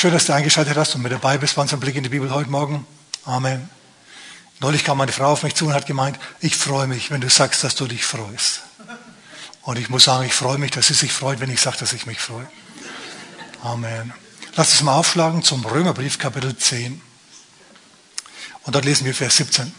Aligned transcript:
Schön, 0.00 0.12
dass 0.12 0.26
du 0.26 0.32
eingeschaltet 0.32 0.76
hast 0.76 0.94
und 0.94 1.02
mit 1.02 1.10
dabei 1.10 1.38
bist 1.38 1.56
bei 1.56 1.62
unserem 1.62 1.80
Blick 1.80 1.96
in 1.96 2.04
die 2.04 2.08
Bibel 2.08 2.30
heute 2.30 2.48
Morgen. 2.48 2.86
Amen. 3.24 3.68
Neulich 4.60 4.84
kam 4.84 4.98
meine 4.98 5.10
Frau 5.10 5.32
auf 5.32 5.42
mich 5.42 5.56
zu 5.56 5.66
und 5.66 5.74
hat 5.74 5.86
gemeint, 5.86 6.20
ich 6.38 6.56
freue 6.56 6.86
mich, 6.86 7.10
wenn 7.10 7.20
du 7.20 7.28
sagst, 7.28 7.64
dass 7.64 7.74
du 7.74 7.88
dich 7.88 8.04
freust. 8.04 8.60
Und 9.62 9.76
ich 9.76 9.88
muss 9.88 10.04
sagen, 10.04 10.24
ich 10.24 10.34
freue 10.34 10.56
mich, 10.56 10.70
dass 10.70 10.86
sie 10.86 10.94
sich 10.94 11.12
freut, 11.12 11.40
wenn 11.40 11.50
ich 11.50 11.60
sage, 11.60 11.78
dass 11.78 11.92
ich 11.94 12.06
mich 12.06 12.20
freue. 12.20 12.48
Amen. 13.64 14.14
Lass 14.54 14.70
uns 14.70 14.82
mal 14.82 14.94
aufschlagen 14.94 15.42
zum 15.42 15.66
Römerbrief, 15.66 16.20
Kapitel 16.20 16.56
10. 16.56 17.02
Und 18.62 18.76
dort 18.76 18.84
lesen 18.84 19.04
wir 19.04 19.16
Vers 19.16 19.38
17. 19.38 19.74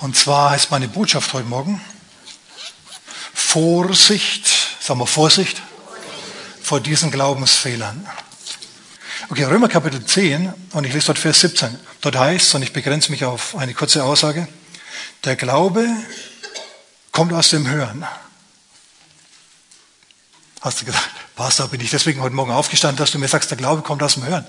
Und 0.00 0.14
zwar 0.14 0.50
heißt 0.50 0.70
meine 0.70 0.86
Botschaft 0.86 1.32
heute 1.32 1.48
Morgen, 1.48 1.80
Vorsicht, 3.34 4.48
sagen 4.78 5.00
wir 5.00 5.08
Vorsicht, 5.08 5.60
vor 6.62 6.78
diesen 6.78 7.10
Glaubensfehlern. 7.10 8.06
Okay, 9.32 9.44
Römer 9.44 9.68
Kapitel 9.68 10.04
10 10.04 10.52
und 10.72 10.84
ich 10.84 10.92
lese 10.92 11.06
dort 11.06 11.18
Vers 11.20 11.38
17. 11.38 11.78
Dort 12.00 12.16
heißt, 12.16 12.52
und 12.56 12.62
ich 12.62 12.72
begrenze 12.72 13.12
mich 13.12 13.24
auf 13.24 13.54
eine 13.54 13.74
kurze 13.74 14.02
Aussage, 14.02 14.48
der 15.22 15.36
Glaube 15.36 15.86
kommt 17.12 17.32
aus 17.32 17.50
dem 17.50 17.68
Hören. 17.68 18.04
Hast 20.60 20.80
du 20.80 20.84
gesagt, 20.84 21.08
Pastor, 21.36 21.68
bin 21.68 21.80
ich 21.80 21.90
deswegen 21.90 22.20
heute 22.22 22.34
Morgen 22.34 22.50
aufgestanden, 22.50 22.98
dass 22.98 23.12
du 23.12 23.20
mir 23.20 23.28
sagst, 23.28 23.52
der 23.52 23.56
Glaube 23.56 23.82
kommt 23.82 24.02
aus 24.02 24.14
dem 24.14 24.26
Hören? 24.26 24.44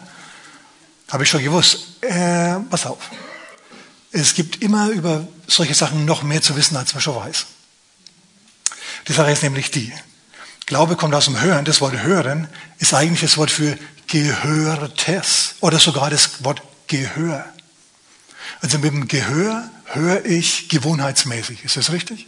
Habe 1.12 1.26
ich 1.26 1.30
schon 1.30 1.44
gewusst. 1.44 2.02
Äh, 2.02 2.56
pass 2.68 2.88
auf. 2.88 3.12
Es 4.12 4.34
gibt 4.34 4.64
immer 4.64 4.90
über 4.90 5.28
solche 5.46 5.76
Sachen 5.76 6.06
noch 6.06 6.24
mehr 6.24 6.42
zu 6.42 6.56
wissen, 6.56 6.76
als 6.76 6.96
man 6.96 7.02
schon 7.02 7.18
weiß. 7.18 7.46
Die 9.08 9.14
Sache 9.14 9.32
ist 9.32 9.44
nämlich 9.44 9.70
die, 9.70 9.94
Glaube 10.66 10.96
kommt 10.96 11.14
aus 11.14 11.26
dem 11.26 11.40
Hören. 11.40 11.66
Das 11.66 11.82
Wort 11.82 12.02
hören 12.02 12.48
ist 12.80 12.96
eigentlich 12.96 13.22
das 13.22 13.38
Wort 13.38 13.52
für 13.52 13.78
Gehörtes 14.12 15.56
oder 15.62 15.80
sogar 15.80 16.10
das 16.10 16.44
Wort 16.44 16.62
Gehör. 16.88 17.46
Also 18.60 18.78
mit 18.80 18.92
dem 18.92 19.08
Gehör 19.08 19.70
höre 19.86 20.26
ich 20.26 20.68
gewohnheitsmäßig. 20.68 21.64
Ist 21.64 21.78
das 21.78 21.94
richtig? 21.94 22.28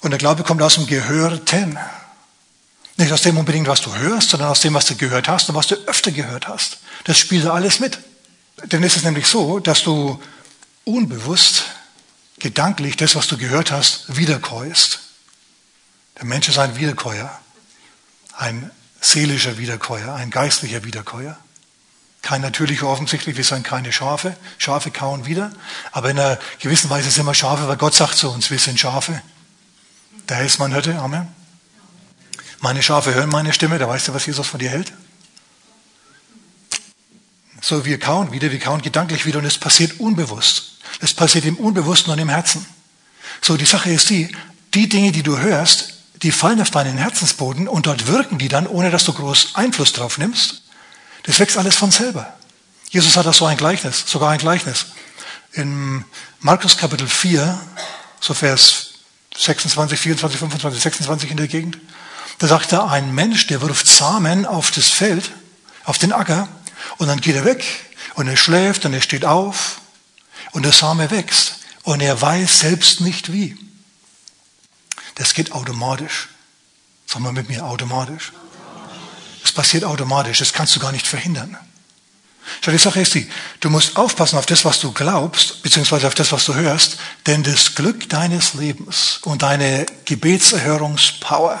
Und 0.00 0.10
der 0.10 0.18
Glaube 0.18 0.42
kommt 0.42 0.60
aus 0.60 0.74
dem 0.74 0.88
Gehörten. 0.88 1.78
Nicht 2.96 3.12
aus 3.12 3.22
dem 3.22 3.38
unbedingt, 3.38 3.68
was 3.68 3.80
du 3.80 3.94
hörst, 3.94 4.30
sondern 4.30 4.48
aus 4.48 4.58
dem, 4.58 4.74
was 4.74 4.86
du 4.86 4.96
gehört 4.96 5.28
hast 5.28 5.48
und 5.48 5.54
was 5.54 5.68
du 5.68 5.76
öfter 5.86 6.10
gehört 6.10 6.48
hast. 6.48 6.78
Das 7.04 7.16
spielt 7.16 7.46
alles 7.46 7.78
mit. 7.78 8.00
Denn 8.64 8.82
es 8.82 8.96
ist 8.96 9.04
nämlich 9.04 9.28
so, 9.28 9.60
dass 9.60 9.84
du 9.84 10.20
unbewusst, 10.82 11.66
gedanklich 12.40 12.96
das, 12.96 13.14
was 13.14 13.28
du 13.28 13.38
gehört 13.38 13.70
hast, 13.70 14.16
wiederkäust. 14.16 14.98
Der 16.18 16.24
Mensch 16.24 16.48
ist 16.48 16.58
ein 16.58 16.76
Wiederkäuer, 16.76 17.40
ein 18.36 18.72
seelischer 19.00 19.58
Wiederkäuer, 19.58 20.14
ein 20.14 20.30
geistlicher 20.30 20.84
Wiederkäuer. 20.84 21.36
Kein 22.22 22.42
natürlicher 22.42 22.86
offensichtlich, 22.86 23.36
wir 23.36 23.44
sind 23.44 23.64
keine 23.64 23.92
Schafe. 23.92 24.36
Schafe 24.58 24.90
kauen 24.90 25.24
wieder. 25.24 25.50
Aber 25.90 26.10
in 26.10 26.18
einer 26.18 26.38
gewissen 26.58 26.90
Weise 26.90 27.10
sind 27.10 27.24
wir 27.24 27.34
Schafe, 27.34 27.66
weil 27.66 27.78
Gott 27.78 27.94
sagt 27.94 28.16
zu 28.16 28.30
uns, 28.30 28.50
wir 28.50 28.58
sind 28.58 28.78
Schafe. 28.78 29.22
Der 30.28 30.36
Hellsmann 30.36 30.72
hörte, 30.72 30.98
Amen. 30.98 31.28
Meine 32.60 32.82
Schafe 32.82 33.14
hören 33.14 33.30
meine 33.30 33.54
Stimme, 33.54 33.78
da 33.78 33.88
weißt 33.88 34.08
du, 34.08 34.14
was 34.14 34.26
Jesus 34.26 34.46
von 34.46 34.60
dir 34.60 34.68
hält? 34.68 34.92
So, 37.62 37.86
wir 37.86 37.98
kauen 37.98 38.32
wieder, 38.32 38.52
wir 38.52 38.58
kauen 38.58 38.82
gedanklich 38.82 39.24
wieder 39.24 39.38
und 39.38 39.46
es 39.46 39.56
passiert 39.56 39.98
unbewusst. 39.98 40.78
Es 41.00 41.14
passiert 41.14 41.46
im 41.46 41.56
Unbewussten 41.56 42.12
und 42.12 42.18
im 42.18 42.28
Herzen. 42.28 42.66
So, 43.40 43.56
die 43.56 43.64
Sache 43.64 43.90
ist 43.90 44.10
die, 44.10 44.34
die 44.74 44.88
Dinge, 44.88 45.12
die 45.12 45.22
du 45.22 45.38
hörst, 45.38 45.99
die 46.22 46.32
fallen 46.32 46.60
auf 46.60 46.70
deinen 46.70 46.98
Herzensboden 46.98 47.68
und 47.68 47.86
dort 47.86 48.06
wirken 48.06 48.38
die 48.38 48.48
dann, 48.48 48.66
ohne 48.66 48.90
dass 48.90 49.04
du 49.04 49.12
groß 49.12 49.54
Einfluss 49.54 49.92
drauf 49.92 50.18
nimmst. 50.18 50.62
Das 51.22 51.38
wächst 51.38 51.56
alles 51.56 51.76
von 51.76 51.90
selber. 51.90 52.34
Jesus 52.90 53.16
hat 53.16 53.26
da 53.26 53.32
so 53.32 53.46
ein 53.46 53.56
Gleichnis, 53.56 54.04
sogar 54.06 54.30
ein 54.30 54.38
Gleichnis. 54.38 54.86
In 55.52 56.04
Markus 56.40 56.76
Kapitel 56.76 57.06
4, 57.06 57.60
so 58.20 58.34
Vers 58.34 58.90
26, 59.36 59.98
24, 59.98 60.38
25, 60.38 60.82
26 60.82 61.30
in 61.30 61.36
der 61.36 61.48
Gegend, 61.48 61.78
da 62.38 62.46
sagt 62.46 62.72
er, 62.72 62.90
ein 62.90 63.14
Mensch, 63.14 63.46
der 63.46 63.62
wirft 63.62 63.86
Samen 63.86 64.46
auf 64.46 64.70
das 64.70 64.88
Feld, 64.88 65.30
auf 65.84 65.98
den 65.98 66.12
Acker, 66.12 66.48
und 66.98 67.08
dann 67.08 67.20
geht 67.20 67.36
er 67.36 67.44
weg 67.44 67.64
und 68.14 68.28
er 68.28 68.36
schläft 68.36 68.84
und 68.84 68.92
er 68.92 69.02
steht 69.02 69.24
auf 69.24 69.80
und 70.52 70.64
der 70.64 70.72
Same 70.72 71.10
wächst 71.10 71.58
und 71.82 72.00
er 72.00 72.20
weiß 72.20 72.60
selbst 72.60 73.00
nicht 73.00 73.32
wie. 73.32 73.56
Das 75.20 75.34
geht 75.34 75.52
automatisch. 75.52 76.28
Sag 77.06 77.20
mal 77.20 77.30
mit 77.30 77.50
mir, 77.50 77.62
automatisch. 77.62 78.32
Das 79.42 79.52
passiert 79.52 79.84
automatisch, 79.84 80.38
das 80.38 80.54
kannst 80.54 80.74
du 80.74 80.80
gar 80.80 80.92
nicht 80.92 81.06
verhindern. 81.06 81.58
Schau, 82.62 82.72
die 82.72 82.78
Sache 82.78 83.02
ist 83.02 83.14
die, 83.14 83.30
du 83.60 83.68
musst 83.68 83.98
aufpassen 83.98 84.38
auf 84.38 84.46
das, 84.46 84.64
was 84.64 84.80
du 84.80 84.92
glaubst, 84.92 85.62
beziehungsweise 85.62 86.06
auf 86.06 86.14
das, 86.14 86.32
was 86.32 86.46
du 86.46 86.54
hörst, 86.54 86.96
denn 87.26 87.42
das 87.42 87.74
Glück 87.74 88.08
deines 88.08 88.54
Lebens 88.54 89.18
und 89.20 89.42
deine 89.42 89.84
Gebetserhörungspower, 90.06 91.60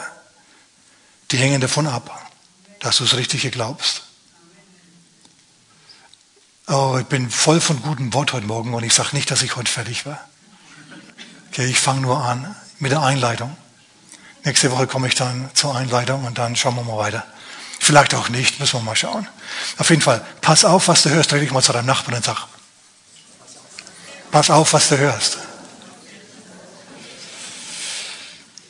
die 1.30 1.36
hängen 1.36 1.60
davon 1.60 1.86
ab, 1.86 2.32
dass 2.78 2.96
du 2.96 3.04
das 3.04 3.14
Richtige 3.14 3.50
glaubst. 3.50 4.04
Oh, 6.66 6.96
ich 6.98 7.06
bin 7.06 7.28
voll 7.30 7.60
von 7.60 7.82
gutem 7.82 8.14
Wort 8.14 8.32
heute 8.32 8.46
Morgen 8.46 8.72
und 8.72 8.84
ich 8.84 8.94
sage 8.94 9.14
nicht, 9.14 9.30
dass 9.30 9.42
ich 9.42 9.54
heute 9.56 9.70
fertig 9.70 10.06
war. 10.06 10.18
Okay, 11.50 11.66
ich 11.66 11.78
fange 11.78 12.00
nur 12.00 12.24
an 12.24 12.56
mit 12.80 12.92
der 12.92 13.02
Einleitung. 13.02 13.56
Nächste 14.44 14.70
Woche 14.72 14.86
komme 14.86 15.06
ich 15.06 15.14
dann 15.14 15.50
zur 15.54 15.76
Einleitung 15.76 16.24
und 16.24 16.38
dann 16.38 16.56
schauen 16.56 16.74
wir 16.74 16.82
mal 16.82 16.96
weiter. 16.98 17.24
Vielleicht 17.78 18.14
auch 18.14 18.28
nicht, 18.28 18.58
müssen 18.58 18.80
wir 18.80 18.82
mal 18.82 18.96
schauen. 18.96 19.26
Auf 19.78 19.90
jeden 19.90 20.02
Fall, 20.02 20.24
pass 20.40 20.64
auf, 20.64 20.88
was 20.88 21.02
du 21.02 21.10
hörst. 21.10 21.32
Dreh 21.32 21.40
dich 21.40 21.50
mal 21.50 21.62
zu 21.62 21.72
deinem 21.72 21.86
Nachbarn 21.86 22.16
und 22.16 22.24
sag, 22.24 22.46
pass 24.30 24.50
auf, 24.50 24.72
was 24.72 24.88
du 24.88 24.98
hörst. 24.98 25.38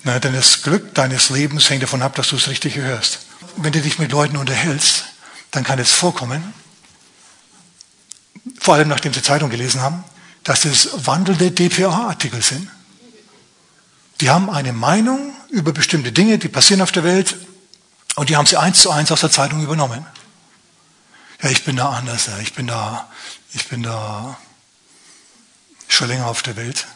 Na, 0.02 0.18
denn 0.18 0.34
das 0.34 0.62
Glück 0.62 0.94
deines 0.94 1.30
Lebens 1.30 1.68
hängt 1.68 1.82
davon 1.82 2.02
ab, 2.02 2.14
dass 2.14 2.28
du 2.28 2.36
es 2.36 2.48
richtig 2.48 2.76
hörst. 2.76 3.20
Wenn 3.56 3.72
du 3.72 3.80
dich 3.80 3.98
mit 3.98 4.12
Leuten 4.12 4.36
unterhältst, 4.36 5.04
dann 5.50 5.64
kann 5.64 5.78
es 5.78 5.92
vorkommen, 5.92 6.54
vor 8.58 8.74
allem 8.74 8.88
nachdem 8.88 9.12
sie 9.12 9.22
Zeitung 9.22 9.50
gelesen 9.50 9.80
haben, 9.80 10.04
dass 10.44 10.64
es 10.64 11.06
wandelnde 11.06 11.50
DPA-Artikel 11.50 12.42
sind. 12.42 12.68
Die 14.20 14.28
haben 14.28 14.50
eine 14.50 14.72
Meinung 14.72 15.34
über 15.48 15.72
bestimmte 15.72 16.12
Dinge, 16.12 16.38
die 16.38 16.48
passieren 16.48 16.82
auf 16.82 16.92
der 16.92 17.04
Welt, 17.04 17.36
und 18.16 18.28
die 18.28 18.36
haben 18.36 18.46
sie 18.46 18.56
eins 18.56 18.82
zu 18.82 18.90
eins 18.90 19.10
aus 19.12 19.20
der 19.20 19.30
Zeitung 19.30 19.62
übernommen. 19.62 20.04
Ja, 21.42 21.48
ich 21.48 21.64
bin 21.64 21.76
da 21.76 21.90
anders, 21.90 22.26
ja. 22.26 22.38
ich 22.38 22.52
bin 22.52 22.66
da, 22.66 23.08
ich 23.52 23.66
bin 23.68 23.82
da 23.82 24.36
schon 25.88 26.08
länger 26.08 26.26
auf 26.26 26.42
der 26.42 26.56
Welt. 26.56 26.86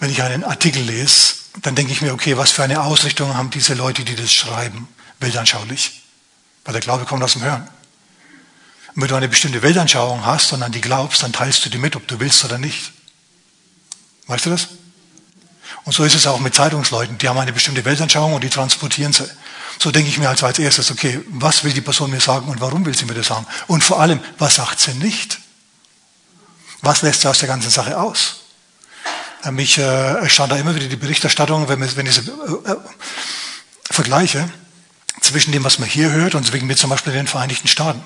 Wenn 0.00 0.10
ich 0.10 0.22
einen 0.22 0.42
Artikel 0.42 0.82
lese, 0.82 1.34
dann 1.62 1.74
denke 1.74 1.92
ich 1.92 2.02
mir, 2.02 2.12
okay, 2.12 2.36
was 2.36 2.50
für 2.50 2.64
eine 2.64 2.82
Ausrichtung 2.82 3.36
haben 3.36 3.50
diese 3.50 3.74
Leute, 3.74 4.04
die 4.04 4.16
das 4.16 4.32
schreiben, 4.32 4.88
weltanschaulich. 5.20 6.02
Weil 6.64 6.72
der 6.72 6.80
Glaube 6.80 7.04
kommt 7.04 7.22
aus 7.22 7.34
dem 7.34 7.42
Hören. 7.42 7.68
Und 8.94 9.02
wenn 9.02 9.08
du 9.08 9.14
eine 9.14 9.28
bestimmte 9.28 9.62
Weltanschauung 9.62 10.26
hast 10.26 10.52
und 10.52 10.62
an 10.62 10.72
die 10.72 10.80
glaubst, 10.80 11.22
dann 11.22 11.32
teilst 11.32 11.64
du 11.64 11.70
die 11.70 11.78
mit, 11.78 11.96
ob 11.96 12.08
du 12.08 12.18
willst 12.18 12.44
oder 12.44 12.58
nicht. 12.58 12.92
Weißt 14.26 14.46
du 14.46 14.50
das? 14.50 14.68
Und 15.84 15.92
so 15.92 16.04
ist 16.04 16.14
es 16.14 16.26
auch 16.26 16.40
mit 16.40 16.54
Zeitungsleuten. 16.54 17.18
Die 17.18 17.28
haben 17.28 17.38
eine 17.38 17.52
bestimmte 17.52 17.84
Weltanschauung 17.84 18.34
und 18.34 18.44
die 18.44 18.50
transportieren 18.50 19.12
sie. 19.12 19.28
So 19.78 19.90
denke 19.90 20.10
ich 20.10 20.18
mir 20.18 20.28
also 20.28 20.46
als 20.46 20.58
erstes, 20.58 20.90
okay, 20.90 21.20
was 21.28 21.64
will 21.64 21.72
die 21.72 21.80
Person 21.80 22.10
mir 22.10 22.20
sagen 22.20 22.48
und 22.48 22.60
warum 22.60 22.84
will 22.84 22.96
sie 22.96 23.06
mir 23.06 23.14
das 23.14 23.28
sagen? 23.28 23.46
Und 23.66 23.82
vor 23.82 24.00
allem, 24.00 24.20
was 24.38 24.56
sagt 24.56 24.78
sie 24.78 24.92
nicht? 24.94 25.38
Was 26.82 27.02
lässt 27.02 27.22
sie 27.22 27.28
aus 27.28 27.38
der 27.38 27.48
ganzen 27.48 27.70
Sache 27.70 27.98
aus? 27.98 28.36
Mich 29.50 29.78
äh, 29.78 30.28
stand 30.28 30.52
da 30.52 30.56
immer 30.56 30.74
wieder 30.74 30.86
die 30.86 30.96
Berichterstattung, 30.96 31.68
wenn, 31.68 31.80
wenn 31.96 32.06
ich 32.06 32.14
sie 32.14 32.30
äh, 32.30 32.72
äh, 32.72 32.76
vergleiche, 33.90 34.50
zwischen 35.22 35.52
dem, 35.52 35.64
was 35.64 35.78
man 35.78 35.88
hier 35.88 36.10
hört 36.10 36.34
und 36.34 36.52
wegen 36.52 36.66
mir 36.66 36.76
zum 36.76 36.90
Beispiel 36.90 37.12
den 37.12 37.26
Vereinigten 37.26 37.68
Staaten. 37.68 38.02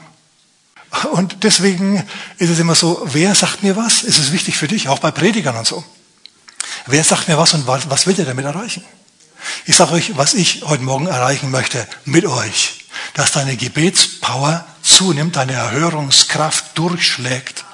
Und 1.12 1.42
deswegen 1.42 2.04
ist 2.38 2.50
es 2.50 2.58
immer 2.60 2.76
so, 2.76 3.02
wer 3.04 3.34
sagt 3.34 3.64
mir 3.64 3.76
was? 3.76 4.04
Ist 4.04 4.18
es 4.18 4.30
wichtig 4.30 4.56
für 4.56 4.68
dich, 4.68 4.88
auch 4.88 5.00
bei 5.00 5.10
Predigern 5.10 5.56
und 5.56 5.66
so. 5.66 5.84
Wer 6.86 7.04
sagt 7.04 7.28
mir 7.28 7.38
was 7.38 7.54
und 7.54 7.66
was 7.66 8.06
will 8.06 8.14
der 8.14 8.24
damit 8.24 8.44
erreichen? 8.44 8.84
Ich 9.66 9.76
sage 9.76 9.92
euch, 9.92 10.16
was 10.16 10.34
ich 10.34 10.62
heute 10.64 10.82
Morgen 10.82 11.06
erreichen 11.06 11.50
möchte 11.50 11.86
mit 12.04 12.24
euch, 12.26 12.84
dass 13.14 13.32
deine 13.32 13.56
Gebetspower 13.56 14.64
zunimmt, 14.82 15.36
deine 15.36 15.52
Erhörungskraft 15.52 16.76
durchschlägt, 16.76 17.64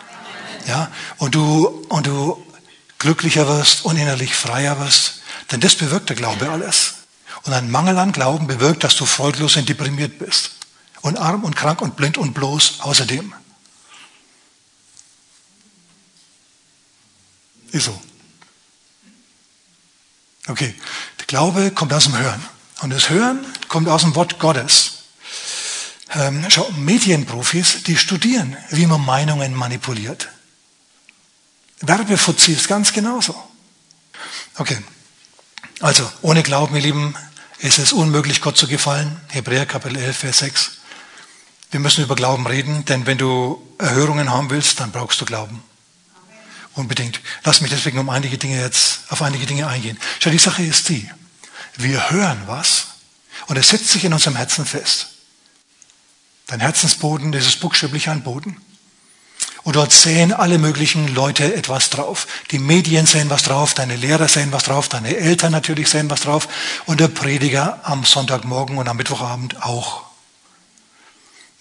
ja, 0.67 0.91
und 1.19 1.35
du 1.35 1.67
und 1.89 2.07
du 2.07 2.45
glücklicher 2.99 3.49
wirst 3.49 3.85
und 3.85 3.97
innerlich 3.97 4.35
freier 4.35 4.79
wirst, 4.79 5.23
denn 5.51 5.61
das 5.61 5.75
bewirkt 5.75 6.09
der 6.11 6.17
Glaube 6.17 6.51
alles. 6.51 6.95
Und 7.45 7.55
ein 7.55 7.71
Mangel 7.71 7.97
an 7.99 8.13
Glauben 8.13 8.47
bewirkt, 8.47 8.85
dass 8.85 8.97
du 8.97 9.07
freudlos 9.07 9.57
und 9.57 9.69
deprimiert 9.69 10.19
bist 10.19 10.53
und 11.01 11.17
arm 11.17 11.45
und 11.45 11.57
krank 11.57 11.81
und 11.81 11.97
blind 11.97 12.19
und 12.19 12.35
bloß 12.35 12.81
außerdem. 12.81 13.33
Ist 17.73 17.87
so. 17.87 18.01
Okay, 20.51 20.75
der 21.21 21.27
Glaube 21.27 21.71
kommt 21.71 21.93
aus 21.93 22.05
dem 22.05 22.19
Hören. 22.19 22.45
Und 22.83 22.91
das 22.91 23.09
Hören 23.09 23.47
kommt 23.69 23.89
aus 23.89 24.03
dem 24.03 24.17
Wort 24.17 24.41
Gottes. 24.41 25.05
Ähm, 26.13 26.45
schau, 26.49 26.69
Medienprofis, 26.77 27.85
die 27.85 27.97
studieren, 27.97 28.57
wie 28.71 28.87
man 28.87 29.05
Meinungen 29.05 29.55
manipuliert. 29.55 30.29
Werbefuzzi 31.83 32.53
ist 32.53 32.67
ganz 32.67 32.93
genauso. 32.93 33.41
Okay. 34.57 34.79
Also, 35.79 36.11
ohne 36.21 36.43
Glauben, 36.43 36.75
ihr 36.75 36.83
Lieben, 36.83 37.15
ist 37.59 37.79
es 37.79 37.93
unmöglich, 37.93 38.41
Gott 38.41 38.57
zu 38.57 38.67
gefallen. 38.67 39.21
Hebräer 39.29 39.67
Kapitel 39.67 39.99
11, 39.99 40.17
Vers 40.17 40.39
6. 40.39 40.71
Wir 41.71 41.79
müssen 41.79 42.03
über 42.03 42.17
Glauben 42.17 42.47
reden, 42.47 42.85
denn 42.87 43.07
wenn 43.07 43.19
du 43.19 43.63
Erhörungen 43.79 44.31
haben 44.31 44.51
willst, 44.51 44.81
dann 44.81 44.91
brauchst 44.91 45.21
du 45.21 45.25
Glauben. 45.25 45.63
Unbedingt. 46.81 47.21
Lass 47.45 47.61
mich 47.61 47.71
deswegen 47.71 47.99
um 47.99 48.09
einige 48.09 48.39
Dinge 48.39 48.59
jetzt, 48.59 49.01
auf 49.11 49.21
einige 49.21 49.45
Dinge 49.45 49.67
eingehen. 49.67 49.99
Schau, 50.19 50.31
die 50.31 50.39
Sache 50.39 50.63
ist 50.63 50.89
die. 50.89 51.11
Wir 51.77 52.11
hören 52.11 52.41
was 52.47 52.87
und 53.49 53.59
es 53.59 53.69
setzt 53.69 53.89
sich 53.89 54.05
in 54.05 54.15
unserem 54.15 54.35
Herzen 54.35 54.65
fest. 54.65 55.09
Dein 56.47 56.61
Herzensboden, 56.61 57.33
das 57.33 57.47
ist 57.47 57.61
buchstäblich 57.61 58.09
ein 58.09 58.23
Boden. 58.23 58.57
Und 59.63 59.77
dort 59.77 59.93
sehen 59.93 60.33
alle 60.33 60.57
möglichen 60.57 61.15
Leute 61.15 61.55
etwas 61.55 61.91
drauf. 61.91 62.27
Die 62.51 62.59
Medien 62.59 63.05
sehen 63.05 63.29
was 63.29 63.43
drauf, 63.43 63.75
deine 63.75 63.97
Lehrer 63.97 64.27
sehen 64.27 64.51
was 64.51 64.63
drauf, 64.63 64.89
deine 64.89 65.15
Eltern 65.15 65.53
natürlich 65.53 65.91
sehen 65.91 66.09
was 66.09 66.23
drauf 66.23 66.49
und 66.87 66.99
der 66.99 67.09
Prediger 67.09 67.81
am 67.83 68.07
Sonntagmorgen 68.07 68.79
und 68.79 68.89
am 68.89 68.97
Mittwochabend 68.97 69.63
auch. 69.63 70.05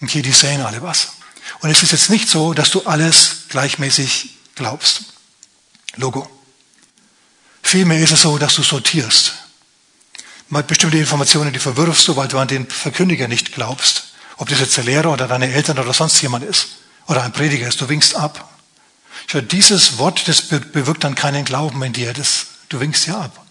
Okay, 0.00 0.22
die 0.22 0.32
sehen 0.32 0.62
alle 0.62 0.80
was. 0.80 1.12
Und 1.60 1.68
es 1.68 1.82
ist 1.82 1.92
jetzt 1.92 2.08
nicht 2.08 2.26
so, 2.30 2.54
dass 2.54 2.70
du 2.70 2.84
alles 2.84 3.42
gleichmäßig 3.50 4.30
glaubst. 4.54 5.09
Logo. 5.96 6.28
Vielmehr 7.62 8.00
ist 8.00 8.12
es 8.12 8.22
so, 8.22 8.38
dass 8.38 8.54
du 8.54 8.62
sortierst. 8.62 9.34
Mal 10.48 10.62
bestimmte 10.62 10.98
Informationen, 10.98 11.52
die 11.52 11.58
verwirfst 11.58 12.08
du, 12.08 12.16
weil 12.16 12.28
du 12.28 12.38
an 12.38 12.48
den 12.48 12.66
Verkündiger 12.68 13.28
nicht 13.28 13.52
glaubst. 13.52 14.14
Ob 14.36 14.48
das 14.48 14.60
jetzt 14.60 14.76
der 14.76 14.84
Lehrer 14.84 15.12
oder 15.12 15.28
deine 15.28 15.52
Eltern 15.52 15.78
oder 15.78 15.92
sonst 15.92 16.20
jemand 16.22 16.44
ist. 16.44 16.78
Oder 17.06 17.22
ein 17.22 17.32
Prediger 17.32 17.68
ist. 17.68 17.80
Du 17.80 17.88
winkst 17.88 18.16
ab. 18.16 18.48
Schau, 19.26 19.40
dieses 19.40 19.98
Wort, 19.98 20.26
das 20.26 20.42
bewirkt 20.42 21.04
dann 21.04 21.14
keinen 21.14 21.44
Glauben 21.44 21.82
in 21.82 21.92
dir. 21.92 22.12
Das, 22.12 22.46
du 22.68 22.80
winkst 22.80 23.06
ja 23.06 23.20
ab. 23.20 23.44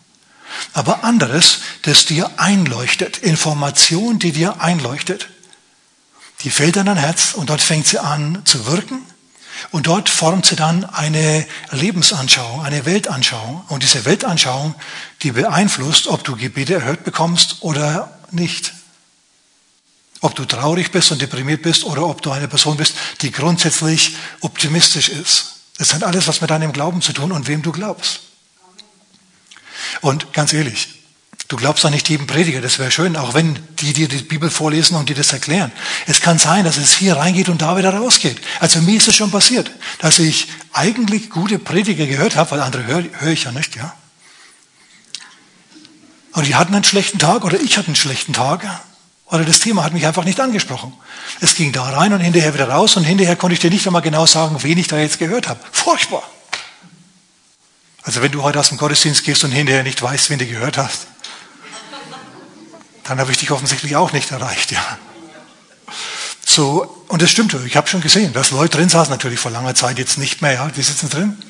Aber 0.73 1.03
anderes, 1.03 1.59
das 1.83 2.05
dir 2.05 2.29
einleuchtet. 2.37 3.19
Information, 3.19 4.19
die 4.19 4.31
dir 4.31 4.61
einleuchtet. 4.61 5.29
Die 6.41 6.49
fällt 6.49 6.77
in 6.77 6.85
dein 6.85 6.97
Herz 6.97 7.33
und 7.33 7.49
dort 7.49 7.61
fängt 7.61 7.87
sie 7.87 7.99
an 7.99 8.41
zu 8.45 8.65
wirken 8.65 9.05
und 9.71 9.87
dort 9.87 10.09
formt 10.09 10.45
sie 10.45 10.55
dann 10.55 10.85
eine 10.85 11.45
Lebensanschauung, 11.71 12.63
eine 12.63 12.85
Weltanschauung. 12.85 13.63
Und 13.69 13.83
diese 13.83 14.05
Weltanschauung, 14.05 14.75
die 15.21 15.31
beeinflusst, 15.31 16.07
ob 16.07 16.23
du 16.23 16.35
Gebete 16.35 16.75
erhört 16.75 17.03
bekommst 17.03 17.57
oder 17.61 18.19
nicht. 18.31 18.73
Ob 20.21 20.35
du 20.35 20.45
traurig 20.45 20.91
bist 20.91 21.11
und 21.11 21.21
deprimiert 21.21 21.61
bist 21.61 21.83
oder 21.83 22.05
ob 22.05 22.21
du 22.21 22.31
eine 22.31 22.47
Person 22.47 22.77
bist, 22.77 22.93
die 23.21 23.31
grundsätzlich 23.31 24.15
optimistisch 24.41 25.09
ist. 25.09 25.55
Das 25.77 25.93
hat 25.93 26.03
alles 26.03 26.27
was 26.27 26.41
mit 26.41 26.49
deinem 26.49 26.73
Glauben 26.73 27.01
zu 27.01 27.13
tun 27.13 27.31
und 27.31 27.47
wem 27.47 27.61
du 27.61 27.71
glaubst. 27.71 28.21
Und 30.01 30.33
ganz 30.33 30.51
ehrlich, 30.51 30.98
Du 31.49 31.55
glaubst 31.55 31.83
doch 31.83 31.89
nicht 31.89 32.07
jedem 32.07 32.27
Prediger, 32.27 32.61
das 32.61 32.77
wäre 32.77 32.91
schön, 32.91 33.15
auch 33.15 33.33
wenn 33.33 33.57
die 33.79 33.91
dir 33.91 34.07
die 34.07 34.17
Bibel 34.17 34.51
vorlesen 34.51 34.95
und 34.95 35.09
dir 35.09 35.15
das 35.15 35.33
erklären. 35.33 35.71
Es 36.05 36.21
kann 36.21 36.37
sein, 36.37 36.63
dass 36.63 36.77
es 36.77 36.95
hier 36.95 37.17
reingeht 37.17 37.49
und 37.49 37.63
da 37.63 37.75
wieder 37.75 37.91
rausgeht. 37.91 38.39
Also 38.59 38.79
mir 38.81 38.97
ist 38.97 39.07
es 39.07 39.15
schon 39.15 39.31
passiert, 39.31 39.71
dass 39.97 40.19
ich 40.19 40.47
eigentlich 40.73 41.31
gute 41.31 41.57
Prediger 41.57 42.05
gehört 42.05 42.35
habe, 42.35 42.51
weil 42.51 42.61
andere 42.61 42.85
höre 42.85 43.03
hör 43.13 43.31
ich 43.31 43.45
ja 43.45 43.51
nicht, 43.51 43.75
ja. 43.75 43.95
Und 46.33 46.45
die 46.45 46.53
hatten 46.53 46.75
einen 46.75 46.83
schlechten 46.83 47.17
Tag 47.17 47.43
oder 47.43 47.59
ich 47.59 47.79
hatte 47.79 47.87
einen 47.87 47.95
schlechten 47.95 48.33
Tag 48.33 48.63
oder 49.25 49.43
das 49.43 49.59
Thema 49.59 49.83
hat 49.83 49.93
mich 49.93 50.05
einfach 50.05 50.25
nicht 50.25 50.39
angesprochen. 50.39 50.93
Es 51.41 51.55
ging 51.55 51.71
da 51.71 51.83
rein 51.89 52.13
und 52.13 52.19
hinterher 52.19 52.53
wieder 52.53 52.69
raus 52.69 52.95
und 52.95 53.05
hinterher 53.05 53.35
konnte 53.35 53.55
ich 53.55 53.59
dir 53.59 53.71
nicht 53.71 53.87
einmal 53.87 54.03
genau 54.03 54.27
sagen, 54.27 54.61
wen 54.61 54.77
ich 54.77 54.87
da 54.87 54.99
jetzt 54.99 55.17
gehört 55.17 55.47
habe. 55.47 55.59
Furchtbar. 55.71 56.21
Also 58.03 58.21
wenn 58.21 58.31
du 58.31 58.43
heute 58.43 58.59
aus 58.59 58.69
dem 58.69 58.77
Gottesdienst 58.77 59.23
gehst 59.23 59.43
und 59.43 59.51
hinterher 59.51 59.81
nicht 59.81 59.99
weißt, 59.99 60.29
wen 60.29 60.37
du 60.37 60.45
gehört 60.45 60.77
hast, 60.77 61.07
dann 63.09 63.19
habe 63.19 63.31
ich 63.31 63.39
dich 63.39 63.49
offensichtlich 63.49 63.95
auch 63.95 64.11
nicht 64.11 64.29
erreicht, 64.29 64.71
ja. 64.71 64.99
So, 66.45 67.03
und 67.07 67.23
das 67.23 67.31
stimmt, 67.31 67.55
ich 67.65 67.75
habe 67.75 67.87
schon 67.87 68.01
gesehen, 68.01 68.33
dass 68.33 68.51
Leute 68.51 68.77
drin 68.77 68.87
saßen, 68.87 69.11
natürlich 69.11 69.39
vor 69.39 69.49
langer 69.49 69.73
Zeit 69.73 69.97
jetzt 69.97 70.19
nicht 70.19 70.43
mehr, 70.43 70.53
ja, 70.53 70.67
die 70.67 70.83
sitzen 70.83 71.09
drin. 71.09 71.41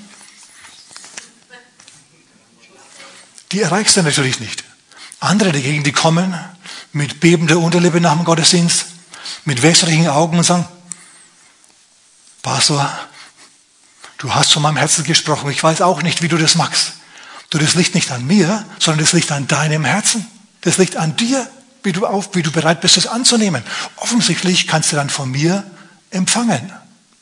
Die 3.51 3.61
erreichst 3.61 3.97
du 3.97 4.03
natürlich 4.03 4.39
nicht. 4.39 4.63
Andere 5.19 5.51
dagegen, 5.51 5.83
die 5.83 5.91
kommen 5.91 6.33
mit 6.94 7.19
bebender 7.19 7.57
Unterlippe 7.57 8.00
nach 8.00 8.15
dem 8.15 8.23
Gottesdienst, 8.23 8.85
mit 9.44 9.62
wässrigen 9.62 10.07
Augen 10.07 10.38
und 10.38 10.45
sagen, 10.45 10.65
Pastor, 12.41 12.89
du 14.17 14.33
hast 14.33 14.51
zu 14.51 14.62
meinem 14.62 14.77
Herzen 14.77 15.03
gesprochen, 15.03 15.51
ich 15.51 15.62
weiß 15.62 15.81
auch 15.81 16.03
nicht, 16.03 16.21
wie 16.21 16.29
du 16.29 16.38
das 16.38 16.55
magst. 16.55 16.94
Du, 17.50 17.57
das 17.57 17.73
liegt 17.73 17.95
nicht 17.95 18.12
an 18.12 18.25
mir, 18.25 18.65
sondern 18.79 19.03
das 19.03 19.12
liegt 19.12 19.31
an 19.33 19.47
deinem 19.47 19.83
Herzen. 19.83 20.25
Das 20.61 20.77
liegt 20.77 20.95
an 20.95 21.15
dir, 21.15 21.50
wie 21.83 21.91
du, 21.91 22.06
auf, 22.06 22.35
wie 22.35 22.44
du 22.44 22.51
bereit 22.51 22.81
bist, 22.81 22.97
es 22.97 23.07
anzunehmen. 23.07 23.63
Offensichtlich 23.97 24.67
kannst 24.67 24.91
du 24.91 24.95
dann 24.95 25.09
von 25.09 25.31
mir 25.31 25.63
empfangen. 26.11 26.71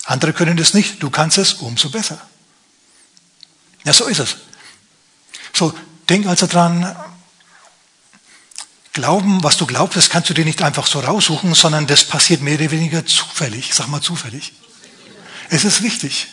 Andere 0.06 0.34
können 0.34 0.58
das 0.58 0.74
nicht, 0.74 1.04
du 1.04 1.10
kannst 1.10 1.38
es 1.38 1.54
umso 1.54 1.90
besser. 1.90 2.20
Ja, 3.84 3.94
so 3.94 4.06
ist 4.06 4.20
es. 4.20 4.38
So, 5.54 5.74
denk 6.10 6.28
also 6.28 6.48
dran, 6.48 6.96
Glauben, 8.94 9.44
was 9.44 9.58
du 9.58 9.68
glaubst, 9.68 9.96
das 9.96 10.10
kannst 10.10 10.32
du 10.32 10.34
dir 10.34 10.44
nicht 10.44 10.64
einfach 10.64 10.88
so 10.88 11.00
raussuchen, 11.00 11.54
sondern 11.54 11.86
das 11.86 12.04
passiert 12.04 12.42
mehr 12.42 12.56
oder 12.56 12.72
weniger 12.72 13.06
zufällig. 13.06 13.76
Sag 13.76 13.90
mal 13.90 14.02
zufällig. 14.02 14.54
Es 15.50 15.66
ist 15.66 15.84
wichtig 15.84 16.30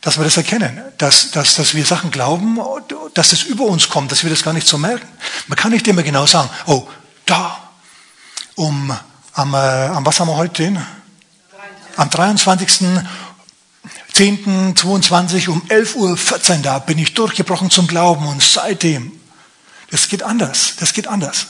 dass 0.00 0.16
wir 0.16 0.24
das 0.24 0.36
erkennen, 0.36 0.82
dass, 0.98 1.30
dass, 1.30 1.56
dass 1.56 1.74
wir 1.74 1.84
Sachen 1.84 2.10
glauben, 2.10 2.58
dass 3.14 3.32
es 3.32 3.42
über 3.42 3.64
uns 3.64 3.88
kommt, 3.88 4.10
dass 4.12 4.22
wir 4.22 4.30
das 4.30 4.42
gar 4.42 4.54
nicht 4.54 4.66
so 4.66 4.78
merken. 4.78 5.06
Man 5.46 5.56
kann 5.56 5.72
nicht 5.72 5.86
immer 5.88 6.02
genau 6.02 6.26
sagen, 6.26 6.48
oh, 6.66 6.88
da, 7.26 7.70
um, 8.54 8.96
am, 9.32 9.54
äh, 9.54 9.56
am 9.56 10.06
was 10.06 10.18
haben 10.18 10.28
wir 10.28 10.36
heute 10.36 10.62
den? 10.62 10.86
Am 11.96 12.08
23. 12.08 12.68
10. 14.12 14.76
22 14.76 15.48
um 15.48 15.62
11.14 15.68 15.96
Uhr, 16.56 16.62
da 16.62 16.78
bin 16.78 16.98
ich 16.98 17.14
durchgebrochen 17.14 17.70
zum 17.70 17.86
Glauben 17.86 18.26
und 18.26 18.42
seitdem, 18.42 19.18
das 19.90 20.08
geht 20.08 20.22
anders, 20.22 20.74
das 20.78 20.92
geht 20.92 21.06
anders. 21.06 21.46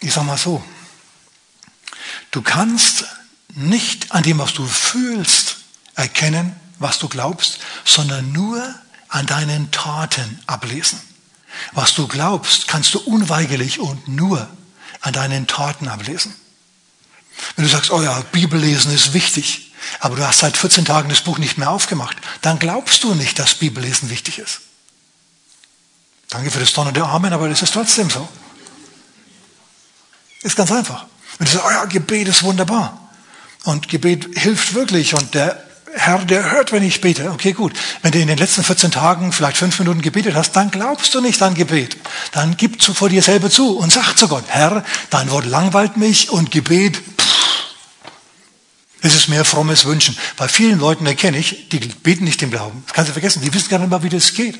Ich 0.00 0.12
sag 0.12 0.24
mal 0.24 0.36
so, 0.36 0.64
du 2.30 2.42
kannst 2.42 3.04
nicht 3.56 4.12
an 4.12 4.22
dem, 4.22 4.38
was 4.38 4.52
du 4.52 4.66
fühlst, 4.66 5.56
erkennen, 5.94 6.54
was 6.78 6.98
du 6.98 7.08
glaubst, 7.08 7.58
sondern 7.84 8.32
nur 8.32 8.74
an 9.08 9.26
deinen 9.26 9.70
Taten 9.70 10.40
ablesen. 10.46 11.00
Was 11.72 11.94
du 11.94 12.06
glaubst, 12.06 12.68
kannst 12.68 12.92
du 12.94 12.98
unweigerlich 13.00 13.78
und 13.78 14.08
nur 14.08 14.48
an 15.00 15.12
deinen 15.12 15.46
Taten 15.46 15.88
ablesen. 15.88 16.34
Wenn 17.54 17.64
du 17.64 17.70
sagst, 17.70 17.90
oh 17.90 18.02
ja, 18.02 18.20
Bibellesen 18.32 18.92
ist 18.92 19.14
wichtig, 19.14 19.72
aber 20.00 20.16
du 20.16 20.26
hast 20.26 20.40
seit 20.40 20.56
14 20.56 20.84
Tagen 20.84 21.08
das 21.08 21.20
Buch 21.20 21.38
nicht 21.38 21.58
mehr 21.58 21.70
aufgemacht, 21.70 22.16
dann 22.42 22.58
glaubst 22.58 23.04
du 23.04 23.14
nicht, 23.14 23.38
dass 23.38 23.54
Bibellesen 23.54 24.10
wichtig 24.10 24.38
ist. 24.38 24.60
Danke 26.28 26.50
für 26.50 26.60
das 26.60 26.72
donnernde 26.72 27.04
Amen, 27.04 27.32
aber 27.32 27.48
das 27.48 27.62
ist 27.62 27.72
trotzdem 27.72 28.10
so. 28.10 28.28
Ist 30.42 30.56
ganz 30.56 30.72
einfach. 30.72 31.06
Wenn 31.38 31.46
du 31.46 31.52
sagst, 31.52 31.66
oh 31.66 31.70
ja, 31.70 31.84
Gebet 31.84 32.28
ist 32.28 32.42
wunderbar, 32.42 33.05
und 33.66 33.88
Gebet 33.88 34.28
hilft 34.38 34.74
wirklich 34.74 35.14
und 35.14 35.34
der 35.34 35.62
Herr, 35.98 36.18
der 36.18 36.50
hört, 36.52 36.72
wenn 36.72 36.82
ich 36.82 37.00
bete. 37.00 37.30
Okay, 37.30 37.52
gut. 37.52 37.72
Wenn 38.02 38.12
du 38.12 38.18
in 38.20 38.28
den 38.28 38.36
letzten 38.36 38.62
14 38.62 38.90
Tagen 38.90 39.32
vielleicht 39.32 39.56
fünf 39.56 39.78
Minuten 39.78 40.02
gebetet 40.02 40.34
hast, 40.34 40.52
dann 40.52 40.70
glaubst 40.70 41.14
du 41.14 41.20
nicht 41.20 41.42
an 41.42 41.54
Gebet. 41.54 41.96
Dann 42.32 42.56
gib 42.56 42.82
zu, 42.82 42.92
vor 42.92 43.08
dir 43.08 43.22
selber 43.22 43.50
zu 43.50 43.78
und 43.78 43.92
sag 43.92 44.14
zu 44.14 44.28
Gott, 44.28 44.44
Herr, 44.48 44.84
dein 45.10 45.30
Wort 45.30 45.46
langweilt 45.46 45.96
mich 45.96 46.30
und 46.30 46.50
Gebet, 46.50 46.96
pff, 46.96 47.26
es 49.00 49.14
ist 49.14 49.28
mehr 49.28 49.44
frommes 49.44 49.84
Wünschen. 49.86 50.16
Bei 50.36 50.48
vielen 50.48 50.78
Leuten 50.78 51.06
erkenne 51.06 51.38
ich, 51.38 51.70
die 51.70 51.78
beten 51.78 52.24
nicht 52.24 52.42
im 52.42 52.50
Glauben. 52.50 52.82
Das 52.86 52.94
kannst 52.94 53.08
du 53.08 53.12
vergessen. 53.12 53.40
Die 53.42 53.52
wissen 53.52 53.70
gar 53.70 53.78
nicht 53.78 53.90
mal, 53.90 54.02
wie 54.02 54.10
das 54.10 54.34
geht. 54.34 54.58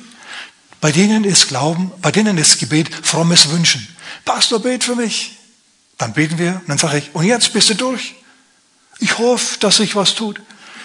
Bei 0.80 0.90
denen 0.90 1.24
ist 1.24 1.48
Glauben, 1.48 1.92
bei 2.00 2.12
denen 2.12 2.38
ist 2.38 2.58
Gebet 2.58 2.90
frommes 3.02 3.50
Wünschen. 3.50 3.86
Pastor, 4.24 4.60
bet 4.60 4.84
für 4.84 4.96
mich. 4.96 5.36
Dann 5.98 6.12
beten 6.12 6.38
wir 6.38 6.54
und 6.54 6.68
dann 6.68 6.78
sage 6.78 6.98
ich, 6.98 7.14
und 7.14 7.24
jetzt 7.24 7.52
bist 7.52 7.70
du 7.70 7.74
durch. 7.74 8.14
Ich 8.98 9.18
hoffe, 9.18 9.58
dass 9.60 9.76
sich 9.76 9.96
was 9.96 10.14
tut. 10.14 10.40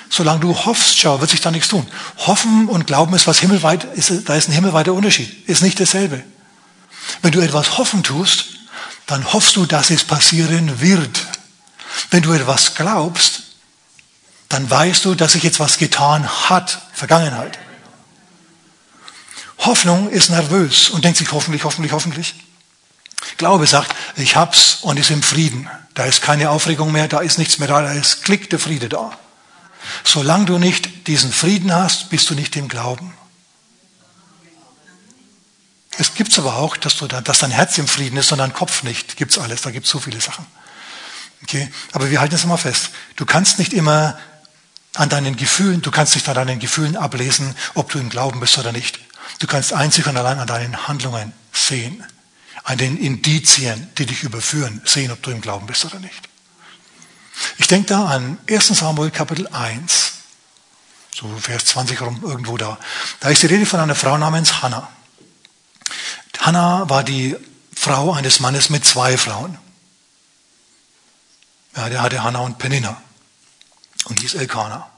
Solange 0.09 0.41
du 0.41 0.53
hoffst, 0.53 0.99
schau, 0.99 1.21
wird 1.21 1.31
sich 1.31 1.39
da 1.39 1.51
nichts 1.51 1.69
tun. 1.69 1.87
Hoffen 2.17 2.67
und 2.67 2.85
Glauben 2.85 3.15
ist 3.15 3.27
was 3.27 3.39
himmelweit, 3.39 3.85
ist, 3.95 4.27
da 4.27 4.35
ist 4.35 4.49
ein 4.49 4.53
himmelweiter 4.53 4.93
Unterschied. 4.93 5.47
Ist 5.47 5.61
nicht 5.61 5.79
dasselbe. 5.79 6.21
Wenn 7.21 7.31
du 7.31 7.39
etwas 7.39 7.77
hoffen 7.77 8.03
tust, 8.03 8.45
dann 9.07 9.31
hoffst 9.31 9.55
du, 9.55 9.65
dass 9.65 9.89
es 9.89 10.03
passieren 10.03 10.81
wird. 10.81 11.27
Wenn 12.09 12.23
du 12.23 12.33
etwas 12.33 12.75
glaubst, 12.75 13.43
dann 14.49 14.69
weißt 14.69 15.05
du, 15.05 15.15
dass 15.15 15.31
sich 15.31 15.43
jetzt 15.43 15.61
was 15.61 15.77
getan 15.77 16.27
hat, 16.49 16.81
Vergangenheit. 16.93 17.57
Hoffnung 19.59 20.09
ist 20.09 20.29
nervös 20.29 20.89
und 20.89 21.05
denkt 21.05 21.19
sich 21.19 21.31
hoffentlich, 21.31 21.63
hoffentlich, 21.63 21.93
hoffentlich. 21.93 22.35
Glaube 23.37 23.67
sagt, 23.67 23.95
ich 24.15 24.35
hab's 24.35 24.79
und 24.81 24.97
ist 24.97 25.11
im 25.11 25.23
Frieden. 25.23 25.69
Da 25.93 26.05
ist 26.05 26.21
keine 26.21 26.49
Aufregung 26.49 26.91
mehr, 26.91 27.07
da 27.07 27.19
ist 27.19 27.37
nichts 27.37 27.59
mehr 27.59 27.67
da, 27.67 27.81
da 27.81 27.91
ist 27.91 28.23
Klick 28.23 28.49
der 28.49 28.59
Friede 28.59 28.89
da. 28.89 29.11
Solange 30.03 30.45
du 30.45 30.57
nicht 30.57 31.07
diesen 31.07 31.31
Frieden 31.31 31.73
hast, 31.73 32.09
bist 32.09 32.29
du 32.29 32.35
nicht 32.35 32.55
im 32.55 32.67
Glauben. 32.67 33.13
Es 35.97 36.15
gibt 36.15 36.37
aber 36.39 36.55
auch, 36.57 36.77
dass, 36.77 36.97
du 36.97 37.07
da, 37.07 37.21
dass 37.21 37.39
dein 37.39 37.51
Herz 37.51 37.77
im 37.77 37.87
Frieden 37.87 38.17
ist 38.17 38.31
und 38.31 38.37
dein 38.37 38.53
Kopf 38.53 38.83
nicht. 38.83 39.17
Gibt's 39.17 39.37
alles, 39.37 39.61
da 39.61 39.71
gibt's 39.71 39.89
so 39.89 39.99
viele 39.99 40.21
Sachen. 40.21 40.45
Okay? 41.43 41.69
Aber 41.91 42.09
wir 42.09 42.21
halten 42.21 42.35
es 42.35 42.43
immer 42.43 42.57
fest. 42.57 42.91
Du 43.17 43.25
kannst 43.25 43.59
nicht 43.59 43.73
immer 43.73 44.17
an 44.93 45.09
deinen 45.09 45.35
Gefühlen, 45.35 45.81
du 45.81 45.91
kannst 45.91 46.15
nicht 46.15 46.27
an 46.27 46.35
deinen 46.35 46.59
Gefühlen 46.59 46.95
ablesen, 46.95 47.55
ob 47.75 47.91
du 47.91 47.99
im 47.99 48.09
Glauben 48.09 48.39
bist 48.39 48.57
oder 48.57 48.71
nicht. 48.71 48.99
Du 49.39 49.47
kannst 49.47 49.73
einzig 49.73 50.07
und 50.07 50.17
allein 50.17 50.39
an 50.39 50.47
deinen 50.47 50.87
Handlungen 50.87 51.33
sehen, 51.51 52.03
an 52.63 52.77
den 52.77 52.97
Indizien, 52.97 53.89
die 53.97 54.05
dich 54.05 54.23
überführen, 54.23 54.81
sehen, 54.85 55.11
ob 55.11 55.21
du 55.23 55.31
im 55.31 55.41
Glauben 55.41 55.65
bist 55.67 55.85
oder 55.85 55.99
nicht. 55.99 56.29
Ich 57.57 57.67
denke 57.67 57.87
da 57.87 58.05
an 58.05 58.37
1 58.49 58.67
Samuel 58.67 59.11
Kapitel 59.11 59.47
1, 59.47 60.13
so 61.15 61.27
Vers 61.37 61.65
20 61.65 62.01
rum, 62.01 62.21
irgendwo 62.23 62.57
da. 62.57 62.77
Da 63.19 63.29
ist 63.29 63.41
die 63.41 63.47
Rede 63.47 63.65
von 63.65 63.79
einer 63.79 63.95
Frau 63.95 64.17
namens 64.17 64.61
Hannah. 64.61 64.89
Hannah 66.39 66.89
war 66.89 67.03
die 67.03 67.35
Frau 67.75 68.13
eines 68.13 68.39
Mannes 68.39 68.69
mit 68.69 68.83
zwei 68.83 69.15
Frauen. 69.17 69.57
Ja, 71.75 71.87
der 71.87 72.01
hatte 72.01 72.23
Hannah 72.23 72.39
und 72.39 72.57
Penina 72.57 73.01
und 74.05 74.19
hieß 74.19 74.33
Elkanah. 74.33 74.89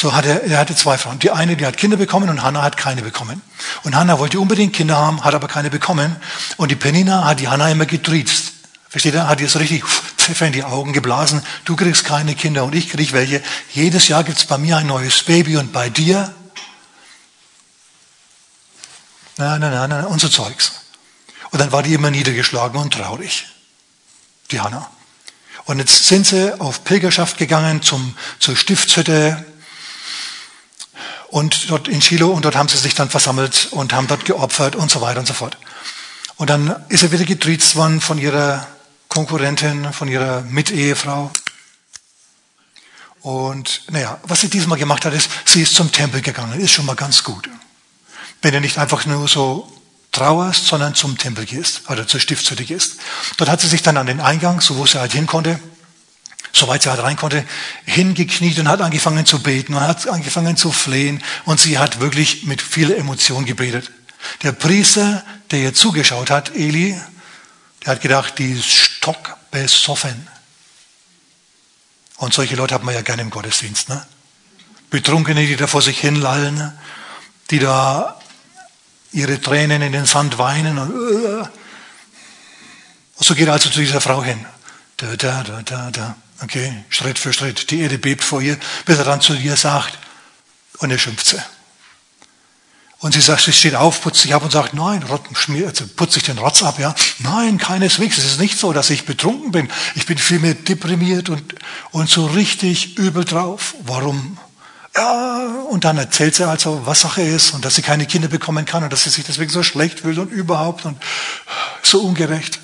So 0.00 0.14
hat 0.14 0.26
er, 0.26 0.44
er 0.44 0.58
hatte 0.58 0.76
zwei 0.76 0.96
Frauen. 0.96 1.18
Die 1.18 1.32
eine, 1.32 1.56
die 1.56 1.66
hat 1.66 1.76
Kinder 1.76 1.96
bekommen 1.96 2.28
und 2.28 2.44
Hannah 2.44 2.62
hat 2.62 2.76
keine 2.76 3.02
bekommen. 3.02 3.42
Und 3.82 3.96
Hannah 3.96 4.20
wollte 4.20 4.38
unbedingt 4.38 4.72
Kinder 4.72 4.96
haben, 4.96 5.24
hat 5.24 5.34
aber 5.34 5.48
keine 5.48 5.70
bekommen. 5.70 6.14
Und 6.56 6.70
die 6.70 6.76
Penina 6.76 7.24
hat 7.24 7.40
die 7.40 7.48
Hannah 7.48 7.68
immer 7.68 7.84
getriezt. 7.84 8.52
Versteht 8.88 9.14
ihr? 9.14 9.26
Hat 9.26 9.40
ihr 9.40 9.48
so 9.48 9.58
richtig 9.58 9.82
Pfeffer 9.84 10.46
in 10.46 10.52
die 10.52 10.62
Augen 10.62 10.92
geblasen. 10.92 11.42
Du 11.64 11.74
kriegst 11.74 12.04
keine 12.04 12.36
Kinder 12.36 12.62
und 12.62 12.76
ich 12.76 12.90
krieg 12.90 13.12
welche. 13.12 13.42
Jedes 13.72 14.06
Jahr 14.06 14.22
gibt's 14.22 14.44
bei 14.44 14.56
mir 14.56 14.76
ein 14.76 14.86
neues 14.86 15.24
Baby 15.24 15.56
und 15.56 15.72
bei 15.72 15.88
dir? 15.88 16.32
Nein, 19.36 19.60
nein, 19.60 19.72
nein, 19.72 19.90
nein, 19.90 20.04
und 20.04 20.20
so 20.20 20.28
Zeugs. 20.28 20.74
Und 21.50 21.58
dann 21.58 21.72
war 21.72 21.82
die 21.82 21.94
immer 21.94 22.12
niedergeschlagen 22.12 22.80
und 22.80 22.94
traurig. 22.94 23.46
Die 24.52 24.60
Hannah. 24.60 24.88
Und 25.64 25.80
jetzt 25.80 26.04
sind 26.04 26.24
sie 26.24 26.60
auf 26.60 26.84
Pilgerschaft 26.84 27.36
gegangen 27.36 27.82
zum, 27.82 28.16
zur 28.38 28.54
Stiftshütte 28.54 29.44
und 31.30 31.70
dort 31.70 31.88
in 31.88 32.00
Shiloh 32.02 32.30
und 32.30 32.44
dort 32.44 32.56
haben 32.56 32.68
sie 32.68 32.78
sich 32.78 32.94
dann 32.94 33.10
versammelt 33.10 33.68
und 33.70 33.92
haben 33.92 34.06
dort 34.06 34.24
geopfert 34.24 34.76
und 34.76 34.90
so 34.90 35.00
weiter 35.00 35.20
und 35.20 35.26
so 35.26 35.34
fort. 35.34 35.58
Und 36.36 36.50
dann 36.50 36.84
ist 36.88 37.02
er 37.02 37.12
wieder 37.12 37.24
getriezt 37.24 37.76
worden 37.76 38.00
von 38.00 38.18
ihrer 38.18 38.66
Konkurrentin, 39.08 39.92
von 39.92 40.08
ihrer 40.08 40.42
Mitehefrau. 40.42 41.30
Und 43.22 43.82
naja, 43.90 44.18
was 44.22 44.40
sie 44.40 44.48
diesmal 44.48 44.78
gemacht 44.78 45.04
hat, 45.04 45.12
ist, 45.12 45.28
sie 45.44 45.62
ist 45.62 45.74
zum 45.74 45.90
Tempel 45.90 46.22
gegangen. 46.22 46.60
Ist 46.60 46.70
schon 46.70 46.86
mal 46.86 46.94
ganz 46.94 47.24
gut. 47.24 47.48
Wenn 48.40 48.54
du 48.54 48.60
nicht 48.60 48.78
einfach 48.78 49.04
nur 49.04 49.26
so 49.26 49.70
trauerst, 50.12 50.66
sondern 50.66 50.94
zum 50.94 51.18
Tempel 51.18 51.44
gehst 51.44 51.90
oder 51.90 52.06
zur 52.06 52.20
Stiftshütte 52.20 52.64
gehst. 52.64 52.96
Dort 53.36 53.50
hat 53.50 53.60
sie 53.60 53.68
sich 53.68 53.82
dann 53.82 53.96
an 53.96 54.06
den 54.06 54.20
Eingang, 54.20 54.60
so 54.60 54.76
wo 54.76 54.86
sie 54.86 54.98
halt 54.98 55.12
hin 55.12 55.26
konnte, 55.26 55.60
soweit 56.52 56.82
sie 56.82 56.90
halt 56.90 57.02
rein 57.02 57.16
konnte, 57.16 57.44
hingekniet 57.84 58.58
und 58.58 58.68
hat 58.68 58.80
angefangen 58.80 59.26
zu 59.26 59.42
beten 59.42 59.74
und 59.74 59.80
hat 59.80 60.08
angefangen 60.08 60.56
zu 60.56 60.72
flehen 60.72 61.22
und 61.44 61.60
sie 61.60 61.78
hat 61.78 62.00
wirklich 62.00 62.44
mit 62.44 62.62
viel 62.62 62.90
Emotion 62.90 63.44
gebetet. 63.44 63.90
Der 64.42 64.52
Priester, 64.52 65.24
der 65.50 65.60
ihr 65.60 65.74
zugeschaut 65.74 66.30
hat, 66.30 66.54
Eli, 66.54 66.98
der 67.84 67.92
hat 67.92 68.00
gedacht, 68.00 68.38
die 68.38 68.52
ist 68.52 68.66
stockbesoffen. 68.66 70.28
Und 72.16 72.34
solche 72.34 72.56
Leute 72.56 72.74
hat 72.74 72.82
man 72.82 72.94
ja 72.94 73.02
gerne 73.02 73.22
im 73.22 73.30
Gottesdienst. 73.30 73.88
Ne? 73.88 74.04
Betrunkene, 74.90 75.46
die 75.46 75.56
da 75.56 75.66
vor 75.66 75.82
sich 75.82 76.00
hinlallen, 76.00 76.72
die 77.50 77.60
da 77.60 78.20
ihre 79.12 79.40
Tränen 79.40 79.82
in 79.82 79.92
den 79.92 80.04
Sand 80.04 80.38
weinen. 80.38 80.78
Und, 80.78 80.90
uh. 80.90 81.40
und 81.40 81.48
so 83.24 83.34
geht 83.34 83.46
er 83.46 83.54
also 83.54 83.70
zu 83.70 83.80
dieser 83.80 84.00
Frau 84.00 84.22
hin. 84.22 84.44
Da, 84.96 85.16
da, 85.16 85.42
da, 85.44 85.62
da, 85.62 85.90
da. 85.90 86.16
Okay, 86.42 86.72
Schritt 86.88 87.18
für 87.18 87.32
Schritt. 87.32 87.70
Die 87.70 87.80
Erde 87.80 87.98
bebt 87.98 88.22
vor 88.22 88.40
ihr, 88.40 88.56
bis 88.84 88.98
er 88.98 89.04
dann 89.04 89.20
zu 89.20 89.34
ihr 89.34 89.56
sagt, 89.56 89.98
und 90.78 90.90
er 90.90 90.98
schimpft 90.98 91.26
sie. 91.26 91.42
Und 93.00 93.14
sie 93.14 93.20
sagt, 93.20 93.42
sie 93.42 93.52
steht 93.52 93.76
auf, 93.76 94.02
putzt 94.02 94.22
sich 94.22 94.34
ab 94.34 94.42
und 94.42 94.50
sagt, 94.50 94.74
nein, 94.74 95.04
also 95.04 95.86
putzt 95.94 96.14
sich 96.14 96.24
den 96.24 96.38
Rotz 96.38 96.64
ab, 96.64 96.80
ja. 96.80 96.94
Nein, 97.20 97.56
keineswegs. 97.56 98.18
Es 98.18 98.24
ist 98.24 98.40
nicht 98.40 98.58
so, 98.58 98.72
dass 98.72 98.90
ich 98.90 99.06
betrunken 99.06 99.52
bin. 99.52 99.68
Ich 99.94 100.06
bin 100.06 100.18
vielmehr 100.18 100.54
deprimiert 100.54 101.28
und, 101.28 101.54
und 101.92 102.10
so 102.10 102.26
richtig 102.26 102.98
übel 102.98 103.24
drauf. 103.24 103.76
Warum? 103.84 104.36
Ja, 104.96 105.46
und 105.70 105.84
dann 105.84 105.96
erzählt 105.96 106.34
sie 106.34 106.48
also, 106.48 106.86
was 106.86 107.00
Sache 107.00 107.22
ist 107.22 107.54
und 107.54 107.64
dass 107.64 107.76
sie 107.76 107.82
keine 107.82 108.06
Kinder 108.06 108.26
bekommen 108.26 108.64
kann 108.64 108.82
und 108.82 108.92
dass 108.92 109.04
sie 109.04 109.10
sich 109.10 109.24
deswegen 109.24 109.50
so 109.52 109.62
schlecht 109.62 110.00
fühlt 110.00 110.18
und 110.18 110.32
überhaupt 110.32 110.84
und 110.84 111.00
so 111.84 112.00
ungerecht. 112.00 112.58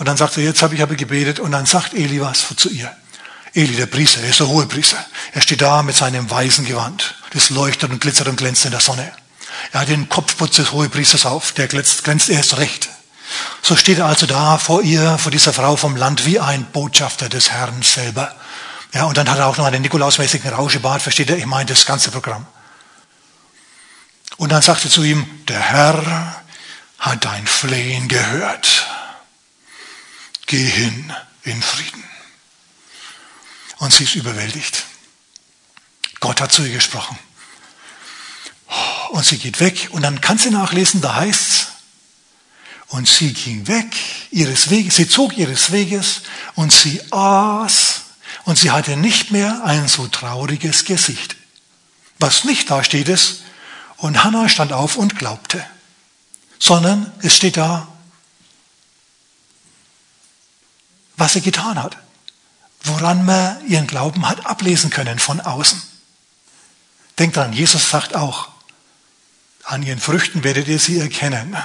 Und 0.00 0.06
dann 0.06 0.16
sagt 0.16 0.38
er, 0.38 0.42
jetzt 0.42 0.62
habe 0.62 0.74
ich 0.74 0.80
aber 0.80 0.94
gebetet 0.94 1.40
und 1.40 1.52
dann 1.52 1.66
sagt 1.66 1.92
Eli 1.92 2.22
was 2.22 2.46
zu 2.56 2.70
ihr. 2.70 2.90
Eli, 3.52 3.76
der 3.76 3.84
Priester, 3.84 4.22
er 4.22 4.30
ist 4.30 4.40
der 4.40 4.48
hohe 4.48 4.64
Priester. 4.64 4.96
Er 5.34 5.42
steht 5.42 5.60
da 5.60 5.82
mit 5.82 5.94
seinem 5.94 6.30
weißen 6.30 6.64
Gewand. 6.64 7.16
Das 7.34 7.50
leuchtet 7.50 7.90
und 7.90 8.00
glitzert 8.00 8.26
und 8.26 8.36
glänzt 8.36 8.64
in 8.64 8.70
der 8.70 8.80
Sonne. 8.80 9.12
Er 9.72 9.80
hat 9.80 9.88
den 9.88 10.08
Kopfputz 10.08 10.56
des 10.56 10.72
Hohepriesters 10.72 11.26
auf, 11.26 11.52
der 11.52 11.68
glänzt, 11.68 12.02
glänzt 12.02 12.30
erst 12.30 12.56
recht. 12.56 12.88
So 13.60 13.76
steht 13.76 13.98
er 13.98 14.06
also 14.06 14.24
da 14.24 14.56
vor 14.56 14.80
ihr, 14.80 15.18
vor 15.18 15.30
dieser 15.30 15.52
Frau 15.52 15.76
vom 15.76 15.96
Land, 15.96 16.24
wie 16.24 16.40
ein 16.40 16.64
Botschafter 16.64 17.28
des 17.28 17.50
Herrn 17.50 17.82
selber. 17.82 18.34
Ja, 18.94 19.04
und 19.04 19.18
dann 19.18 19.30
hat 19.30 19.36
er 19.36 19.48
auch 19.48 19.58
noch 19.58 19.66
einen 19.66 19.82
nikolausmäßigen 19.82 20.50
Rauschebart, 20.50 21.02
versteht 21.02 21.28
er? 21.28 21.36
Ich 21.36 21.44
meine 21.44 21.66
das 21.66 21.84
ganze 21.84 22.10
Programm. 22.10 22.46
Und 24.38 24.50
dann 24.50 24.62
sagte 24.62 24.88
zu 24.88 25.02
ihm, 25.02 25.28
der 25.48 25.60
Herr 25.60 26.42
hat 26.98 27.22
dein 27.26 27.46
Flehen 27.46 28.08
gehört. 28.08 28.86
Geh 30.50 30.64
hin 30.64 31.12
in 31.44 31.62
Frieden. 31.62 32.02
Und 33.78 33.92
sie 33.92 34.02
ist 34.02 34.16
überwältigt. 34.16 34.84
Gott 36.18 36.40
hat 36.40 36.50
zu 36.50 36.64
ihr 36.64 36.72
gesprochen. 36.72 37.16
Und 39.10 39.24
sie 39.24 39.38
geht 39.38 39.60
weg 39.60 39.90
und 39.92 40.02
dann 40.02 40.20
kannst 40.20 40.46
du 40.46 40.50
nachlesen, 40.50 41.02
da 41.02 41.14
heißt's, 41.14 41.68
und 42.88 43.06
sie 43.06 43.32
ging 43.32 43.68
weg 43.68 43.94
ihres 44.32 44.70
Weges, 44.70 44.96
sie 44.96 45.08
zog 45.08 45.38
ihres 45.38 45.70
Weges 45.70 46.22
und 46.56 46.72
sie 46.72 47.00
aß 47.12 48.00
und 48.44 48.58
sie 48.58 48.72
hatte 48.72 48.96
nicht 48.96 49.30
mehr 49.30 49.62
ein 49.64 49.86
so 49.86 50.08
trauriges 50.08 50.84
Gesicht. 50.84 51.36
Was 52.18 52.42
nicht 52.42 52.68
da 52.70 52.82
steht 52.82 53.08
ist, 53.08 53.42
und 53.98 54.24
Hannah 54.24 54.48
stand 54.48 54.72
auf 54.72 54.96
und 54.96 55.16
glaubte, 55.16 55.64
sondern 56.58 57.12
es 57.22 57.36
steht 57.36 57.56
da, 57.56 57.86
was 61.20 61.34
sie 61.34 61.42
getan 61.42 61.80
hat, 61.80 61.96
woran 62.82 63.24
man 63.24 63.66
ihren 63.68 63.86
Glauben 63.86 64.28
hat 64.28 64.46
ablesen 64.46 64.90
können 64.90 65.18
von 65.18 65.40
außen. 65.40 65.80
Denkt 67.18 67.36
dran, 67.36 67.52
Jesus 67.52 67.90
sagt 67.90 68.16
auch, 68.16 68.48
an 69.64 69.82
ihren 69.82 70.00
Früchten 70.00 70.42
werdet 70.42 70.66
ihr 70.66 70.78
sie 70.78 70.98
erkennen. 70.98 71.56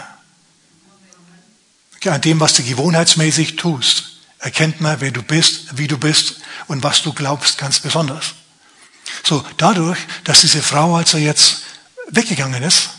An 2.06 2.22
dem, 2.22 2.40
was 2.40 2.54
du 2.54 2.64
gewohnheitsmäßig 2.64 3.56
tust 3.56 4.12
erkennt 4.46 4.80
man, 4.80 5.02
wer 5.02 5.10
du 5.10 5.24
bist, 5.24 5.76
wie 5.78 5.88
du 5.88 5.98
bist 5.98 6.36
und 6.68 6.84
was 6.84 7.02
du 7.02 7.14
glaubst 7.14 7.58
ganz 7.58 7.80
besonders. 7.80 8.36
So, 9.24 9.44
dadurch, 9.58 9.98
dass 10.24 10.42
diese 10.42 10.62
Frau 10.62 10.96
also 10.96 11.18
jetzt 11.18 11.64
weggegangen 12.10 12.62
ist 12.62 12.90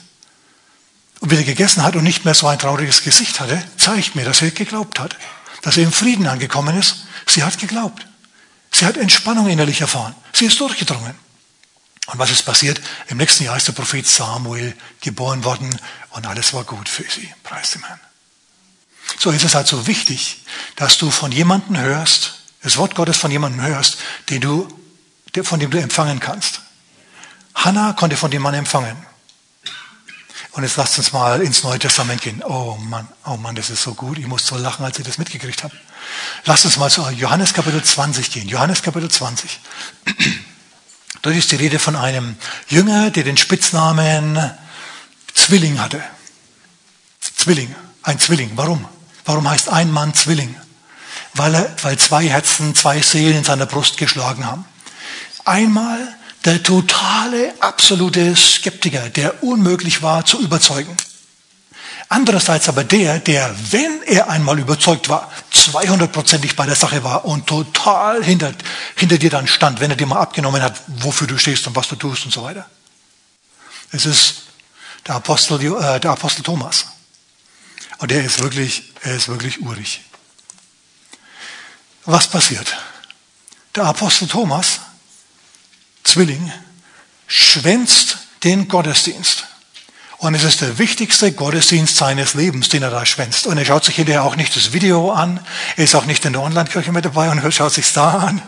und 1.21 1.31
wieder 1.31 1.45
gegessen 1.45 1.85
hat 1.85 1.95
und 1.95 2.03
nicht 2.03 2.25
mehr 2.25 2.35
so 2.35 2.49
ein 2.49 2.59
trauriges 2.59 3.03
Gesicht 3.03 3.39
hatte, 3.39 3.63
zeigt 3.77 4.17
mir, 4.17 4.25
dass 4.25 4.39
sie 4.39 4.51
geglaubt 4.51 4.99
hat. 4.99 5.17
Dass 5.63 5.75
sie 5.75 5.83
im 5.83 5.93
Frieden 5.93 6.27
angekommen 6.27 6.77
ist. 6.79 7.07
Sie 7.27 7.43
hat 7.43 7.59
geglaubt. 7.59 8.07
Sie 8.73 8.85
hat 8.87 8.97
Entspannung 8.97 9.49
innerlich 9.49 9.81
erfahren. 9.81 10.15
Sie 10.33 10.47
ist 10.47 10.61
durchgedrungen. 10.61 11.15
Und 12.07 12.19
was 12.19 12.31
ist 12.31 12.45
passiert? 12.45 12.81
Im 13.09 13.17
nächsten 13.17 13.45
Jahr 13.45 13.57
ist 13.57 13.67
der 13.67 13.73
Prophet 13.73 14.07
Samuel 14.07 14.77
geboren 15.01 15.43
worden 15.45 15.77
und 16.11 16.27
alles 16.27 16.53
war 16.55 16.65
gut 16.65 16.89
für 16.89 17.03
sie. 17.03 17.33
Preis 17.43 17.73
dem 17.73 17.85
Herrn. 17.85 18.01
So 19.19 19.31
ist 19.31 19.45
es 19.45 19.55
halt 19.55 19.67
so 19.67 19.87
wichtig, 19.87 20.43
dass 20.77 20.99
du 20.99 21.11
von 21.11 21.33
jemandem 21.33 21.79
hörst, 21.79 22.43
das 22.63 22.77
Wort 22.77 22.95
Gottes 22.95 23.17
von 23.17 23.31
jemandem 23.31 23.63
hörst, 23.63 23.99
den 24.31 24.41
du, 24.41 24.69
von 25.43 25.61
dem 25.61 25.71
du 25.71 25.81
empfangen 25.81 26.21
kannst. 26.21 26.61
Hannah 27.55 27.93
konnte 27.93 28.17
von 28.17 28.31
dem 28.31 28.43
Mann 28.43 28.55
empfangen. 28.55 28.97
Und 30.57 30.63
jetzt 30.63 30.77
lasst 30.77 30.97
uns 30.97 31.13
mal 31.13 31.43
ins 31.43 31.65
Neue 31.65 31.79
Testament 31.79 32.23
gehen. 32.23 32.43
Oh 32.43 32.79
Mann, 32.81 33.07
oh 33.27 33.37
Mann, 33.37 33.55
das 33.55 33.69
ist 33.69 33.83
so 33.83 33.93
gut. 33.93 34.17
Ich 34.17 34.27
muss 34.27 34.47
so 34.47 34.57
lachen, 34.57 34.87
als 34.87 34.99
ich 34.99 35.05
das 35.05 35.19
mitgekriegt 35.19 35.63
habe. 35.63 35.75
Lasst 36.47 36.65
uns 36.65 36.79
mal 36.79 36.91
zu 36.91 37.07
Johannes 37.11 37.53
Kapitel 37.53 37.85
20 37.85 38.31
gehen. 38.31 38.49
Johannes 38.49 38.81
Kapitel 38.81 39.11
20. 39.11 39.61
Dort 41.21 41.37
ist 41.37 41.53
die 41.53 41.57
Rede 41.57 41.79
von 41.79 41.95
einem 41.95 42.37
Jünger, 42.69 43.11
der 43.11 43.25
den 43.25 43.37
Spitznamen 43.37 44.51
Zwilling 45.35 45.79
hatte. 45.79 46.03
Zwilling, 47.21 47.75
ein 48.03 48.19
Zwilling. 48.19 48.53
Warum? 48.55 48.89
Warum 49.27 49.51
heißt 49.51 49.69
ein 49.69 49.91
Mann 49.91 50.15
Zwilling? 50.15 50.57
Weil, 51.35 51.55
er, 51.55 51.77
weil 51.83 51.99
zwei 51.99 52.27
Herzen, 52.31 52.75
zwei 52.75 53.03
Seelen 53.03 53.37
in 53.37 53.45
seiner 53.45 53.67
Brust 53.67 53.99
geschlagen 53.99 54.47
haben. 54.47 54.65
Einmal 55.45 56.16
der 56.47 56.63
totale, 56.63 57.55
absolute 57.61 58.35
Skeptiker, 58.37 59.11
der 59.11 59.43
unmöglich 59.43 60.03
war 60.03 60.25
zu 60.25 60.41
überzeugen. 60.41 60.97
Andererseits 62.09 62.69
aber 62.69 62.85
der, 62.85 63.19
der, 63.19 63.55
wenn 63.73 64.01
er 64.05 64.31
einmal 64.31 64.61
überzeugt 64.61 65.09
war, 65.09 65.31
200%ig 65.53 66.55
bei 66.55 66.65
der 66.65 66.77
Sache 66.77 67.03
war 67.03 67.25
und 67.25 67.49
total 67.49 68.23
hinter, 68.23 68.53
hinter 68.95 69.19
dir 69.19 69.31
dann 69.31 69.49
stand, 69.49 69.81
wenn 69.81 69.91
er 69.91 69.97
dir 69.97 70.07
mal 70.07 70.21
abgenommen 70.21 70.63
hat, 70.63 70.81
wofür 70.87 71.27
du 71.27 71.37
stehst 71.37 71.67
und 71.67 71.75
was 71.75 71.89
du 71.89 71.97
tust 71.97 72.25
und 72.25 72.31
so 72.33 72.45
weiter. 72.45 72.67
Es 73.91 74.07
ist 74.07 74.43
der 75.05 75.17
Apostel, 75.17 75.61
äh, 75.61 75.99
der 75.99 76.13
Apostel 76.13 76.45
Thomas. 76.45 76.87
Und 77.99 78.13
er 78.13 78.25
ist 78.25 78.41
wirklich, 78.41 78.93
er 79.03 79.17
ist 79.17 79.27
wirklich 79.27 79.61
urig. 79.63 80.03
Was 82.05 82.29
passiert? 82.29 82.77
Der 83.75 83.85
Apostel 83.85 84.29
Thomas, 84.29 84.81
Zwilling, 86.07 86.53
schwänzt 87.27 88.19
den 88.45 88.69
Gottesdienst. 88.69 89.47
Und 90.19 90.35
es 90.35 90.45
ist 90.45 90.63
der 90.63 90.79
wichtigste 90.79 91.33
Gottesdienst 91.33 91.97
seines 91.97 92.35
Lebens, 92.35 92.69
den 92.69 92.83
er 92.83 92.91
da 92.91 93.05
schwänzt. 93.05 93.47
Und 93.47 93.59
er 93.59 93.65
schaut 93.67 93.85
sich 93.85 93.97
hinterher 93.97 94.25
auch 94.25 94.37
nicht 94.37 94.57
das 94.57 94.73
Video 94.73 95.13
an, 95.13 95.41
er 95.77 95.85
ist 95.85 95.95
auch 95.95 96.07
nicht 96.07 96.25
in 96.25 96.33
der 96.33 96.43
Online-Kirche 96.43 96.93
mit 96.93 97.05
dabei 97.05 97.31
und 97.31 97.53
schaut 97.53 97.75
sich 97.75 97.93
da 97.93 98.19
an, 98.19 98.41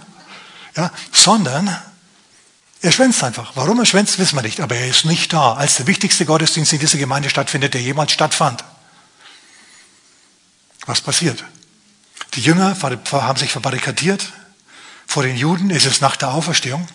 ja, 0.76 0.90
sondern 1.12 1.76
er 2.80 2.92
schwänzt 2.92 3.22
einfach. 3.22 3.52
Warum 3.54 3.80
er 3.80 3.86
schwänzt, 3.86 4.18
wissen 4.18 4.36
wir 4.36 4.42
nicht, 4.42 4.60
aber 4.60 4.76
er 4.76 4.88
ist 4.88 5.04
nicht 5.04 5.32
da, 5.32 5.54
als 5.54 5.74
der 5.74 5.86
wichtigste 5.86 6.24
Gottesdienst 6.24 6.72
in 6.72 6.78
dieser 6.78 6.98
Gemeinde 6.98 7.28
stattfindet, 7.28 7.74
der 7.74 7.82
jemals 7.82 8.12
stattfand. 8.12 8.64
Was 10.86 11.00
passiert? 11.00 11.44
Die 12.34 12.40
Jünger 12.40 12.76
haben 12.80 13.36
sich 13.36 13.50
verbarrikadiert 13.50 14.32
vor 15.06 15.22
den 15.22 15.36
Juden, 15.36 15.70
es 15.70 15.86
ist 15.86 16.00
nach 16.00 16.16
der 16.16 16.30
Auferstehung. 16.30 16.86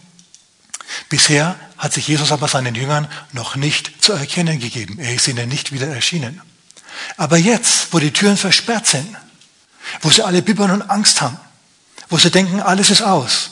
Bisher 1.10 1.56
hat 1.78 1.94
sich 1.94 2.08
Jesus 2.08 2.32
aber 2.32 2.48
seinen 2.48 2.76
Jüngern 2.76 3.08
noch 3.32 3.56
nicht 3.56 4.04
zu 4.04 4.14
erkennen 4.14 4.60
gegeben. 4.60 5.00
Er 5.00 5.14
ist 5.14 5.28
ihnen 5.28 5.50
nicht 5.50 5.72
wieder 5.72 5.88
erschienen. 5.88 6.42
Aber 7.18 7.38
jetzt, 7.38 7.92
wo 7.92 8.00
die 8.00 8.12
Türen 8.12 8.38
versperrt 8.38 8.88
sind, 8.88 9.16
wo 10.02 10.10
sie 10.10 10.24
alle 10.24 10.42
bibbern 10.42 10.72
und 10.72 10.82
Angst 10.84 11.22
haben, 11.22 11.40
wo 12.10 12.18
sie 12.18 12.32
denken, 12.32 12.62
alles 12.62 12.90
ist 12.90 13.02
aus, 13.02 13.52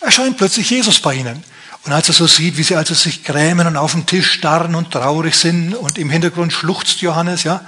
erscheint 0.00 0.36
plötzlich 0.36 0.70
Jesus 0.70 1.00
bei 1.00 1.14
ihnen. 1.14 1.42
Und 1.84 1.92
als 1.92 2.08
er 2.08 2.14
so 2.14 2.26
sieht, 2.26 2.56
wie 2.56 2.62
sie 2.62 2.76
also 2.76 2.94
sich 2.94 3.24
grämen 3.24 3.66
und 3.66 3.76
auf 3.76 3.92
dem 3.92 4.06
Tisch 4.06 4.32
starren 4.32 4.74
und 4.74 4.90
traurig 4.90 5.34
sind 5.34 5.74
und 5.74 5.98
im 5.98 6.10
Hintergrund 6.10 6.52
schluchzt 6.52 7.00
Johannes, 7.00 7.44
ja, 7.44 7.64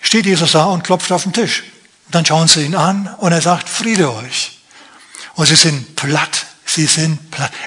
steht 0.00 0.26
Jesus 0.26 0.52
da 0.52 0.64
und 0.66 0.84
klopft 0.84 1.10
auf 1.12 1.24
den 1.24 1.32
Tisch. 1.32 1.64
Dann 2.10 2.24
schauen 2.26 2.48
sie 2.48 2.64
ihn 2.64 2.74
an 2.74 3.12
und 3.18 3.32
er 3.32 3.40
sagt, 3.40 3.68
Friede 3.68 4.12
euch. 4.12 4.58
Und 5.34 5.46
sie 5.46 5.56
sind 5.56 5.96
platt 5.96 6.46
Sie 6.74 6.86
sind. 6.86 7.20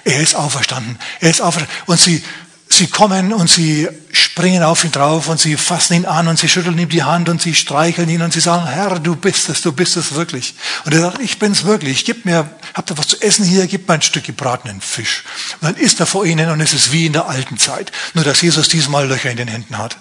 Er 0.03 0.19
ist 0.19 0.35
auferstanden. 0.35 0.99
Er 1.21 1.29
ist 1.29 1.41
auferstanden. 1.41 1.83
Und 1.85 1.99
sie, 1.99 2.21
sie 2.69 2.87
kommen 2.87 3.31
und 3.31 3.49
sie 3.49 3.87
springen 4.11 4.63
auf 4.63 4.83
ihn 4.83 4.91
drauf 4.91 5.29
und 5.29 5.39
sie 5.39 5.55
fassen 5.55 5.93
ihn 5.93 6.05
an 6.05 6.27
und 6.27 6.37
sie 6.37 6.49
schütteln 6.49 6.77
ihm 6.77 6.89
die 6.89 7.03
Hand 7.03 7.29
und 7.29 7.41
sie 7.41 7.55
streicheln 7.55 8.09
ihn 8.09 8.21
und 8.21 8.33
sie 8.33 8.41
sagen, 8.41 8.67
Herr, 8.67 8.99
du 8.99 9.15
bist 9.15 9.47
es, 9.47 9.61
du 9.61 9.71
bist 9.71 9.95
es 9.95 10.13
wirklich. 10.13 10.55
Und 10.83 10.93
er 10.93 11.01
sagt, 11.01 11.21
ich 11.21 11.39
bin's 11.39 11.63
wirklich. 11.63 12.03
Gib 12.03 12.25
mir, 12.25 12.49
habt 12.73 12.91
ihr 12.91 12.97
was 12.97 13.07
zu 13.07 13.21
essen 13.21 13.45
hier? 13.45 13.65
Gib 13.67 13.87
mir 13.87 13.93
ein 13.93 14.01
Stück 14.01 14.25
gebratenen 14.25 14.81
Fisch. 14.81 15.23
Und 15.61 15.69
dann 15.69 15.75
isst 15.75 16.01
er 16.01 16.05
vor 16.05 16.25
ihnen 16.25 16.49
und 16.49 16.59
es 16.59 16.73
ist 16.73 16.91
wie 16.91 17.05
in 17.05 17.13
der 17.13 17.29
alten 17.29 17.57
Zeit. 17.57 17.93
Nur, 18.13 18.25
dass 18.25 18.41
Jesus 18.41 18.67
diesmal 18.67 19.07
Löcher 19.07 19.31
in 19.31 19.37
den 19.37 19.47
Händen 19.47 19.77
hat. 19.77 19.97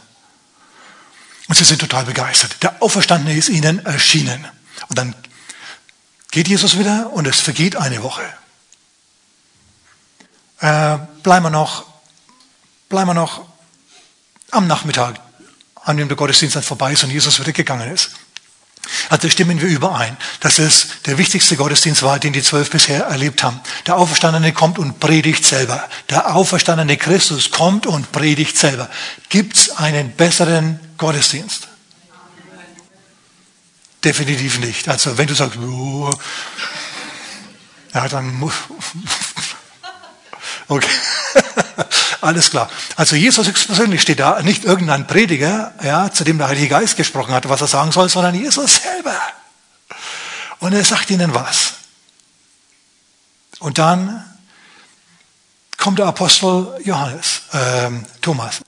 Und 1.47 1.57
sie 1.57 1.65
sind 1.65 1.81
total 1.81 2.05
begeistert. 2.05 2.57
Der 2.63 2.83
Auferstandene 2.83 3.39
ist 3.39 3.49
ihnen 3.49 3.87
erschienen. 3.87 4.45
Und 4.89 4.99
dann 4.99 5.15
geht 6.33 6.49
Jesus 6.49 6.77
wieder 6.77 7.13
und 7.13 7.27
es 7.29 7.39
vergeht 7.39 7.77
eine 7.77 8.03
Woche 8.03 8.25
äh, 10.61 10.99
bleiben, 11.23 11.45
wir 11.45 11.51
noch, 11.51 11.85
bleiben 12.89 13.09
wir 13.09 13.15
noch 13.15 13.45
am 14.51 14.67
Nachmittag, 14.67 15.21
an 15.85 15.97
dem 15.97 16.09
der 16.09 16.17
Gottesdienst 16.17 16.57
dann 16.57 16.63
vorbei 16.63 16.93
ist 16.93 17.05
und 17.05 17.11
Jesus 17.11 17.39
wieder 17.41 17.53
gegangen 17.53 17.93
ist. 17.93 18.11
Also 19.09 19.29
stimmen 19.29 19.61
wir 19.61 19.69
überein, 19.69 20.17
dass 20.41 20.59
es 20.59 20.89
der 21.07 21.19
wichtigste 21.19 21.57
Gottesdienst 21.57 22.03
war, 22.03 22.19
den 22.19 22.33
die 22.33 22.43
zwölf 22.43 22.71
bisher 22.71 23.05
erlebt 23.05 23.43
haben. 23.43 23.61
Der 23.87 23.97
Auferstandene 23.97 24.53
kommt 24.53 24.79
und 24.79 25.01
predigt 25.01 25.45
selber. 25.45 25.89
Der 26.09 26.35
auferstandene 26.35 26.97
Christus 26.97 27.51
kommt 27.51 27.87
und 27.87 28.13
predigt 28.13 28.57
selber. 28.57 28.89
Gibt 29.29 29.57
es 29.57 29.77
einen 29.77 30.13
besseren 30.13 30.79
Gottesdienst? 30.99 31.69
Definitiv 34.05 34.61
nicht. 34.61 34.89
Also 34.89 35.19
wenn 35.19 35.27
du 35.27 35.35
sagst, 35.35 35.59
oh, 35.59 36.11
ja, 37.93 38.09
dann 38.09 38.39
Okay. 40.69 40.89
Alles 42.21 42.51
klar. 42.51 42.69
Also 42.97 43.17
Jesus 43.17 43.47
persönlich 43.67 44.03
steht 44.03 44.21
da, 44.21 44.43
nicht 44.43 44.65
irgendein 44.65 45.07
Prediger, 45.07 45.73
ja, 45.83 46.11
zu 46.11 46.25
dem 46.25 46.39
der 46.39 46.49
Heilige 46.49 46.69
Geist 46.69 46.97
gesprochen 46.97 47.33
hat, 47.33 47.49
was 47.49 47.61
er 47.61 47.67
sagen 47.69 47.93
soll, 47.93 48.09
sondern 48.09 48.35
Jesus 48.35 48.77
selber. 48.77 49.21
Und 50.59 50.73
er 50.73 50.85
sagt 50.85 51.11
ihnen 51.11 51.35
was. 51.35 51.75
Und 53.59 53.79
dann 53.79 54.25
kommt 55.77 55.99
der 55.99 56.07
Apostel 56.07 56.81
Johannes, 56.85 57.43
äh, 57.53 57.91
Thomas. 58.21 58.61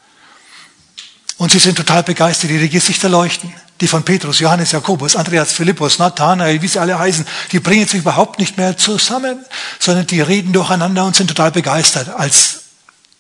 Und 1.37 1.50
sie 1.50 1.58
sind 1.58 1.76
total 1.76 2.02
begeistert, 2.02 2.50
ihre 2.50 2.68
Gesichter 2.68 3.08
leuchten 3.08 3.52
die 3.80 3.88
von 3.88 4.04
Petrus, 4.04 4.40
Johannes, 4.40 4.72
Jakobus, 4.72 5.16
Andreas, 5.16 5.52
Philippus, 5.52 5.98
Nathanael, 5.98 6.60
wie 6.62 6.68
sie 6.68 6.78
alle 6.78 6.98
heißen, 6.98 7.26
die 7.52 7.60
bringen 7.60 7.86
sich 7.86 8.00
überhaupt 8.00 8.38
nicht 8.38 8.56
mehr 8.56 8.76
zusammen, 8.76 9.44
sondern 9.78 10.06
die 10.06 10.20
reden 10.20 10.52
durcheinander 10.52 11.04
und 11.04 11.14
sind 11.14 11.28
total 11.28 11.52
begeistert, 11.52 12.08
als 12.08 12.62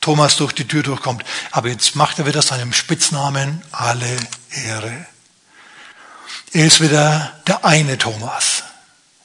Thomas 0.00 0.36
durch 0.36 0.52
die 0.52 0.66
Tür 0.66 0.82
durchkommt. 0.82 1.24
Aber 1.50 1.68
jetzt 1.68 1.94
macht 1.96 2.18
er 2.18 2.26
wieder 2.26 2.42
seinem 2.42 2.72
Spitznamen 2.72 3.62
alle 3.70 4.16
Ehre. 4.66 5.06
Er 6.52 6.66
ist 6.66 6.80
wieder 6.80 7.32
der 7.46 7.64
eine 7.64 7.98
Thomas, 7.98 8.64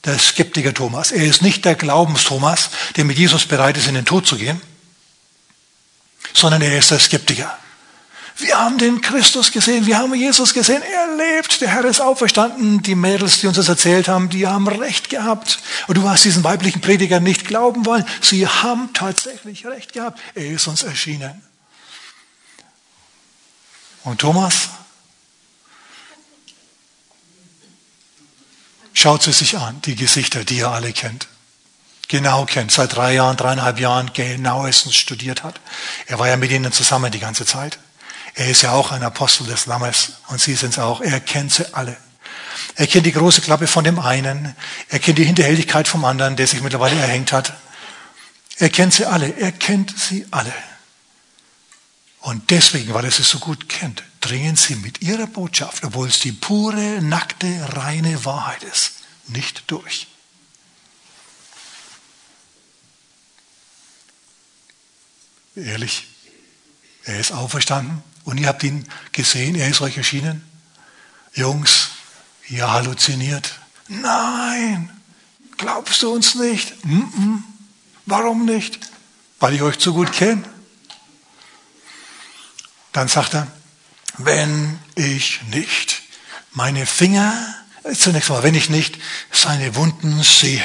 der 0.03 0.19
Skeptiker 0.19 0.73
Thomas. 0.73 1.11
Er 1.11 1.25
ist 1.25 1.41
nicht 1.41 1.63
der 1.65 1.75
Glaubenstomas, 1.75 2.69
der 2.95 3.05
mit 3.05 3.17
Jesus 3.17 3.45
bereit 3.45 3.77
ist, 3.77 3.87
in 3.87 3.95
den 3.95 4.05
Tod 4.05 4.27
zu 4.27 4.35
gehen, 4.35 4.61
sondern 6.33 6.61
er 6.61 6.77
ist 6.77 6.91
der 6.91 6.99
Skeptiker. 6.99 7.57
Wir 8.37 8.59
haben 8.59 8.79
den 8.79 9.01
Christus 9.01 9.51
gesehen, 9.51 9.85
wir 9.85 9.97
haben 9.99 10.13
Jesus 10.15 10.53
gesehen, 10.53 10.81
er 10.81 11.15
lebt, 11.15 11.61
der 11.61 11.69
Herr 11.69 11.85
ist 11.85 12.01
auferstanden. 12.01 12.81
Die 12.81 12.95
Mädels, 12.95 13.39
die 13.39 13.47
uns 13.47 13.57
das 13.57 13.69
erzählt 13.69 14.07
haben, 14.07 14.29
die 14.29 14.47
haben 14.47 14.67
recht 14.67 15.09
gehabt. 15.09 15.59
Und 15.87 15.97
du 15.97 16.09
hast 16.09 16.25
diesen 16.25 16.43
weiblichen 16.43 16.81
Prediger 16.81 17.19
nicht 17.19 17.45
glauben 17.45 17.85
wollen. 17.85 18.05
Sie 18.21 18.47
haben 18.47 18.91
tatsächlich 18.93 19.65
recht 19.67 19.93
gehabt. 19.93 20.19
Er 20.33 20.47
ist 20.47 20.67
uns 20.67 20.81
erschienen. 20.81 21.43
Und 24.03 24.19
Thomas 24.19 24.69
schaut 28.93 29.21
sie 29.21 29.31
sich 29.31 29.57
an, 29.57 29.79
die 29.81 29.95
Gesichter, 29.95 30.43
die 30.43 30.57
ihr 30.57 30.69
alle 30.69 30.91
kennt. 30.91 31.27
Genau 32.07 32.45
kennt, 32.45 32.71
seit 32.71 32.95
drei 32.95 33.13
Jahren, 33.13 33.37
dreieinhalb 33.37 33.79
Jahren 33.79 34.11
genauestens 34.13 34.95
studiert 34.95 35.43
hat. 35.43 35.59
Er 36.07 36.19
war 36.19 36.27
ja 36.27 36.35
mit 36.35 36.51
ihnen 36.51 36.71
zusammen 36.71 37.11
die 37.11 37.19
ganze 37.19 37.45
Zeit. 37.45 37.79
Er 38.35 38.49
ist 38.49 38.63
ja 38.63 38.71
auch 38.71 38.91
ein 38.91 39.03
Apostel 39.03 39.45
des 39.45 39.65
Lammes 39.67 40.13
und 40.27 40.41
Sie 40.41 40.55
sind 40.55 40.71
es 40.71 40.79
auch. 40.79 41.01
Er 41.01 41.19
kennt 41.19 41.53
sie 41.53 41.73
alle. 41.73 41.95
Er 42.75 42.87
kennt 42.87 43.05
die 43.05 43.11
große 43.11 43.41
Klappe 43.41 43.67
von 43.67 43.83
dem 43.83 43.99
einen. 43.99 44.55
Er 44.89 44.99
kennt 44.99 45.19
die 45.19 45.25
Hinterhältigkeit 45.25 45.87
vom 45.87 46.05
anderen, 46.05 46.35
der 46.35 46.47
sich 46.47 46.61
mittlerweile 46.61 46.99
erhängt 46.99 47.31
hat. 47.31 47.53
Er 48.57 48.69
kennt 48.69 48.93
sie 48.93 49.05
alle. 49.05 49.37
Er 49.37 49.51
kennt 49.51 49.97
sie 49.97 50.25
alle. 50.31 50.53
Und 52.21 52.49
deswegen, 52.51 52.93
weil 52.93 53.05
er 53.05 53.11
sie 53.11 53.23
so 53.23 53.37
gut 53.37 53.67
kennt, 53.69 54.03
dringen 54.21 54.55
sie 54.55 54.75
mit 54.75 55.01
ihrer 55.01 55.27
Botschaft, 55.27 55.83
obwohl 55.83 56.07
es 56.07 56.19
die 56.19 56.31
pure, 56.31 57.01
nackte, 57.01 57.75
reine 57.75 58.23
Wahrheit 58.23 58.63
ist, 58.63 58.93
nicht 59.27 59.63
durch. 59.67 60.07
Ehrlich, 65.55 66.07
er 67.03 67.19
ist 67.19 67.33
auferstanden. 67.33 68.01
Und 68.23 68.39
ihr 68.39 68.47
habt 68.47 68.63
ihn 68.63 68.87
gesehen, 69.11 69.55
er 69.55 69.69
ist 69.69 69.81
euch 69.81 69.97
erschienen. 69.97 70.43
Jungs, 71.33 71.89
ihr 72.49 72.71
halluziniert. 72.71 73.59
Nein, 73.87 74.89
glaubst 75.57 76.01
du 76.01 76.13
uns 76.13 76.35
nicht? 76.35 76.85
Mm 76.85 76.99
-mm. 76.99 77.43
Warum 78.05 78.45
nicht? 78.45 78.79
Weil 79.39 79.53
ich 79.53 79.61
euch 79.61 79.79
zu 79.79 79.93
gut 79.93 80.11
kenne. 80.11 80.43
Dann 82.91 83.07
sagt 83.07 83.33
er, 83.33 83.47
wenn 84.17 84.79
ich 84.95 85.41
nicht 85.49 86.03
meine 86.51 86.85
Finger, 86.85 87.33
zunächst 87.97 88.29
mal, 88.29 88.43
wenn 88.43 88.55
ich 88.55 88.69
nicht 88.69 88.99
seine 89.31 89.75
Wunden 89.75 90.21
sehe 90.21 90.61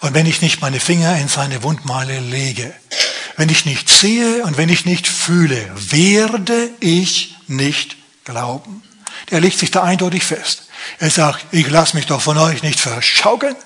und 0.00 0.14
wenn 0.14 0.26
ich 0.26 0.42
nicht 0.42 0.60
meine 0.60 0.80
Finger 0.80 1.16
in 1.18 1.28
seine 1.28 1.62
Wundmale 1.62 2.18
lege, 2.20 2.74
Wenn 3.36 3.48
ich 3.50 3.66
nicht 3.66 3.88
sehe 3.88 4.42
und 4.44 4.56
wenn 4.56 4.68
ich 4.68 4.86
nicht 4.86 5.06
fühle, 5.06 5.70
werde 5.90 6.70
ich 6.80 7.36
nicht 7.48 7.96
glauben. 8.24 8.82
Der 9.30 9.40
legt 9.40 9.58
sich 9.58 9.70
da 9.70 9.82
eindeutig 9.82 10.24
fest. 10.24 10.62
Er 10.98 11.10
sagt, 11.10 11.46
ich 11.52 11.68
lasse 11.68 11.96
mich 11.96 12.06
doch 12.06 12.20
von 12.20 12.38
euch 12.38 12.62
nicht 12.62 12.80
verschaukeln. 12.80 13.56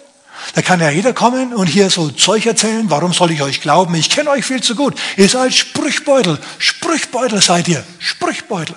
Da 0.54 0.62
kann 0.62 0.80
ja 0.80 0.90
jeder 0.90 1.12
kommen 1.12 1.52
und 1.54 1.66
hier 1.66 1.90
so 1.90 2.10
Zeug 2.10 2.46
erzählen. 2.46 2.90
Warum 2.90 3.12
soll 3.12 3.30
ich 3.30 3.42
euch 3.42 3.60
glauben? 3.60 3.94
Ich 3.94 4.10
kenne 4.10 4.30
euch 4.30 4.44
viel 4.44 4.62
zu 4.62 4.74
gut. 4.74 4.98
Ihr 5.16 5.28
seid 5.28 5.54
Sprüchbeutel. 5.54 6.38
Sprüchbeutel 6.58 7.40
seid 7.40 7.68
ihr. 7.68 7.84
Sprüchbeutel. 7.98 8.74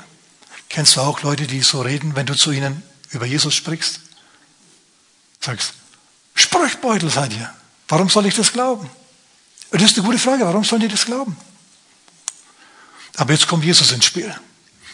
Kennst 0.69 0.95
du 0.95 1.01
auch 1.01 1.21
Leute, 1.21 1.47
die 1.47 1.61
so 1.61 1.81
reden, 1.81 2.15
wenn 2.15 2.25
du 2.25 2.35
zu 2.35 2.51
ihnen 2.51 2.83
über 3.11 3.25
Jesus 3.25 3.55
sprichst? 3.55 4.01
Sagst, 5.39 5.73
Sprüchbeutel 6.35 7.09
seid 7.09 7.33
ihr. 7.33 7.49
Warum 7.87 8.09
soll 8.09 8.25
ich 8.25 8.35
das 8.35 8.51
glauben? 8.51 8.89
Das 9.73 9.91
ist 9.91 9.97
eine 9.97 10.05
gute 10.05 10.19
Frage. 10.19 10.45
Warum 10.45 10.63
sollen 10.63 10.81
die 10.81 10.87
das 10.87 11.05
glauben? 11.05 11.35
Aber 13.15 13.33
jetzt 13.33 13.47
kommt 13.47 13.65
Jesus 13.65 13.91
ins 13.91 14.05
Spiel. 14.05 14.33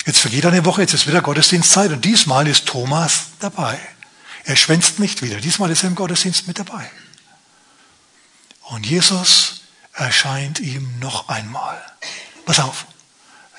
Jetzt 0.06 0.20
vergeht 0.20 0.46
eine 0.46 0.64
Woche, 0.64 0.82
jetzt 0.82 0.94
ist 0.94 1.06
wieder 1.06 1.22
Gottesdienstzeit 1.22 1.92
und 1.92 2.06
diesmal 2.06 2.48
ist 2.48 2.66
Thomas 2.66 3.26
dabei. 3.40 3.78
Er 4.46 4.56
schwänzt 4.56 5.00
nicht 5.00 5.22
wieder. 5.22 5.38
Diesmal 5.38 5.70
ist 5.70 5.84
er 5.84 5.90
im 5.90 5.96
Gottesdienst 5.96 6.48
mit 6.48 6.60
dabei. 6.60 6.90
Und 8.62 8.86
Jesus 8.86 9.62
erscheint 9.94 10.60
ihm 10.62 10.98
noch 11.00 11.28
einmal. 11.28 11.80
Pass 12.46 12.60
auf. 12.60 12.86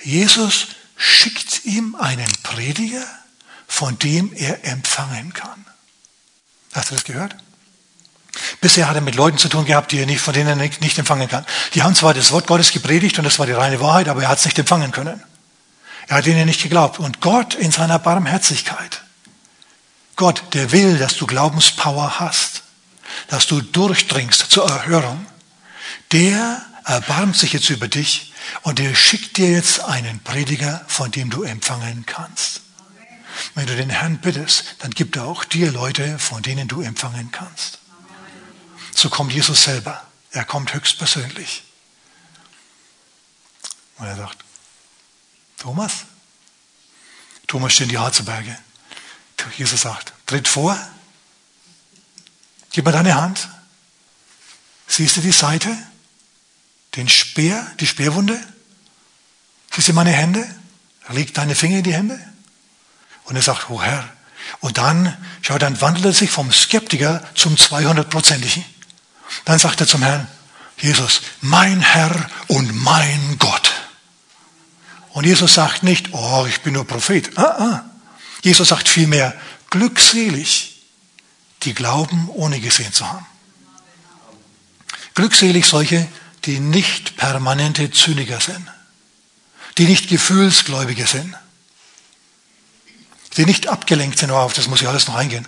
Jesus 0.03 0.69
schickt 0.97 1.67
ihm 1.67 1.95
einen 1.97 2.33
Prediger, 2.43 3.07
von 3.69 3.99
dem 3.99 4.33
er 4.33 4.65
empfangen 4.65 5.35
kann. 5.35 5.67
Hast 6.73 6.91
du 6.91 6.95
das 6.95 7.05
gehört? 7.05 7.37
Bisher 8.61 8.89
hat 8.89 8.95
er 8.95 9.01
mit 9.01 9.17
Leuten 9.17 9.39
zu 9.39 9.49
tun 9.49 9.65
gehabt, 9.65 9.93
die 9.93 9.99
er 9.99 10.07
nicht, 10.07 10.21
von 10.21 10.35
denen 10.35 10.49
er 10.49 10.57
nicht, 10.57 10.81
nicht 10.81 10.99
empfangen 10.99 11.29
kann. 11.29 11.47
Die 11.75 11.83
haben 11.83 11.95
zwar 11.95 12.15
das 12.15 12.33
Wort 12.33 12.47
Gottes 12.47 12.73
gepredigt 12.73 13.19
und 13.19 13.25
das 13.25 13.39
war 13.39 13.47
die 13.47 13.53
reine 13.53 13.81
Wahrheit, 13.81 14.09
aber 14.09 14.23
er 14.23 14.29
hat 14.29 14.39
es 14.39 14.45
nicht 14.45 14.59
empfangen 14.59 14.93
können. 14.93 15.23
Er 16.07 16.17
hat 16.17 16.27
ihnen 16.27 16.47
nicht 16.47 16.63
geglaubt. 16.63 16.99
Und 16.99 17.21
Gott 17.21 17.55
in 17.55 17.71
seiner 17.71 17.99
Barmherzigkeit, 17.99 19.03
Gott, 20.17 20.43
der 20.53 20.73
will, 20.73 20.99
dass 20.99 21.17
du 21.17 21.27
Glaubenspower 21.27 22.21
hast, 22.21 22.63
dass 23.29 23.47
du 23.47 23.61
durchdringst 23.61 24.51
zur 24.51 24.69
Erhörung, 24.69 25.25
der 26.13 26.63
erbarmt 26.85 27.37
sich 27.37 27.53
jetzt 27.53 27.71
über 27.71 27.89
dich 27.89 28.33
und 28.63 28.79
der 28.79 28.95
schickt 28.95 29.37
dir 29.37 29.51
jetzt 29.51 29.81
einen 29.81 30.21
Prediger, 30.21 30.85
von 30.89 31.11
dem 31.11 31.31
du 31.31 31.43
empfangen 31.43 32.05
kannst. 32.07 32.63
Wenn 33.55 33.67
du 33.67 33.77
den 33.77 33.91
Herrn 33.91 34.19
bittest, 34.19 34.77
dann 34.81 34.91
gibt 34.91 35.17
er 35.17 35.25
auch 35.25 35.45
dir 35.45 35.73
Leute, 35.73 36.19
von 36.19 36.43
denen 36.43 36.69
du 36.69 36.83
empfangen 36.83 37.31
kannst. 37.33 37.80
So 39.01 39.09
kommt 39.09 39.33
Jesus 39.33 39.65
selber. 39.65 40.07
Er 40.31 40.45
kommt 40.45 40.75
höchstpersönlich. 40.75 41.63
Und 43.97 44.07
er 44.07 44.15
sagt, 44.15 44.45
Thomas? 45.57 46.05
Thomas 47.47 47.73
steht 47.73 47.85
in 47.85 47.89
die 47.89 47.99
Harzeberge. 47.99 48.59
Jesus 49.57 49.81
sagt, 49.81 50.13
tritt 50.27 50.47
vor, 50.47 50.79
gib 52.73 52.85
mir 52.85 52.93
deine 52.93 53.15
Hand. 53.15 53.49
Siehst 54.87 55.17
du 55.17 55.23
die 55.23 55.33
Seite? 55.33 55.75
Den 56.95 57.09
Speer, 57.09 57.67
die 57.81 57.87
Speerwunde? 57.87 58.39
Siehst 59.71 59.89
du 59.89 59.95
meine 59.95 60.13
Hände? 60.13 60.47
Leg 61.09 61.33
deine 61.33 61.55
Finger 61.55 61.79
in 61.79 61.85
die 61.85 61.95
Hände. 61.95 62.21
Und 63.25 63.37
er 63.37 63.43
sagt, 63.43 63.71
oh 63.71 63.81
Herr. 63.81 64.07
Und 64.61 64.77
dann, 64.77 65.17
schau, 65.41 65.57
dann 65.57 65.81
wandelt 65.81 66.05
er 66.05 66.13
sich 66.13 66.31
vom 66.31 66.53
Skeptiker 66.53 67.27
zum 67.35 67.55
200-prozentigen. 67.55 68.63
Dann 69.45 69.59
sagt 69.59 69.81
er 69.81 69.87
zum 69.87 70.03
Herrn, 70.03 70.29
Jesus, 70.79 71.21
mein 71.41 71.81
Herr 71.81 72.31
und 72.49 72.75
mein 72.83 73.37
Gott. 73.39 73.73
Und 75.11 75.27
Jesus 75.27 75.55
sagt 75.55 75.83
nicht, 75.83 76.13
oh, 76.13 76.47
ich 76.49 76.61
bin 76.61 76.75
nur 76.75 76.87
Prophet. 76.87 77.37
Ah, 77.37 77.43
ah. 77.43 77.85
Jesus 78.43 78.69
sagt 78.69 78.89
vielmehr, 78.89 79.35
glückselig, 79.69 80.83
die 81.63 81.75
glauben, 81.75 82.29
ohne 82.31 82.61
gesehen 82.61 82.93
zu 82.93 83.07
haben. 83.07 83.27
Glückselig 85.15 85.67
solche, 85.67 86.09
die 86.45 86.61
nicht 86.61 87.17
permanente 87.17 87.91
Zyniker 87.91 88.41
sind, 88.41 88.67
die 89.77 89.85
nicht 89.85 90.09
Gefühlsgläubige 90.09 91.07
sind, 91.07 91.37
die 93.37 93.45
nicht 93.45 93.69
abgelenkt 93.69 94.19
sind, 94.19 94.31
oh, 94.31 94.37
auf 94.37 94.55
das 94.55 94.69
muss 94.69 94.81
ich 94.81 94.89
alles 94.89 95.07
noch 95.09 95.17
eingehen, 95.17 95.47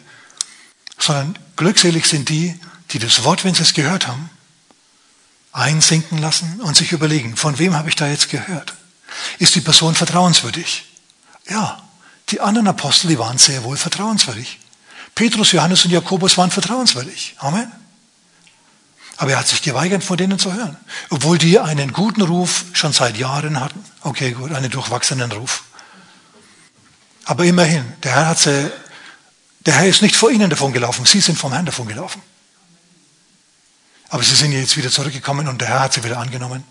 sondern 0.98 1.38
glückselig 1.56 2.06
sind 2.06 2.28
die, 2.28 2.58
die 2.92 2.98
das 2.98 3.24
Wort, 3.24 3.44
wenn 3.44 3.54
sie 3.54 3.62
es 3.62 3.74
gehört 3.74 4.06
haben, 4.06 4.30
einsinken 5.52 6.18
lassen 6.18 6.60
und 6.60 6.76
sich 6.76 6.92
überlegen, 6.92 7.36
von 7.36 7.58
wem 7.58 7.74
habe 7.74 7.88
ich 7.88 7.96
da 7.96 8.06
jetzt 8.06 8.30
gehört? 8.30 8.74
Ist 9.38 9.54
die 9.54 9.60
Person 9.60 9.94
vertrauenswürdig? 9.94 10.84
Ja, 11.48 11.82
die 12.30 12.40
anderen 12.40 12.68
Apostel, 12.68 13.08
die 13.08 13.18
waren 13.18 13.38
sehr 13.38 13.62
wohl 13.64 13.76
vertrauenswürdig. 13.76 14.58
Petrus, 15.14 15.52
Johannes 15.52 15.84
und 15.84 15.90
Jakobus 15.90 16.38
waren 16.38 16.50
vertrauenswürdig. 16.50 17.34
Amen. 17.38 17.70
Aber 19.18 19.32
er 19.32 19.38
hat 19.38 19.48
sich 19.48 19.60
geweigert, 19.60 20.02
von 20.02 20.16
denen 20.16 20.38
zu 20.38 20.52
hören. 20.52 20.76
Obwohl 21.10 21.36
die 21.36 21.60
einen 21.60 21.92
guten 21.92 22.22
Ruf 22.22 22.64
schon 22.72 22.92
seit 22.92 23.18
Jahren 23.18 23.60
hatten. 23.60 23.84
Okay, 24.00 24.32
gut, 24.32 24.52
einen 24.52 24.70
durchwachsenen 24.70 25.30
Ruf. 25.30 25.64
Aber 27.24 27.44
immerhin, 27.44 27.84
der 28.02 28.12
Herr 28.12 28.28
hat 28.28 28.38
sie, 28.38 28.72
der 29.60 29.74
Herr 29.74 29.86
ist 29.86 30.02
nicht 30.02 30.16
vor 30.16 30.30
ihnen 30.30 30.48
davon 30.50 30.72
gelaufen, 30.72 31.04
sie 31.04 31.20
sind 31.20 31.38
vom 31.38 31.52
Herrn 31.52 31.66
davon 31.66 31.86
gelaufen. 31.86 32.22
Aber 34.12 34.22
sie 34.22 34.34
sind 34.34 34.52
jetzt 34.52 34.76
wieder 34.76 34.90
zurückgekommen 34.90 35.48
und 35.48 35.58
der 35.62 35.68
Herr 35.68 35.80
hat 35.80 35.94
sie 35.94 36.04
wieder 36.04 36.18
angenommen. 36.18 36.64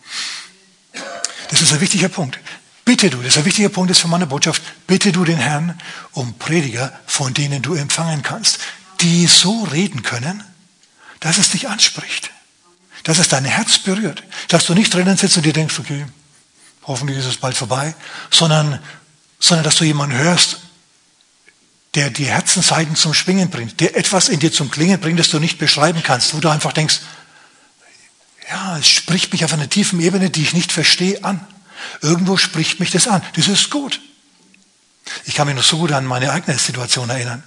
Das 1.50 1.60
ist 1.60 1.74
ein 1.74 1.82
wichtiger 1.82 2.08
Punkt. 2.08 2.38
Bitte 2.86 3.10
du, 3.10 3.18
das 3.18 3.30
ist 3.30 3.38
ein 3.40 3.46
wichtiger 3.46 3.70
Punkt 3.70 3.90
ist 3.90 4.00
für 4.00 4.08
meine 4.08 4.28
Botschaft, 4.28 4.62
bitte 4.86 5.12
du 5.12 5.26
den 5.26 5.40
Herrn 5.40 5.82
um 6.12 6.38
Prediger, 6.38 6.94
von 7.08 7.34
denen 7.34 7.64
du 7.64 7.74
empfangen 7.74 8.22
kannst, 8.22 8.60
die 9.00 9.26
so 9.26 9.64
reden 9.64 10.04
können, 10.04 10.44
dass 11.20 11.40
es 11.40 11.50
dich 11.50 11.68
anspricht, 11.68 12.30
dass 13.06 13.18
es 13.18 13.28
dein 13.28 13.46
Herz 13.46 13.80
berührt, 13.80 14.22
dass 14.50 14.68
du 14.68 14.76
nicht 14.76 14.94
drinnen 14.94 15.18
sitzt 15.18 15.38
und 15.38 15.44
dir 15.44 15.54
denkst, 15.54 15.80
okay, 15.80 16.06
hoffentlich 16.84 17.18
ist 17.18 17.26
es 17.26 17.38
bald 17.38 17.58
vorbei, 17.58 17.96
sondern, 18.30 18.78
sondern 19.40 19.64
dass 19.64 19.78
du 19.78 19.84
jemanden 19.84 20.16
hörst, 20.16 20.60
der 21.96 22.12
die 22.12 22.26
Herzenseiten 22.26 22.96
zum 22.96 23.16
Schwingen 23.16 23.50
bringt, 23.50 23.80
der 23.80 23.98
etwas 23.98 24.30
in 24.30 24.40
dir 24.40 24.52
zum 24.52 24.70
Klingen 24.70 25.00
bringt, 25.00 25.20
das 25.20 25.30
du 25.30 25.40
nicht 25.40 25.58
beschreiben 25.58 26.04
kannst, 26.04 26.36
wo 26.36 26.40
du 26.40 26.48
einfach 26.48 26.72
denkst, 26.72 27.00
ja, 28.52 28.78
es 28.78 28.90
spricht 28.90 29.32
mich 29.32 29.46
auf 29.46 29.54
einer 29.54 29.70
tiefen 29.70 30.02
Ebene, 30.02 30.30
die 30.30 30.44
ich 30.44 30.54
nicht 30.54 30.72
verstehe, 30.72 31.24
an. 31.24 31.46
Irgendwo 32.02 32.38
spricht 32.38 32.80
mich 32.80 32.92
das 32.92 33.08
an. 33.08 33.24
Das 33.36 33.48
ist 33.48 33.70
gut. 33.70 34.02
Ich 35.26 35.36
kann 35.36 35.48
mich 35.48 35.56
noch 35.56 35.64
so 35.64 35.78
gut 35.78 35.92
an 35.94 36.06
meine 36.06 36.32
eigene 36.32 36.58
Situation 36.58 37.10
erinnern. 37.10 37.44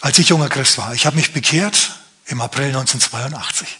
Als 0.00 0.18
ich 0.18 0.28
junger 0.28 0.48
Christ 0.48 0.78
war, 0.78 0.94
ich 0.94 1.06
habe 1.06 1.16
mich 1.16 1.32
bekehrt 1.32 1.98
im 2.26 2.40
April 2.40 2.68
1982. 2.68 3.78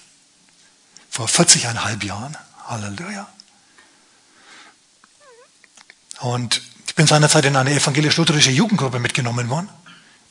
Vor 1.10 1.28
40,5 1.28 2.04
Jahren. 2.04 2.36
Halleluja. 2.66 3.28
Und 6.20 6.62
ich 6.86 6.94
bin 6.94 7.06
seinerzeit 7.06 7.44
in 7.44 7.56
eine 7.56 7.72
evangelisch-lutherische 7.72 8.50
Jugendgruppe 8.50 8.98
mitgenommen 8.98 9.50
worden. 9.50 9.68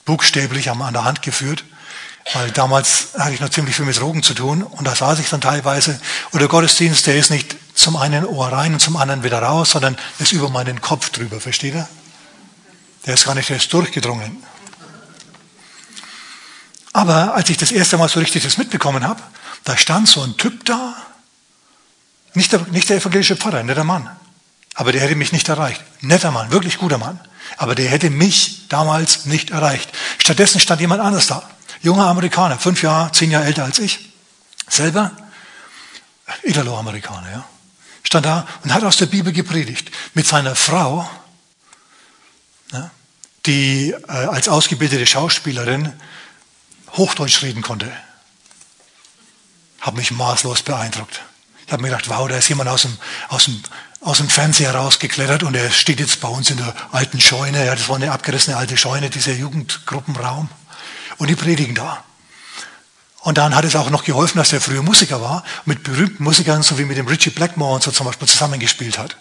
Buchstäblich 0.06 0.70
an 0.70 0.94
der 0.94 1.04
Hand 1.04 1.22
geführt. 1.22 1.64
Weil 2.32 2.52
damals 2.52 3.10
hatte 3.18 3.34
ich 3.34 3.42
noch 3.42 3.50
ziemlich 3.50 3.76
viel 3.76 3.86
mit 3.86 4.00
Drogen 4.00 4.24
zu 4.24 4.34
tun 4.34 4.64
und 4.64 4.86
da 4.86 4.96
saß 4.96 5.20
ich 5.20 5.30
dann 5.30 5.42
teilweise. 5.42 6.00
Und 6.32 6.40
der 6.40 6.48
Gottesdienst, 6.48 7.06
der 7.06 7.18
ist 7.18 7.30
nicht 7.30 7.56
zum 7.76 7.98
einen 7.98 8.26
Ohr 8.26 8.48
rein 8.48 8.74
und 8.74 8.80
zum 8.80 8.96
anderen 8.96 9.24
wieder 9.24 9.40
raus, 9.40 9.72
sondern 9.72 9.98
ist 10.20 10.32
über 10.32 10.50
meinen 10.50 10.80
Kopf 10.80 11.10
drüber, 11.10 11.42
versteht 11.42 11.74
ihr? 11.74 11.88
Der 13.06 13.16
ist 13.16 13.26
gar 13.26 13.36
nicht 13.36 13.50
erst 13.50 13.74
durchgedrungen. 13.74 14.42
Aber 16.94 17.34
als 17.34 17.50
ich 17.50 17.58
das 17.58 17.72
erste 17.72 17.98
Mal 17.98 18.08
so 18.08 18.20
richtig 18.20 18.44
das 18.44 18.58
mitbekommen 18.58 19.06
habe, 19.06 19.22
da 19.66 19.76
stand 19.76 20.08
so 20.08 20.22
ein 20.22 20.38
Typ 20.38 20.64
da, 20.66 20.96
nicht 22.36 22.52
der, 22.52 22.62
nicht 22.72 22.90
der 22.90 22.98
evangelische 22.98 23.36
Pfarrer, 23.36 23.64
netter 23.64 23.84
Mann, 23.84 24.10
aber 24.76 24.92
der 24.92 25.02
hätte 25.02 25.16
mich 25.16 25.32
nicht 25.34 25.50
erreicht. 25.50 25.84
Netter 26.02 26.32
Mann, 26.32 26.52
wirklich 26.52 26.78
guter 26.78 26.98
Mann. 26.98 27.20
Aber 27.58 27.76
der 27.76 27.90
hätte 27.90 28.10
mich 28.10 28.68
damals 28.70 29.26
nicht 29.26 29.52
erreicht. 29.52 29.92
Stattdessen 30.18 30.60
stand 30.60 30.82
jemand 30.82 31.02
anders 31.02 31.28
da 31.28 31.48
junger 31.84 32.08
Amerikaner, 32.08 32.58
fünf 32.58 32.82
Jahre, 32.82 33.12
zehn 33.12 33.30
Jahre 33.30 33.46
älter 33.46 33.66
als 33.66 33.78
ich, 33.78 34.10
selber, 34.68 35.12
Italo-Amerikaner, 36.42 37.32
ja, 37.32 37.46
stand 38.04 38.26
da 38.26 38.48
und 38.64 38.74
hat 38.74 38.84
aus 38.84 38.98
der 38.98 39.06
Bibel 39.06 39.32
gepredigt 39.32 39.92
mit 40.14 40.26
seiner 40.26 40.56
Frau, 40.56 41.08
ja, 42.72 42.90
die 43.46 43.92
äh, 43.92 44.12
als 44.12 44.48
ausgebildete 44.48 45.06
Schauspielerin 45.06 45.94
Hochdeutsch 46.94 47.42
reden 47.44 47.62
konnte. 47.62 47.92
Hat 49.82 49.96
mich 49.96 50.12
maßlos 50.12 50.64
beeindruckt. 50.64 51.22
Ich 51.66 51.74
habe 51.74 51.82
mir 51.82 51.90
gedacht, 51.90 52.10
wow, 52.10 52.28
da 52.28 52.38
ist 52.38 52.48
jemand 52.48 52.70
aus 52.70 52.84
dem, 52.84 52.98
aus 53.28 53.46
dem, 53.46 53.62
aus 54.00 54.18
dem 54.18 54.30
Fernseher 54.30 54.76
rausgeklettert 54.76 55.44
und 55.44 55.56
er 55.56 55.72
steht 55.72 56.00
jetzt 56.00 56.22
bei 56.22 56.28
uns 56.28 56.50
in 56.50 56.58
der 56.58 56.74
alten 56.92 57.20
Scheune. 57.20 57.66
Ja, 57.66 57.76
das 57.76 57.90
war 57.90 57.98
eine 57.98 58.12
abgerissene 58.12 58.56
alte 58.56 58.78
Scheune, 58.78 59.10
dieser 59.10 59.34
Jugendgruppenraum. 59.34 60.50
Und 61.18 61.30
die 61.30 61.36
predigen 61.36 61.76
da. 61.76 62.04
Und 63.22 63.38
dann 63.38 63.56
hat 63.56 63.64
es 63.64 63.76
auch 63.76 63.90
noch 63.90 64.04
geholfen, 64.04 64.38
dass 64.38 64.52
er 64.52 64.60
früher 64.60 64.84
Musiker 64.84 65.22
war, 65.22 65.44
mit 65.66 65.84
berühmten 65.84 66.24
Musikern, 66.24 66.62
so 66.62 66.78
wie 66.78 66.84
mit 66.84 66.98
dem 66.98 67.08
Richie 67.08 67.30
Blackmore 67.30 67.76
und 67.76 67.84
so 67.84 67.92
zum 67.92 68.06
Beispiel 68.06 68.28
zusammengespielt 68.28 68.98
hat. 68.98 69.16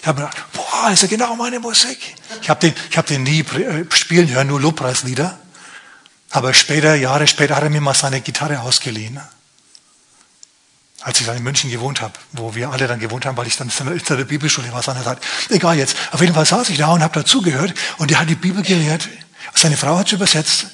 Ich 0.00 0.08
habe 0.08 0.20
mir 0.20 0.26
gedacht, 0.26 0.44
boah, 0.52 0.90
ist 0.90 1.02
ja 1.02 1.08
genau 1.08 1.36
meine 1.36 1.60
Musik. 1.60 1.98
Ich 2.42 2.50
habe 2.50 2.60
den, 2.60 2.74
ich 2.90 2.98
hab 2.98 3.06
den 3.06 3.22
nie 3.22 3.40
äh, 3.40 3.84
spielen 3.94 4.28
hören, 4.28 4.48
nur 4.48 4.60
Lobpreislieder. 4.60 5.38
Aber 6.30 6.52
später, 6.52 6.96
Jahre 6.96 7.28
später, 7.28 7.54
hat 7.54 7.62
er 7.62 7.70
mir 7.70 7.80
mal 7.80 7.94
seine 7.94 8.20
Gitarre 8.20 8.60
ausgeliehen. 8.60 9.20
Als 11.02 11.20
ich 11.20 11.26
dann 11.26 11.36
in 11.36 11.44
München 11.44 11.70
gewohnt 11.70 12.00
habe, 12.00 12.14
wo 12.32 12.56
wir 12.56 12.70
alle 12.70 12.88
dann 12.88 12.98
gewohnt 12.98 13.24
haben, 13.24 13.36
weil 13.36 13.46
ich 13.46 13.56
dann 13.56 13.70
in 13.78 14.00
der 14.04 14.24
Bibelschule 14.24 14.72
war 14.72 14.82
seinerzeit. 14.82 15.18
Egal 15.50 15.76
jetzt. 15.76 15.96
Auf 16.10 16.20
jeden 16.20 16.34
Fall 16.34 16.46
saß 16.46 16.70
ich 16.70 16.78
da 16.78 16.88
und 16.88 17.02
habe 17.02 17.20
dazugehört 17.20 17.74
und 17.98 18.10
der 18.10 18.18
hat 18.18 18.28
die 18.28 18.34
Bibel 18.34 18.64
gelehrt. 18.64 19.08
Seine 19.54 19.76
Frau 19.76 19.96
hat 19.98 20.06
es 20.06 20.12
übersetzt. 20.12 20.66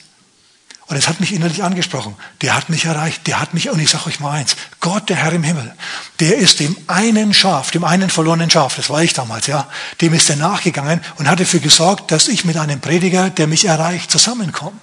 Und 0.90 0.96
es 0.96 1.07
hat 1.07 1.20
mich 1.20 1.33
innerlich 1.33 1.62
angesprochen. 1.62 2.16
Der 2.42 2.57
hat 2.57 2.68
mich 2.68 2.85
erreicht, 2.85 3.24
der 3.29 3.40
hat 3.40 3.55
mich, 3.55 3.70
und 3.70 3.79
ich 3.79 3.90
sage 3.90 4.07
euch 4.09 4.18
mal 4.18 4.33
eins, 4.33 4.57
Gott, 4.81 5.09
der 5.09 5.18
Herr 5.18 5.33
im 5.33 5.44
Himmel, 5.44 5.72
der 6.18 6.37
ist 6.37 6.59
dem 6.59 6.76
einen 6.88 7.33
Schaf, 7.33 7.70
dem 7.70 7.85
einen 7.85 8.11
verlorenen 8.11 8.50
Schaf, 8.50 8.74
das 8.74 8.90
war 8.90 9.00
ich 9.00 9.12
damals, 9.12 9.46
ja, 9.46 9.68
dem 10.00 10.12
ist 10.14 10.29
er 10.29 10.35
nachgegangen 10.35 11.00
und 11.16 11.29
hat 11.29 11.38
dafür 11.38 11.61
gesorgt, 11.61 12.11
dass 12.11 12.26
ich 12.26 12.44
mit 12.44 12.57
einem 12.57 12.81
Prediger, 12.81 13.31
der 13.31 13.46
mich 13.46 13.66
erreicht, 13.66 14.11
zusammenkomme. 14.11 14.76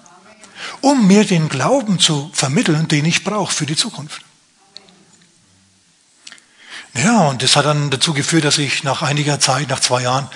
Um 0.80 1.08
mir 1.08 1.26
den 1.26 1.50
Glauben 1.50 2.00
zu 2.00 2.32
vermitteln, 2.34 2.88
den 2.88 3.04
ich 3.04 3.26
brauche 3.26 3.54
für 3.54 3.65
die 3.65 3.76
Zukunft. 3.76 4.22
Ja, 6.93 7.28
und 7.28 7.43
das 7.43 7.56
hat 7.58 7.65
dann 7.65 7.89
dazu 7.89 8.13
geführt, 8.13 8.46
dass 8.46 8.58
ich 8.58 8.84
nach 8.84 9.02
einiger 9.02 9.41
Zeit, 9.41 9.70
nach 9.70 9.82
zwei 9.82 10.04
Jahren, 10.04 10.30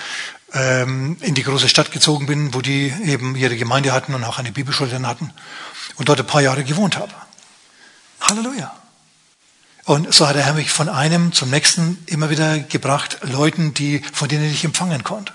ähm, 0.54 1.16
in 1.20 1.34
die 1.34 1.42
große 1.42 1.68
Stadt 1.68 1.92
gezogen 1.92 2.26
bin, 2.26 2.54
wo 2.54 2.60
die 2.60 2.92
eben 3.04 3.36
ihre 3.36 3.56
Gemeinde 3.56 3.92
hatten 3.92 4.14
und 4.14 4.24
auch 4.24 4.38
eine 4.38 4.52
Bibelschule 4.52 4.90
dann 4.90 5.06
hatten 5.06 5.32
und 5.96 6.08
dort 6.08 6.20
ein 6.20 6.26
paar 6.26 6.42
Jahre 6.42 6.64
gewohnt 6.64 6.96
habe. 6.96 7.12
Halleluja. 8.20 8.74
Und 9.84 10.14
so 10.14 10.28
hat 10.28 10.36
der 10.36 10.44
Herr 10.44 10.54
mich 10.54 10.70
von 10.70 10.88
einem 10.88 11.32
zum 11.32 11.50
nächsten 11.50 11.98
immer 12.06 12.30
wieder 12.30 12.58
gebracht, 12.58 13.18
Leuten, 13.22 13.74
die, 13.74 14.02
von 14.12 14.28
denen 14.28 14.44
ich 14.44 14.64
empfangen 14.64 15.02
konnte. 15.02 15.32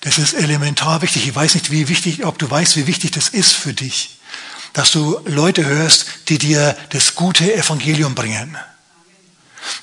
Das 0.00 0.18
ist 0.18 0.34
elementar 0.34 1.02
wichtig. 1.02 1.26
Ich 1.26 1.34
weiß 1.34 1.54
nicht, 1.54 1.70
wie 1.70 1.88
wichtig, 1.88 2.24
ob 2.24 2.38
du 2.38 2.50
weißt, 2.50 2.76
wie 2.76 2.86
wichtig 2.86 3.10
das 3.12 3.28
ist 3.28 3.52
für 3.52 3.72
dich, 3.72 4.18
dass 4.72 4.90
du 4.90 5.20
Leute 5.24 5.64
hörst, 5.64 6.06
die 6.28 6.38
dir 6.38 6.76
das 6.90 7.14
gute 7.14 7.54
Evangelium 7.54 8.14
bringen. 8.14 8.56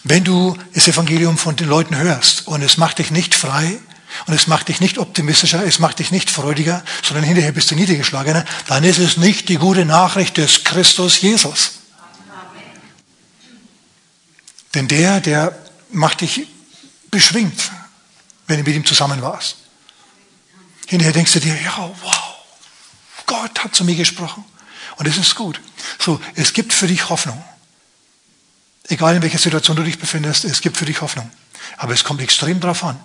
Wenn 0.04 0.24
du 0.24 0.58
das 0.74 0.88
Evangelium 0.88 1.38
von 1.38 1.56
den 1.56 1.68
Leuten 1.68 1.96
hörst 1.96 2.48
und 2.48 2.62
es 2.62 2.78
macht 2.78 3.00
dich 3.00 3.12
nicht 3.12 3.36
frei 3.36 3.80
und 4.26 4.34
es 4.34 4.48
macht 4.48 4.70
dich 4.70 4.80
nicht 4.80 4.98
optimistischer, 4.98 5.63
es 5.63 5.80
macht 5.80 6.00
dich 6.00 6.12
nicht 6.12 6.30
freudiger, 6.30 6.84
sondern 7.04 7.26
hinterher 7.26 7.52
bist 7.52 7.70
du 7.72 7.76
niedergeschlagener, 7.76 8.46
dann 8.68 8.84
ist 8.84 9.00
es 9.00 9.18
nicht 9.18 9.50
die 9.50 9.58
gute 9.58 9.86
Nachricht 9.86 10.38
des 10.38 10.63
Christus 10.63 11.22
Jesus. 11.22 11.74
Denn 14.74 14.88
der, 14.88 15.20
der 15.22 15.58
macht 15.92 16.22
dich 16.22 16.48
beschwingt, 17.10 17.72
wenn 18.48 18.58
du 18.58 18.63
mit 18.63 18.76
ihm 18.76 18.86
zusammen 18.86 19.22
warst. 19.22 19.58
Hinterher 20.88 21.13
denkst 21.13 21.34
du 21.34 21.40
dir, 21.40 21.56
ja, 21.62 21.92
wow, 22.02 22.38
Gott 23.26 23.63
hat 23.63 23.76
zu 23.76 23.84
mir 23.84 23.96
gesprochen. 23.96 24.44
Und 24.98 25.08
es 25.08 25.18
ist 25.18 25.36
gut. 25.36 25.60
So, 26.00 26.20
es 26.36 26.54
gibt 26.54 26.74
für 26.74 26.88
dich 26.88 27.10
Hoffnung. 27.10 27.44
Egal 28.89 29.17
in 29.17 29.21
welcher 29.21 29.38
Situation 29.38 29.76
du 29.76 29.84
dich 29.84 30.00
befindest, 30.00 30.45
es 30.45 30.62
gibt 30.62 30.78
für 30.78 30.86
dich 30.86 31.02
Hoffnung. 31.02 31.30
Aber 31.78 31.93
es 31.93 32.04
kommt 32.04 32.21
extrem 32.21 32.60
darauf 32.60 32.84
an, 32.84 32.97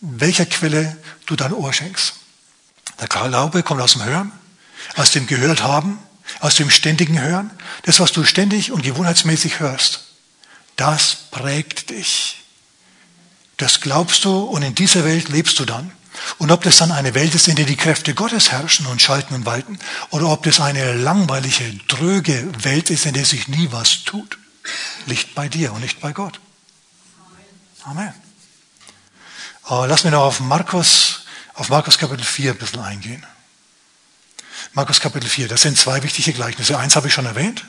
welcher 0.00 0.46
Quelle 0.46 0.96
du 1.26 1.36
dein 1.36 1.52
Ohr 1.52 1.72
schenkst. 1.72 2.14
Der 3.00 3.08
Glaube 3.08 3.62
kommt 3.62 3.80
aus 3.80 3.92
dem 3.92 4.04
Hören, 4.04 4.32
aus 4.96 5.12
dem 5.12 5.26
Gehört 5.26 5.62
haben, 5.62 5.98
aus 6.40 6.56
dem 6.56 6.70
ständigen 6.70 7.20
Hören. 7.20 7.50
Das, 7.82 8.00
was 8.00 8.12
du 8.12 8.24
ständig 8.24 8.72
und 8.72 8.82
gewohnheitsmäßig 8.82 9.60
hörst, 9.60 10.04
das 10.76 11.16
prägt 11.30 11.90
dich. 11.90 12.42
Das 13.56 13.80
glaubst 13.80 14.24
du 14.24 14.40
und 14.40 14.62
in 14.62 14.74
dieser 14.74 15.04
Welt 15.04 15.28
lebst 15.28 15.58
du 15.60 15.64
dann. 15.64 15.92
Und 16.38 16.50
ob 16.50 16.62
das 16.62 16.78
dann 16.78 16.90
eine 16.90 17.14
Welt 17.14 17.34
ist, 17.34 17.48
in 17.48 17.56
der 17.56 17.66
die 17.66 17.76
Kräfte 17.76 18.14
Gottes 18.14 18.50
herrschen 18.50 18.86
und 18.86 19.02
schalten 19.02 19.34
und 19.34 19.46
walten, 19.46 19.78
oder 20.10 20.28
ob 20.28 20.42
das 20.42 20.60
eine 20.60 20.92
langweilige, 20.94 21.72
dröge 21.88 22.64
Welt 22.64 22.90
ist, 22.90 23.06
in 23.06 23.14
der 23.14 23.24
sich 23.24 23.46
nie 23.48 23.68
was 23.70 24.04
tut 24.04 24.38
liegt 25.06 25.34
bei 25.34 25.48
dir 25.48 25.72
und 25.72 25.80
nicht 25.80 26.00
bei 26.00 26.12
Gott. 26.12 26.40
Amen. 27.84 28.14
Aber 29.64 29.86
lass 29.86 30.04
mich 30.04 30.12
noch 30.12 30.22
auf 30.22 30.40
Markus, 30.40 31.24
auf 31.54 31.68
Markus 31.68 31.98
Kapitel 31.98 32.24
4 32.24 32.52
ein 32.52 32.58
bisschen 32.58 32.80
eingehen. 32.80 33.24
Markus 34.72 35.00
Kapitel 35.00 35.28
4, 35.28 35.48
das 35.48 35.62
sind 35.62 35.78
zwei 35.78 36.02
wichtige 36.02 36.32
Gleichnisse. 36.32 36.78
Eins 36.78 36.96
habe 36.96 37.08
ich 37.08 37.14
schon 37.14 37.26
erwähnt. 37.26 37.64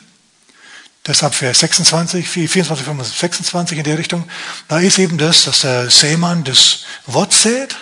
Deshalb 1.06 1.36
Vers 1.36 1.60
26, 1.60 2.28
24, 2.28 2.84
25, 2.84 3.20
26 3.20 3.78
in 3.78 3.84
der 3.84 3.98
Richtung. 3.98 4.28
Da 4.68 4.80
ist 4.80 4.98
eben 4.98 5.18
das, 5.18 5.44
dass 5.44 5.62
der 5.62 5.92
Seemann 5.92 6.44
das 6.44 6.80
Wort 7.06 7.32
sät 7.32 7.76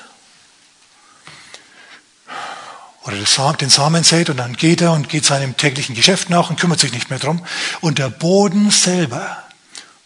oder 3.03 3.17
den 3.17 3.69
Samen 3.69 4.03
sät 4.03 4.29
und 4.29 4.37
dann 4.37 4.55
geht 4.55 4.81
er 4.81 4.93
und 4.93 5.09
geht 5.09 5.25
seinem 5.25 5.57
täglichen 5.57 5.93
Geschäft 5.95 6.29
nach 6.29 6.49
und 6.49 6.59
kümmert 6.59 6.79
sich 6.79 6.93
nicht 6.93 7.09
mehr 7.09 7.19
drum. 7.19 7.45
Und 7.81 7.99
der 7.99 8.09
Boden 8.09 8.71
selber 8.71 9.43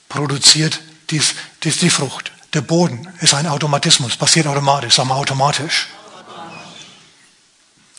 produziert 0.09 0.81
dies, 1.11 1.35
dies, 1.63 1.77
die 1.77 1.89
Frucht. 1.89 2.31
Der 2.53 2.61
Boden 2.61 3.07
ist 3.19 3.33
ein 3.33 3.45
Automatismus, 3.45 4.17
passiert 4.17 4.47
automatisch, 4.47 4.95
sagen 4.95 5.09
wir 5.09 5.15
automatisch. 5.15 5.87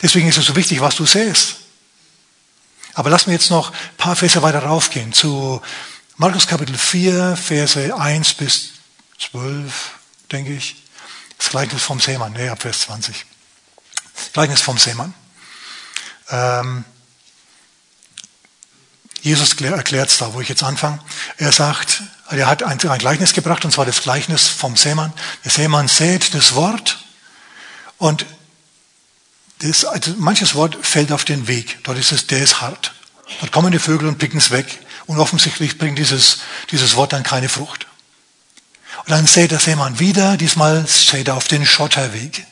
Deswegen 0.01 0.27
ist 0.27 0.37
es 0.37 0.45
so 0.45 0.55
wichtig, 0.55 0.81
was 0.81 0.95
du 0.95 1.05
säst. 1.05 1.55
Aber 2.93 3.09
lass 3.09 3.27
mir 3.27 3.33
jetzt 3.33 3.51
noch 3.51 3.71
ein 3.71 3.97
paar 3.97 4.15
Verse 4.15 4.41
weiter 4.41 4.63
raufgehen 4.63 5.13
zu 5.13 5.61
Markus 6.17 6.47
Kapitel 6.47 6.77
4, 6.77 7.37
Verse 7.37 7.95
1 7.97 8.33
bis 8.33 8.71
12, 9.19 9.91
denke 10.31 10.53
ich. 10.53 10.75
Das 11.37 11.49
Gleichnis 11.49 11.83
vom 11.83 12.01
Seemann, 12.01 12.33
nee, 12.33 12.49
ab 12.49 12.61
Vers 12.61 12.81
20. 12.81 13.28
Gleichnis 14.33 14.61
vom 14.61 14.77
Seemann. 14.77 15.13
Ähm, 16.29 16.85
Jesus 19.21 19.53
erklärt 19.59 20.09
es 20.09 20.17
da, 20.17 20.33
wo 20.33 20.41
ich 20.41 20.49
jetzt 20.49 20.63
anfange. 20.63 20.99
Er 21.37 21.51
sagt, 21.51 22.01
er 22.29 22.47
hat 22.47 22.63
ein, 22.63 22.79
ein 22.79 22.99
Gleichnis 22.99 23.33
gebracht, 23.33 23.65
und 23.65 23.71
zwar 23.71 23.85
das 23.85 24.01
Gleichnis 24.01 24.47
vom 24.47 24.77
Seemann. 24.77 25.13
Der 25.43 25.51
Seemann 25.51 25.87
sät 25.87 26.33
das 26.33 26.55
Wort 26.55 26.99
und 27.97 28.25
das, 29.59 29.83
also 29.83 30.13
manches 30.17 30.55
Wort 30.55 30.77
fällt 30.81 31.11
auf 31.11 31.25
den 31.25 31.47
Weg. 31.47 31.83
Dort 31.83 31.97
ist 31.97 32.11
es, 32.11 32.27
der 32.27 32.41
ist 32.41 32.61
hart. 32.61 32.93
Dort 33.41 33.51
kommen 33.51 33.71
die 33.71 33.79
Vögel 33.79 34.07
und 34.07 34.17
picken 34.17 34.39
es 34.39 34.51
weg. 34.51 34.79
Und 35.05 35.19
offensichtlich 35.19 35.77
bringt 35.77 35.97
dieses, 35.97 36.39
dieses 36.71 36.95
Wort 36.95 37.13
dann 37.13 37.23
keine 37.23 37.49
Frucht. 37.49 37.87
Und 39.05 39.09
dann 39.09 39.27
sät 39.27 39.51
der 39.51 39.59
Seemann 39.59 39.99
wieder, 39.99 40.37
diesmal 40.37 40.85
sät 40.87 41.27
er 41.27 41.35
auf 41.35 41.47
den 41.47 41.65
Schotterweg. 41.65 42.45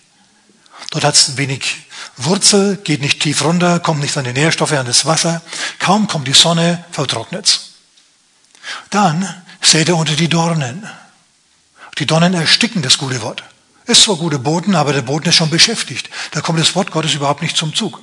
Dort 0.92 1.04
hat 1.04 1.16
es 1.16 1.38
wenig 1.38 1.88
Wurzel, 2.16 2.78
geht 2.78 3.02
nicht 3.02 3.22
tief 3.22 3.44
runter, 3.44 3.80
kommt 3.80 4.02
nicht 4.02 4.18
an 4.18 4.24
die 4.24 4.34
Nährstoffe, 4.34 4.72
an 4.72 4.86
das 4.86 5.06
Wasser. 5.06 5.42
Kaum 5.80 6.08
kommt 6.08 6.28
die 6.28 6.34
Sonne, 6.34 6.84
vertrocknet's. 6.92 7.74
Dann 8.90 9.44
sät 9.62 9.90
er 9.90 9.98
unter 9.98 10.16
die 10.16 10.30
Dornen. 10.30 10.88
Die 12.00 12.06
Dornen 12.06 12.34
ersticken 12.34 12.82
das 12.82 12.98
gute 12.98 13.22
Wort. 13.22 13.44
Ist 13.86 14.04
zwar 14.04 14.18
gute 14.18 14.40
Boden, 14.40 14.76
aber 14.76 14.94
der 14.94 15.02
Boden 15.02 15.30
ist 15.30 15.36
schon 15.36 15.50
beschäftigt. 15.50 16.10
Da 16.32 16.42
kommt 16.42 16.60
das 16.60 16.76
Wort 16.76 16.92
Gottes 16.92 17.14
überhaupt 17.14 17.42
nicht 17.42 17.58
zum 17.58 17.74
Zug. 17.74 18.02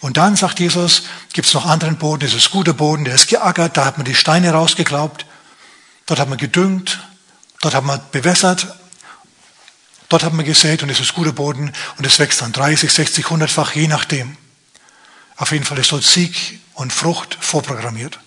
Und 0.00 0.16
dann 0.16 0.36
sagt 0.36 0.60
Jesus, 0.60 1.02
gibt 1.32 1.46
es 1.46 1.54
noch 1.54 1.66
anderen 1.66 1.96
Boden, 1.96 2.20
das 2.20 2.34
ist 2.34 2.50
guter 2.50 2.72
Boden, 2.72 3.04
der 3.04 3.14
ist 3.14 3.28
geackert, 3.28 3.76
da 3.76 3.84
hat 3.84 3.98
man 3.98 4.06
die 4.06 4.14
Steine 4.14 4.52
rausgeglaubt, 4.52 5.26
dort 6.06 6.20
hat 6.20 6.28
man 6.28 6.38
gedüngt, 6.38 6.98
dort 7.60 7.74
hat 7.74 7.84
man 7.84 8.00
bewässert, 8.10 8.66
Dort 10.08 10.22
haben 10.22 10.38
wir 10.38 10.44
gesät 10.44 10.82
und 10.82 10.90
es 10.90 11.00
ist 11.00 11.14
guter 11.14 11.32
Boden 11.32 11.72
und 11.98 12.06
es 12.06 12.18
wächst 12.18 12.40
dann 12.40 12.52
30, 12.52 12.92
60, 12.92 13.26
100-fach, 13.26 13.74
je 13.74 13.88
nachdem. 13.88 14.36
Auf 15.36 15.52
jeden 15.52 15.64
Fall 15.64 15.78
ist 15.78 15.92
dort 15.92 16.04
Sieg 16.04 16.60
und 16.74 16.92
Frucht 16.92 17.36
vorprogrammiert. 17.40 18.20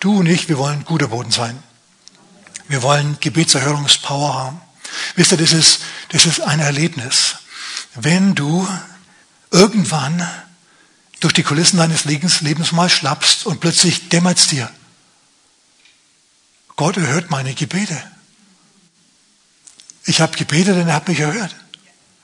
Du 0.00 0.18
und 0.18 0.26
ich, 0.26 0.48
wir 0.48 0.58
wollen 0.58 0.84
guter 0.84 1.08
Boden 1.08 1.30
sein. 1.30 1.62
Wir 2.68 2.82
wollen 2.82 3.16
Gebetserhörungspower 3.20 4.34
haben. 4.34 4.60
Wisst 5.16 5.32
ihr, 5.32 5.38
das 5.38 5.52
ist, 5.52 5.80
das 6.10 6.26
ist 6.26 6.40
ein 6.40 6.60
Erlebnis. 6.60 7.36
Wenn 7.94 8.34
du 8.34 8.68
irgendwann 9.50 10.26
durch 11.20 11.32
die 11.32 11.42
Kulissen 11.42 11.78
deines 11.78 12.04
Lebens, 12.04 12.42
Lebens 12.42 12.72
mal 12.72 12.88
schlappst 12.88 13.46
und 13.46 13.60
plötzlich 13.60 14.08
dämmert 14.08 14.38
es 14.38 14.48
dir. 14.48 14.70
Gott 16.76 16.96
erhört 16.96 17.30
meine 17.30 17.54
Gebete. 17.54 18.00
Ich 20.08 20.22
habe 20.22 20.34
gebetet 20.38 20.74
und 20.74 20.88
er 20.88 20.94
hat 20.94 21.06
mich 21.06 21.20
erhört. 21.20 21.54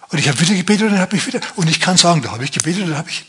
Und 0.08 0.18
ich 0.18 0.26
habe 0.26 0.40
wieder 0.40 0.54
gebetet 0.54 0.88
und 0.88 0.94
er 0.94 1.02
hat 1.02 1.12
mich 1.12 1.26
wieder. 1.26 1.40
Und 1.54 1.68
ich 1.68 1.80
kann 1.80 1.98
sagen, 1.98 2.22
da 2.22 2.32
habe 2.32 2.42
ich 2.42 2.50
gebetet 2.50 2.84
und 2.84 2.92
da 2.92 2.96
habe 2.96 3.10
ich. 3.10 3.26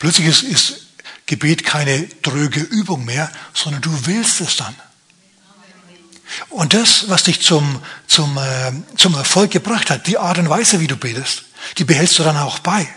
Plötzlich 0.00 0.26
ist, 0.26 0.42
ist 0.42 0.86
Gebet 1.26 1.64
keine 1.64 2.08
dröge 2.22 2.58
Übung 2.58 3.04
mehr, 3.04 3.30
sondern 3.54 3.82
du 3.82 4.06
willst 4.06 4.40
es 4.40 4.56
dann. 4.56 4.74
Und 6.48 6.74
das, 6.74 7.08
was 7.08 7.22
dich 7.22 7.40
zum, 7.40 7.80
zum, 8.08 8.36
äh, 8.36 8.72
zum 8.96 9.14
Erfolg 9.14 9.52
gebracht 9.52 9.88
hat, 9.88 10.08
die 10.08 10.18
Art 10.18 10.38
und 10.38 10.48
Weise, 10.48 10.80
wie 10.80 10.88
du 10.88 10.96
betest, 10.96 11.44
die 11.78 11.84
behältst 11.84 12.18
du 12.18 12.24
dann 12.24 12.36
auch 12.36 12.58
bei. 12.58 12.88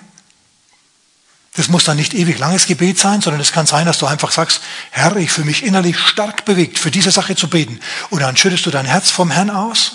Das 1.55 1.69
muss 1.69 1.85
dann 1.85 1.95
nicht 1.95 2.13
ewig 2.13 2.37
langes 2.37 2.65
Gebet 2.65 2.99
sein, 2.99 3.21
sondern 3.21 3.41
es 3.41 3.53
kann 3.53 3.65
sein, 3.65 3.85
dass 3.85 3.97
du 3.97 4.05
einfach 4.05 4.31
sagst, 4.31 4.61
Herr, 4.91 5.15
ich 5.15 5.31
fühle 5.31 5.45
mich 5.45 5.63
innerlich 5.63 5.97
stark 5.97 6.43
bewegt, 6.43 6.77
für 6.77 6.91
diese 6.91 7.11
Sache 7.11 7.35
zu 7.35 7.49
beten. 7.49 7.79
Und 8.09 8.19
dann 8.19 8.35
schüttest 8.35 8.65
du 8.65 8.71
dein 8.71 8.85
Herz 8.85 9.09
vom 9.09 9.31
Herrn 9.31 9.49
aus 9.49 9.93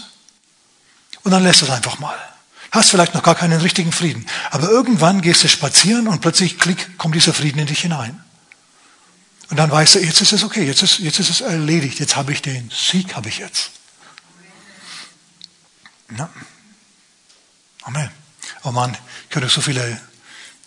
und 1.23 1.33
dann 1.33 1.42
lässt 1.42 1.62
es 1.62 1.68
einfach 1.68 1.99
mal. 1.99 2.16
Hast 2.73 2.90
vielleicht 2.90 3.14
noch 3.14 3.23
gar 3.23 3.35
keinen 3.35 3.61
richtigen 3.61 3.92
Frieden. 3.92 4.27
Aber 4.51 4.70
irgendwann 4.70 5.20
gehst 5.20 5.44
du 5.44 5.49
spazieren 5.49 6.09
und 6.09 6.20
plötzlich, 6.20 6.59
klick, 6.59 6.96
kommt 6.96 7.14
dieser 7.14 7.35
Frieden 7.35 7.59
in 7.59 7.66
dich 7.66 7.81
hinein. 7.81 8.23
Und 9.51 9.57
dann 9.57 9.70
weißt 9.70 9.96
du, 9.96 9.99
jetzt 9.99 10.20
ist 10.20 10.33
es 10.33 10.44
okay, 10.44 10.64
jetzt 10.64 10.83
ist, 10.83 11.01
jetzt 11.01 11.18
ist 11.18 11.29
es 11.29 11.40
erledigt, 11.40 11.99
jetzt 11.99 12.16
habe 12.16 12.33
ich 12.33 12.40
den 12.40 12.70
Sieg, 12.70 13.16
habe 13.16 13.29
ich 13.29 13.38
jetzt. 13.38 13.73
Ja. 16.16 16.31
Amen. 17.83 18.11
Oh 18.62 18.70
Mann, 18.70 18.96
ich 19.25 19.31
könnte 19.31 19.49
so 19.49 19.61
viele 19.61 20.01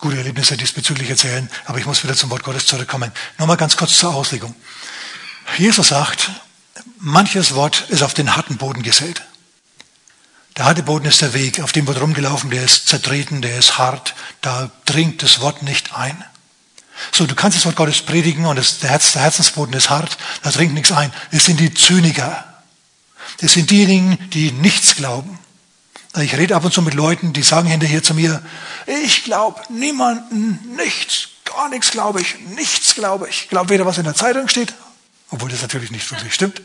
gute 0.04 0.18
Erlebnisse 0.18 0.58
diesbezüglich 0.58 1.10
erzählen, 1.10 1.50
aber 1.64 1.78
ich 1.78 1.86
muss 1.86 2.04
wieder 2.04 2.14
zum 2.14 2.30
Wort 2.30 2.44
Gottes 2.44 2.66
zurückkommen. 2.66 3.10
Nochmal 3.38 3.56
ganz 3.56 3.78
kurz 3.78 3.98
zur 3.98 4.14
Auslegung. 4.14 4.54
Jesus 5.58 5.88
sagt, 5.88 6.30
manches 7.00 7.56
Wort 7.56 7.86
ist 7.88 8.04
auf 8.04 8.14
den 8.14 8.36
harten 8.36 8.58
Boden 8.58 8.84
gesät. 8.84 9.22
Der 10.58 10.66
harte 10.66 10.84
Boden 10.84 11.06
ist 11.06 11.22
der 11.22 11.34
Weg, 11.34 11.62
auf 11.62 11.72
dem 11.72 11.88
wird 11.88 12.02
rumgelaufen, 12.02 12.50
der 12.50 12.66
ist 12.66 12.90
zertreten, 12.90 13.42
der 13.42 13.58
ist 13.58 13.78
hart, 13.78 14.14
da 14.42 14.70
dringt 14.84 15.24
das 15.24 15.40
Wort 15.40 15.64
nicht 15.64 15.96
ein. 15.96 16.22
So, 17.14 17.26
du 17.26 17.34
kannst 17.34 17.58
das 17.58 17.66
Wort 17.66 17.78
Gottes 17.78 18.02
predigen 18.02 18.46
und 18.46 18.58
das, 18.58 18.80
der, 18.80 18.90
Herz, 18.90 19.14
der 19.14 19.22
Herzensboden 19.22 19.74
ist 19.74 19.90
hart, 19.90 20.18
da 20.42 20.52
dringt 20.52 20.74
nichts 20.74 20.92
ein. 20.92 21.14
Das 21.32 21.46
sind 21.46 21.62
die 21.62 21.74
Zyniker. 21.74 22.44
Das 23.40 23.54
sind 23.54 23.72
diejenigen, 23.72 24.18
die 24.32 24.52
nichts 24.52 24.98
glauben. 24.98 25.40
Ich 26.22 26.38
rede 26.38 26.56
ab 26.56 26.64
und 26.64 26.72
zu 26.72 26.84
mit 26.84 26.94
Leuten, 26.94 27.34
die 27.34 27.42
sagen 27.42 27.68
hinterher 27.68 28.04
zu 28.04 28.14
mir, 28.14 28.42
ich 28.86 29.24
glaube 29.24 29.60
niemanden, 29.70 30.76
nichts, 30.76 31.30
gar 31.44 31.70
nichts 31.70 31.90
glaube 31.90 32.22
ich, 32.22 32.38
nichts 32.56 32.94
glaube 32.94 33.28
ich. 33.30 33.42
Ich 33.44 33.50
glaube 33.50 33.70
weder, 33.70 33.86
was 33.88 33.98
in 33.98 34.04
der 34.04 34.14
Zeitung 34.14 34.48
steht, 34.48 34.76
obwohl 35.32 35.50
das 35.50 35.64
natürlich 35.64 35.90
nicht 35.90 36.10
wirklich 36.12 36.34
stimmt. 36.34 36.62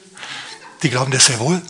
Die 0.82 0.90
glauben 0.90 1.10
das 1.10 1.26
sehr 1.26 1.38
wohl. 1.38 1.62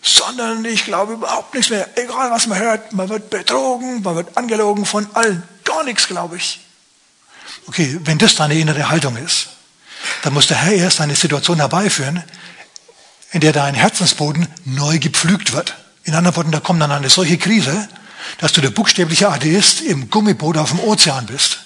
Sondern 0.00 0.64
ich 0.64 0.84
glaube 0.84 1.14
überhaupt 1.14 1.54
nichts 1.54 1.70
mehr. 1.70 1.88
Egal 1.98 2.30
was 2.30 2.46
man 2.46 2.58
hört, 2.58 2.92
man 2.92 3.08
wird 3.08 3.30
betrogen, 3.30 4.02
man 4.02 4.14
wird 4.14 4.36
angelogen 4.36 4.86
von 4.86 5.08
allen. 5.14 5.42
Gar 5.64 5.82
nichts 5.82 6.06
glaube 6.06 6.36
ich. 6.36 6.60
Okay, 7.66 7.98
wenn 8.04 8.18
das 8.18 8.36
deine 8.36 8.54
innere 8.54 8.88
Haltung 8.90 9.16
ist, 9.16 9.48
dann 10.22 10.34
muss 10.34 10.46
der 10.46 10.58
Herr 10.58 10.72
erst 10.72 11.00
eine 11.00 11.16
Situation 11.16 11.56
herbeiführen, 11.56 12.22
in 13.32 13.40
der 13.40 13.52
dein 13.52 13.74
Herzensboden 13.74 14.46
neu 14.64 15.00
gepflügt 15.00 15.52
wird. 15.52 15.74
In 16.06 16.14
anderen 16.14 16.36
Worten, 16.36 16.52
da 16.52 16.60
kommt 16.60 16.80
dann 16.80 16.92
eine 16.92 17.10
solche 17.10 17.36
Krise, 17.36 17.88
dass 18.38 18.52
du 18.52 18.60
der 18.60 18.70
buchstäbliche 18.70 19.28
Atheist 19.28 19.80
im 19.80 20.08
Gummiboot 20.08 20.56
auf 20.56 20.70
dem 20.70 20.78
Ozean 20.78 21.26
bist. 21.26 21.58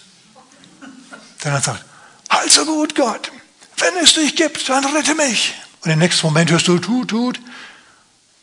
Dann 1.42 1.62
sagt, 1.62 1.85
also 2.29 2.64
gut 2.64 2.94
Gott, 2.94 3.31
wenn 3.76 4.03
es 4.03 4.14
dich 4.14 4.37
gibt, 4.37 4.66
dann 4.68 4.85
rette 4.87 5.14
mich. 5.14 5.55
Und 5.83 5.90
im 5.90 5.98
nächsten 5.98 6.26
Moment 6.26 6.50
hörst 6.50 6.68
du, 6.68 6.79
tut, 6.79 7.09
tut, 7.09 7.40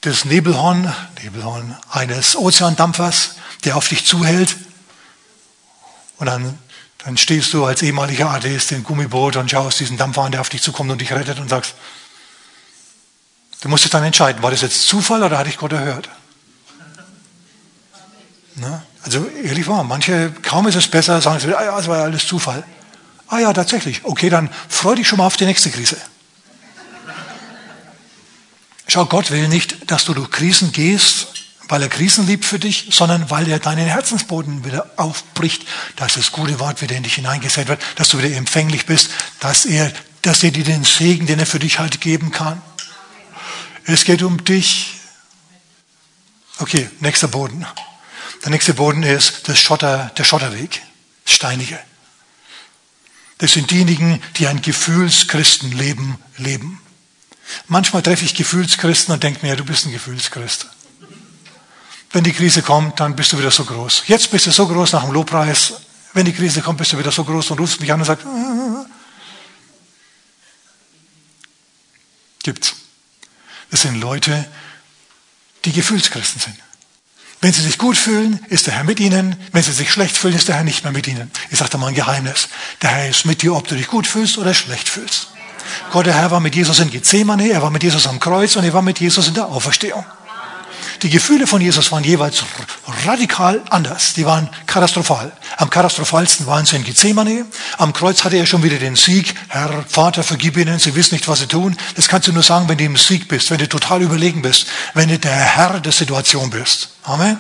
das 0.02 0.24
Nebelhorn, 0.24 0.94
Nebelhorn 1.24 1.76
eines 1.90 2.36
Ozeandampfers, 2.36 3.36
der 3.66 3.76
auf 3.76 3.88
dich 3.88 4.06
zuhält. 4.06 4.56
Und 6.18 6.28
dann, 6.28 6.60
dann 7.00 7.18
stehst 7.18 7.54
du 7.54 7.66
als 7.66 7.82
ehemaliger 7.82 8.30
Atheist 8.30 8.72
im 8.72 8.84
Gummiboot 8.84 9.36
und 9.36 9.50
schaust 9.50 9.80
diesen 9.80 9.98
Dampfer 9.98 10.22
an, 10.22 10.32
der 10.32 10.42
auf 10.42 10.50
dich 10.50 10.62
zukommt 10.62 10.92
und 10.92 11.02
dich 11.02 11.12
rettet 11.12 11.40
und 11.40 11.50
sagst, 11.50 11.74
Du 13.62 13.70
musst 13.70 13.84
dich 13.84 13.92
dann 13.92 14.04
entscheiden, 14.04 14.44
war 14.44 14.52
das 14.52 14.62
jetzt 14.62 14.88
Zufall 14.88 15.24
oder 15.24 15.38
hatte 15.38 15.50
ich 15.50 15.58
Gott 15.58 15.72
erhört? 15.72 16.10
Na? 18.56 18.84
Also 19.04 19.26
ehrlich 19.44 19.68
wahr, 19.68 19.84
manche, 19.84 20.32
kaum 20.42 20.68
ist 20.68 20.76
es 20.76 20.88
besser, 20.88 21.22
sagen 21.22 21.40
sie, 21.40 21.54
ah 21.56 21.80
es 21.80 21.88
war 21.88 21.98
ja 21.98 22.04
alles 22.04 22.28
Zufall. 22.28 22.64
Ah 23.28 23.40
ja, 23.40 23.54
tatsächlich. 23.54 24.04
Okay, 24.04 24.30
dann 24.30 24.50
freu 24.70 24.96
dich 24.96 25.08
schon 25.08 25.18
mal 25.18 25.26
auf 25.26 25.38
die 25.38 25.46
nächste 25.46 25.70
Krise. 25.70 25.98
Schau, 28.88 29.06
Gott 29.06 29.32
will 29.32 29.48
nicht, 29.50 29.92
dass 29.92 30.06
du 30.06 30.14
durch 30.14 30.32
Krisen 30.32 30.72
gehst, 30.72 31.28
weil 31.68 31.82
er 31.82 31.90
Krisen 31.90 32.26
liebt 32.26 32.46
für 32.46 32.58
dich, 32.60 32.88
sondern 32.92 33.30
weil 33.30 33.48
er 33.50 33.60
deinen 33.60 33.86
Herzensboden 33.86 34.64
wieder 34.64 34.90
aufbricht, 34.96 35.68
dass 35.98 36.14
das 36.14 36.32
gute 36.32 36.60
Wort 36.60 36.82
wieder 36.82 36.96
in 36.96 37.04
dich 37.04 37.16
hineingesetzt 37.16 37.68
wird, 37.68 37.82
dass 37.98 38.10
du 38.10 38.18
wieder 38.18 38.36
empfänglich 38.36 38.86
bist, 38.86 39.10
dass 39.42 39.66
er, 39.66 39.92
dass 40.22 40.42
er 40.44 40.52
dir 40.52 40.64
den 40.64 40.86
Segen, 40.86 41.28
den 41.28 41.40
er 41.40 41.46
für 41.46 41.60
dich 41.60 41.80
halt 41.80 42.00
geben 42.00 42.32
kann. 42.32 42.62
Es 43.90 44.04
geht 44.04 44.22
um 44.22 44.44
dich. 44.44 44.96
Okay, 46.60 46.90
nächster 47.00 47.30
Boden. 47.30 47.66
Der 48.44 48.50
nächste 48.50 48.74
Boden 48.74 49.02
ist 49.02 49.48
das 49.48 49.60
Schotter, 49.60 50.12
der 50.18 50.26
Schotterweg, 50.26 50.82
Steinige. 51.26 51.80
Das 53.38 53.54
sind 53.54 53.72
diejenigen, 53.72 54.22
die 54.36 54.48
ein 54.48 54.62
Gefühlschristenleben 54.62 56.18
leben. 56.36 56.82
Manchmal 57.70 58.02
treffe 58.02 58.26
ich 58.26 58.36
Gefühlschristen 58.36 59.14
und 59.14 59.24
denke 59.24 59.46
mir, 59.46 59.56
du 59.56 59.64
bist 59.64 59.86
ein 59.86 59.94
Gefühlschrist. 59.94 60.68
Wenn 62.12 62.26
die 62.26 62.34
Krise 62.34 62.64
kommt, 62.64 63.00
dann 63.00 63.16
bist 63.16 63.32
du 63.32 63.40
wieder 63.40 63.52
so 63.52 63.64
groß. 63.64 64.04
Jetzt 64.08 64.32
bist 64.32 64.48
du 64.48 64.52
so 64.52 64.68
groß 64.68 64.92
nach 64.92 65.04
dem 65.04 65.14
Lobpreis. 65.14 65.76
Wenn 66.12 66.26
die 66.26 66.34
Krise 66.34 66.62
kommt, 66.62 66.80
bist 66.80 66.92
du 66.92 66.98
wieder 66.98 67.12
so 67.12 67.24
groß 67.24 67.52
und 67.52 67.60
rufst 67.60 67.80
mich 67.80 67.94
an 67.94 68.02
und 68.02 68.06
sagst, 68.06 68.26
ah. 68.26 68.86
gibt's. 72.44 72.77
Das 73.72 73.82
sind 73.82 74.00
Leute, 74.00 74.46
die 75.66 75.72
Gefühlschristen 75.72 76.40
sind. 76.40 76.56
Wenn 77.40 77.54
sie 77.54 77.62
sich 77.62 77.78
gut 77.78 77.98
fühlen, 77.98 78.40
ist 78.50 78.66
der 78.66 78.74
Herr 78.74 78.84
mit 78.84 79.00
ihnen. 79.00 79.36
Wenn 79.52 79.62
sie 79.62 79.72
sich 79.72 79.92
schlecht 79.92 80.18
fühlen, 80.18 80.36
ist 80.36 80.48
der 80.48 80.56
Herr 80.56 80.64
nicht 80.64 80.84
mehr 80.84 80.94
mit 80.94 81.08
ihnen. 81.08 81.30
Ich 81.52 81.60
sage 81.60 81.72
dir 81.72 81.78
mal 81.78 81.88
ein 81.88 81.94
Geheimnis. 81.94 82.50
Der 82.82 82.90
Herr 82.90 83.10
ist 83.10 83.26
mit 83.26 83.44
dir, 83.44 83.54
ob 83.54 83.68
du 83.68 83.76
dich 83.76 83.88
gut 83.88 84.08
fühlst 84.08 84.38
oder 84.38 84.54
schlecht 84.54 84.90
fühlst. 84.90 85.28
Gott, 85.92 86.06
der 86.06 86.16
Herr 86.16 86.32
war 86.32 86.40
mit 86.40 86.56
Jesus 86.56 86.80
in 86.80 86.90
Gethsemane, 86.90 87.50
er 87.50 87.62
war 87.62 87.70
mit 87.70 87.84
Jesus 87.84 88.08
am 88.08 88.20
Kreuz 88.20 88.56
und 88.56 88.64
er 88.64 88.74
war 88.74 88.82
mit 88.82 89.00
Jesus 89.00 89.28
in 89.28 89.34
der 89.34 89.48
Auferstehung. 89.48 90.06
Die 91.04 91.10
Gefühle 91.10 91.46
von 91.46 91.62
Jesus 91.62 91.92
waren 91.92 92.04
jeweils 92.04 92.44
radikal 93.06 93.62
anders. 93.70 94.14
Die 94.14 94.26
waren 94.26 94.50
katastrophal. 94.66 95.32
Am 95.58 95.70
katastrophalsten 95.70 96.48
waren 96.48 96.66
sie 96.66 96.76
in 96.76 96.84
Gethsemane. 96.84 97.46
Am 97.78 97.94
Kreuz 97.94 98.24
hatte 98.24 98.38
er 98.38 98.46
schon 98.46 98.64
wieder 98.64 98.78
den 98.78 98.96
Sieg. 98.96 99.36
Herr, 99.50 99.86
Vater, 99.88 100.24
vergib 100.24 100.58
ihnen, 100.58 100.80
sie 100.80 100.96
wissen 100.96 101.16
nicht, 101.16 101.28
was 101.28 101.40
sie 101.40 101.48
tun. 101.48 101.78
Das 101.96 102.08
kannst 102.08 102.28
du 102.28 102.34
nur 102.34 102.44
sagen, 102.44 102.68
wenn 102.68 102.78
du 102.78 102.86
im 102.86 102.98
Sieg 102.98 103.28
bist, 103.28 103.52
wenn 103.52 103.60
du 103.60 103.70
total 103.70 104.02
überlegen 104.02 104.42
bist, 104.42 104.68
wenn 104.94 105.10
du 105.10 105.20
der 105.20 105.32
Herr 105.32 105.80
der 105.80 105.92
Situation 105.92 106.50
bist. 106.50 106.90
Amen. 107.04 107.38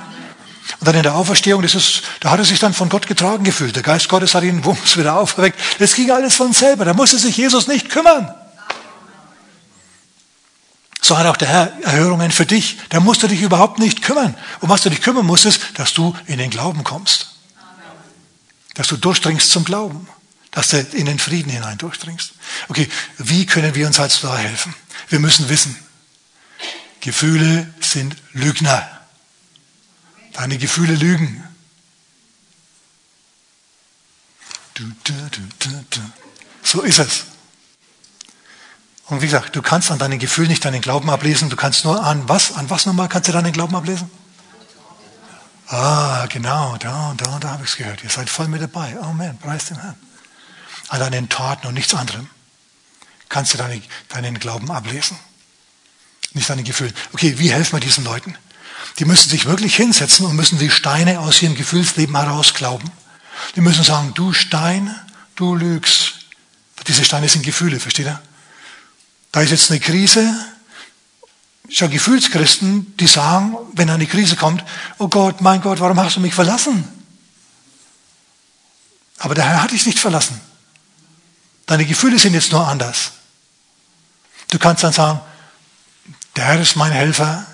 Und 0.80 0.88
dann 0.88 0.96
in 0.96 1.04
der 1.04 1.16
Auferstehung, 1.16 1.62
das 1.62 1.76
ist, 1.76 2.04
da 2.20 2.32
hat 2.32 2.40
er 2.40 2.46
sich 2.46 2.60
dann 2.60 2.74
von 2.74 2.90
Gott 2.90 3.08
getragen 3.08 3.44
gefühlt. 3.44 3.76
Der 3.76 3.84
Geist 3.84 4.10
Gottes 4.10 4.36
hat 4.36 4.44
ihn 4.44 4.64
wumms 4.66 4.98
wieder 4.98 5.18
aufgeweckt. 5.18 5.60
Das 5.80 5.96
ging 5.96 6.12
alles 6.12 6.36
von 6.36 6.54
selber. 6.54 6.86
Da 6.86 6.94
musste 6.94 7.18
sich 7.18 7.38
Jesus 7.38 7.68
nicht 7.68 7.90
kümmern. 7.90 8.34
So 11.08 11.18
hat 11.18 11.26
auch 11.26 11.38
der 11.38 11.48
Herr 11.48 11.84
Erhörungen 11.84 12.32
für 12.32 12.46
dich. 12.46 12.80
Da 12.90 13.00
musst 13.00 13.24
du 13.24 13.30
dich 13.30 13.42
überhaupt 13.42 13.80
nicht 13.80 14.02
kümmern. 14.02 14.36
Um 14.60 14.68
was 14.68 14.82
du 14.82 14.90
dich 14.90 15.02
kümmern 15.02 15.26
musst, 15.26 15.46
ist, 15.46 15.62
dass 15.76 15.94
du 15.94 16.14
in 16.26 16.38
den 16.38 16.50
Glauben 16.50 16.84
kommst. 16.84 17.28
Dass 18.74 18.88
du 18.88 18.98
durchdringst 18.98 19.50
zum 19.50 19.64
Glauben. 19.64 20.06
Dass 20.52 20.68
du 20.68 20.82
in 20.82 21.06
den 21.06 21.18
Frieden 21.18 21.50
hinein 21.50 21.78
durchdringst. 21.78 22.34
Okay, 22.68 22.90
wie 23.20 23.46
können 23.46 23.74
wir 23.74 23.88
uns 23.88 24.02
als 24.02 24.20
da 24.20 24.38
helfen? 24.38 24.76
Wir 25.08 25.20
müssen 25.20 25.48
wissen, 25.48 25.78
Gefühle 27.00 27.74
sind 27.80 28.18
Lügner. 28.34 28.86
Deine 30.34 30.58
Gefühle 30.58 30.96
lügen. 30.96 31.42
So 36.64 36.82
ist 36.82 37.00
es. 37.00 37.37
Und 39.10 39.22
wie 39.22 39.26
gesagt, 39.26 39.56
du 39.56 39.62
kannst 39.62 39.90
an 39.90 40.00
deinen 40.00 40.20
Gefühlen 40.20 40.50
nicht 40.50 40.66
deinen 40.66 40.82
Glauben 40.82 41.10
ablesen, 41.10 41.50
du 41.50 41.56
kannst 41.56 41.86
nur 41.86 42.04
an 42.04 42.28
was, 42.28 42.54
an 42.54 42.70
was 42.70 42.86
nochmal 42.86 43.08
kannst 43.08 43.30
du 43.30 43.32
deinen 43.32 43.54
Glauben 43.54 43.76
ablesen? 43.76 44.10
Ah, 45.68 46.26
genau, 46.28 46.78
da, 46.78 47.14
da, 47.18 47.40
da 47.40 47.50
habe 47.52 47.64
ich 47.64 47.72
es 47.72 47.78
gehört. 47.78 48.04
Ihr 48.04 48.10
seid 48.10 48.30
voll 48.30 48.48
mit 48.48 48.62
dabei. 48.62 48.98
Amen, 49.02 49.38
preis 49.38 49.66
den 49.66 49.80
Herrn. 49.80 49.96
An 50.90 51.00
deinen 51.00 51.30
Taten 51.30 51.68
und 51.68 51.74
nichts 51.74 51.94
anderem 51.94 52.30
kannst 53.30 53.54
du 53.54 53.58
deine, 53.58 53.82
deinen 54.10 54.40
Glauben 54.40 54.72
ablesen. 54.72 55.18
Nicht 56.34 56.50
deine 56.50 56.64
Gefühle. 56.64 56.94
Okay, 57.14 57.38
wie 57.40 57.52
helfen 57.52 57.74
wir 57.74 57.80
diesen 57.80 58.04
Leuten? 58.04 58.38
Die 59.00 59.06
müssen 59.06 59.30
sich 59.30 59.46
wirklich 59.46 59.76
hinsetzen 59.76 60.26
und 60.26 60.36
müssen 60.36 60.60
die 60.60 60.70
Steine 60.70 61.20
aus 61.20 61.42
ihrem 61.42 61.56
Gefühlsleben 61.56 62.16
heraus 62.16 62.54
glauben. 62.54 62.90
Die 63.56 63.62
müssen 63.62 63.84
sagen, 63.84 64.14
du 64.14 64.34
Stein, 64.34 64.96
du 65.36 65.56
lügst. 65.56 66.14
Diese 66.88 67.04
Steine 67.04 67.28
sind 67.28 67.44
Gefühle, 67.44 67.80
versteht 67.80 68.06
ihr? 68.06 68.22
Da 69.38 69.44
ist 69.44 69.52
jetzt 69.52 69.70
eine 69.70 69.80
Krise. 69.80 70.34
Schau, 71.70 71.90
Gefühlschristen, 71.90 72.98
die 72.98 73.06
sagen, 73.06 73.56
wenn 73.74 73.88
eine 73.88 74.08
Krise 74.08 74.36
kommt, 74.36 74.64
oh 74.98 75.10
Gott, 75.10 75.42
mein 75.42 75.62
Gott, 75.62 75.80
warum 75.80 76.00
hast 76.00 76.16
du 76.16 76.22
mich 76.22 76.34
verlassen? 76.34 76.84
Aber 79.20 79.36
der 79.36 79.48
Herr 79.48 79.62
hat 79.62 79.70
dich 79.70 79.86
nicht 79.86 80.00
verlassen. 80.00 80.42
Deine 81.68 81.86
Gefühle 81.86 82.18
sind 82.18 82.34
jetzt 82.34 82.52
nur 82.52 82.68
anders. 82.68 83.12
Du 84.50 84.58
kannst 84.58 84.84
dann 84.84 84.94
sagen, 84.94 85.20
der 86.36 86.46
Herr 86.46 86.60
ist 86.60 86.76
mein 86.76 86.92
Helfer, 86.92 87.46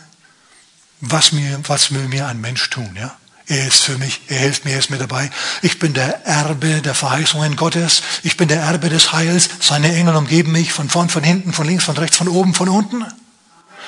was, 1.01 1.33
mir, 1.33 1.59
was 1.67 1.91
will 1.91 2.07
mir 2.07 2.27
ein 2.27 2.39
Mensch 2.39 2.69
tun? 2.69 2.95
Ja? 2.95 3.13
Er 3.47 3.67
ist 3.67 3.81
für 3.81 3.97
mich, 3.97 4.21
er 4.29 4.39
hilft 4.39 4.63
mir, 4.63 4.71
er 4.71 4.79
ist 4.79 4.89
mir 4.89 4.97
dabei. 4.97 5.29
Ich 5.61 5.77
bin 5.77 5.93
der 5.93 6.25
Erbe 6.25 6.81
der 6.81 6.95
Verheißungen 6.95 7.55
Gottes. 7.55 8.01
Ich 8.23 8.37
bin 8.37 8.47
der 8.47 8.61
Erbe 8.61 8.89
des 8.89 9.11
Heils. 9.11 9.49
Seine 9.59 9.93
Engel 9.93 10.15
umgeben 10.15 10.53
mich 10.53 10.71
von 10.71 10.89
vorn, 10.89 11.09
von 11.09 11.23
hinten, 11.23 11.51
von 11.51 11.67
links, 11.67 11.83
von 11.83 11.97
rechts, 11.97 12.17
von 12.17 12.29
oben, 12.29 12.53
von 12.53 12.69
unten. 12.69 13.05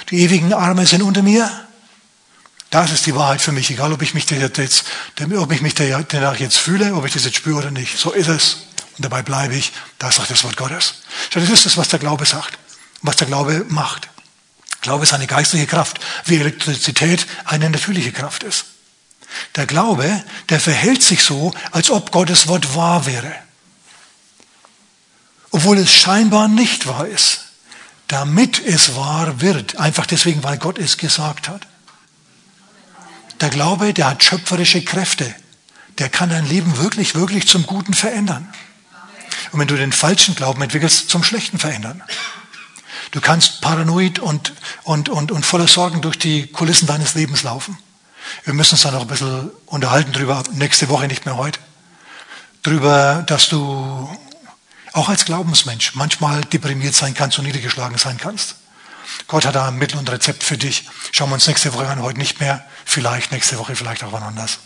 Die 0.09 0.19
ewigen 0.21 0.53
Arme 0.53 0.85
sind 0.85 1.01
unter 1.01 1.23
mir. 1.23 1.49
Das 2.69 2.91
ist 2.91 3.05
die 3.05 3.15
Wahrheit 3.15 3.41
für 3.41 3.53
mich, 3.53 3.69
egal 3.69 3.93
ob 3.93 4.01
ich 4.01 4.13
mich, 4.13 4.29
jetzt, 4.29 4.85
ob 5.37 5.51
ich 5.51 5.61
mich 5.61 5.73
danach 5.73 6.35
jetzt 6.37 6.57
fühle, 6.57 6.93
ob 6.93 7.05
ich 7.05 7.13
das 7.13 7.23
jetzt 7.23 7.37
spüre 7.37 7.59
oder 7.59 7.71
nicht. 7.71 7.97
So 7.97 8.11
ist 8.11 8.27
es. 8.27 8.57
Und 8.97 9.05
dabei 9.05 9.21
bleibe 9.21 9.55
ich. 9.55 9.71
Das 9.99 10.17
sagt 10.17 10.31
das 10.31 10.43
Wort 10.43 10.57
Gottes. 10.57 10.95
Das 11.31 11.47
ist 11.49 11.65
das, 11.65 11.77
was 11.77 11.87
der 11.87 11.99
Glaube 11.99 12.25
sagt. 12.25 12.57
Was 13.01 13.15
der 13.15 13.27
Glaube 13.27 13.65
macht. 13.69 14.09
Glaube 14.81 15.03
ist 15.03 15.13
eine 15.13 15.27
geistliche 15.27 15.67
Kraft, 15.67 15.99
wie 16.25 16.35
Elektrizität 16.35 17.25
eine 17.45 17.69
natürliche 17.69 18.11
Kraft 18.11 18.43
ist. 18.43 18.65
Der 19.55 19.65
Glaube, 19.65 20.23
der 20.49 20.59
verhält 20.59 21.03
sich 21.03 21.23
so, 21.23 21.53
als 21.71 21.89
ob 21.89 22.11
Gottes 22.11 22.47
Wort 22.47 22.75
wahr 22.75 23.05
wäre. 23.05 23.33
Obwohl 25.51 25.77
es 25.77 25.91
scheinbar 25.91 26.47
nicht 26.47 26.87
wahr 26.87 27.07
ist. 27.07 27.45
Damit 28.07 28.59
es 28.59 28.95
wahr 28.95 29.41
wird. 29.41 29.77
Einfach 29.77 30.05
deswegen, 30.05 30.43
weil 30.43 30.57
Gott 30.57 30.77
es 30.77 30.97
gesagt 30.97 31.49
hat. 31.49 31.67
Der 33.41 33.49
Glaube, 33.49 33.93
der 33.93 34.07
hat 34.07 34.23
schöpferische 34.23 34.83
Kräfte. 34.83 35.33
Der 35.97 36.09
kann 36.09 36.29
dein 36.29 36.47
Leben 36.47 36.77
wirklich, 36.77 37.15
wirklich 37.15 37.47
zum 37.47 37.65
Guten 37.65 37.93
verändern. 37.93 38.53
Und 39.51 39.59
wenn 39.59 39.67
du 39.67 39.77
den 39.77 39.91
falschen 39.91 40.35
Glauben 40.35 40.61
entwickelst, 40.61 41.09
zum 41.09 41.23
Schlechten 41.23 41.57
verändern. 41.57 42.03
Du 43.11 43.21
kannst 43.21 43.61
paranoid 43.61 44.19
und, 44.19 44.53
und, 44.83 45.07
und, 45.09 45.31
und 45.31 45.45
voller 45.45 45.67
Sorgen 45.67 46.01
durch 46.01 46.19
die 46.19 46.47
Kulissen 46.47 46.87
deines 46.87 47.13
Lebens 47.13 47.43
laufen. 47.43 47.77
Wir 48.43 48.53
müssen 48.53 48.75
uns 48.75 48.81
da 48.83 48.91
noch 48.91 49.01
ein 49.01 49.07
bisschen 49.07 49.51
unterhalten 49.65 50.11
drüber, 50.11 50.43
nächste 50.53 50.89
Woche, 50.89 51.07
nicht 51.07 51.25
mehr 51.25 51.37
heute. 51.37 51.59
Drüber, 52.63 53.23
dass 53.27 53.49
du 53.49 54.09
auch 54.93 55.09
als 55.09 55.25
Glaubensmensch 55.25 55.95
manchmal 55.95 56.41
deprimiert 56.45 56.95
sein 56.95 57.13
kannst 57.13 57.37
und 57.37 57.45
niedergeschlagen 57.45 57.97
sein 57.97 58.17
kannst. 58.17 58.55
Gott 59.27 59.45
hat 59.45 59.55
da 59.55 59.67
ein 59.67 59.75
Mittel 59.75 59.97
und 59.97 60.09
Rezept 60.09 60.43
für 60.43 60.57
dich. 60.57 60.85
Schauen 61.11 61.29
wir 61.29 61.35
uns 61.35 61.47
nächste 61.47 61.73
Woche 61.73 61.87
an, 61.87 62.01
heute 62.01 62.17
nicht 62.17 62.39
mehr. 62.39 62.65
Vielleicht 62.85 63.31
nächste 63.31 63.57
Woche, 63.57 63.75
vielleicht 63.75 64.03
auch 64.03 64.11
wann 64.11 64.23
anders. 64.23 64.59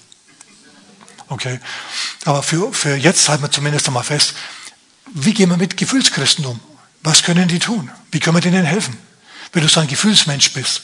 Okay. 1.28 1.60
Aber 2.26 2.44
für, 2.44 2.74
für 2.74 2.96
jetzt 2.96 3.28
halten 3.30 3.44
wir 3.44 3.52
zumindest 3.52 3.88
einmal 3.88 4.04
fest, 4.04 4.34
wie 5.14 5.34
gehen 5.34 5.50
wir 5.50 5.58
mit 5.58 5.78
Gefühlschristen 5.78 6.46
um? 6.46 6.60
Was 7.02 7.24
können 7.24 7.48
die 7.48 7.60
tun? 7.60 7.90
Wie 8.12 8.20
können 8.20 8.38
wir 8.38 8.42
denen 8.42 8.66
helfen? 8.66 8.98
Wenn 9.54 9.64
du 9.64 9.70
so 9.70 9.80
ein 9.80 9.88
Gefühlsmensch 9.88 10.54
bist, 10.54 10.84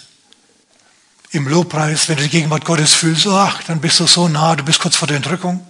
im 1.31 1.47
Lobpreis, 1.47 2.07
wenn 2.07 2.17
du 2.17 2.23
die 2.23 2.29
Gegenwart 2.29 2.65
Gottes 2.65 2.93
fühlst, 2.93 3.27
ach, 3.27 3.63
dann 3.63 3.81
bist 3.81 3.99
du 3.99 4.07
so 4.07 4.27
nah, 4.27 4.55
du 4.55 4.63
bist 4.63 4.79
kurz 4.79 4.95
vor 4.95 5.07
der 5.07 5.17
Entrückung. 5.17 5.65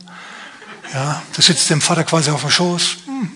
Ja, 0.93 1.21
du 1.33 1.41
sitzt 1.41 1.69
dem 1.69 1.81
Vater 1.81 2.03
quasi 2.03 2.29
auf 2.29 2.41
dem 2.41 2.51
Schoß. 2.51 2.97
Hm. 3.05 3.31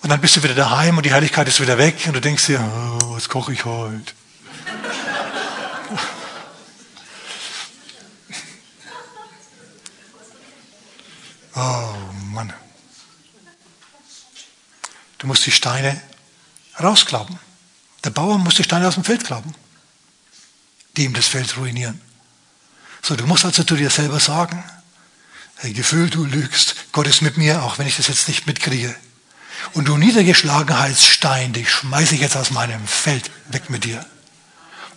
Und 0.00 0.10
dann 0.10 0.20
bist 0.20 0.36
du 0.36 0.42
wieder 0.42 0.54
daheim 0.54 0.96
und 0.96 1.06
die 1.06 1.10
Herrlichkeit 1.10 1.46
ist 1.46 1.60
wieder 1.60 1.78
weg 1.78 2.02
und 2.06 2.14
du 2.14 2.20
denkst 2.20 2.46
dir, 2.46 2.60
oh, 2.60 3.14
was 3.14 3.28
koche 3.28 3.52
ich 3.52 3.64
heute? 3.64 4.12
Oh 11.54 11.94
Mann. 12.32 12.52
Du 15.18 15.26
musst 15.26 15.46
die 15.46 15.52
Steine 15.52 16.00
rausklauben. 16.82 17.38
Der 18.04 18.10
Bauer 18.10 18.38
muss 18.38 18.56
die 18.56 18.64
Steine 18.64 18.88
aus 18.88 18.94
dem 18.94 19.04
Feld 19.04 19.24
glauben 19.24 19.54
die 20.96 21.04
ihm 21.04 21.14
das 21.14 21.26
Feld 21.26 21.56
ruinieren. 21.56 22.00
So, 23.02 23.16
du 23.16 23.26
musst 23.26 23.44
also 23.44 23.64
zu 23.64 23.76
dir 23.76 23.90
selber 23.90 24.20
sagen, 24.20 24.62
hey, 25.56 25.72
Gefühl, 25.72 26.10
du 26.10 26.24
lügst, 26.24 26.76
Gott 26.92 27.06
ist 27.06 27.22
mit 27.22 27.36
mir, 27.36 27.62
auch 27.62 27.78
wenn 27.78 27.86
ich 27.86 27.96
das 27.96 28.08
jetzt 28.08 28.28
nicht 28.28 28.46
mitkriege. 28.46 28.94
Und 29.74 29.86
du 29.86 29.96
Niedergeschlagenheitsstein, 29.96 31.52
dich 31.52 31.70
schmeiße 31.70 32.14
ich 32.14 32.20
jetzt 32.20 32.36
aus 32.36 32.50
meinem 32.50 32.86
Feld 32.86 33.30
weg 33.48 33.70
mit 33.70 33.84
dir. 33.84 34.04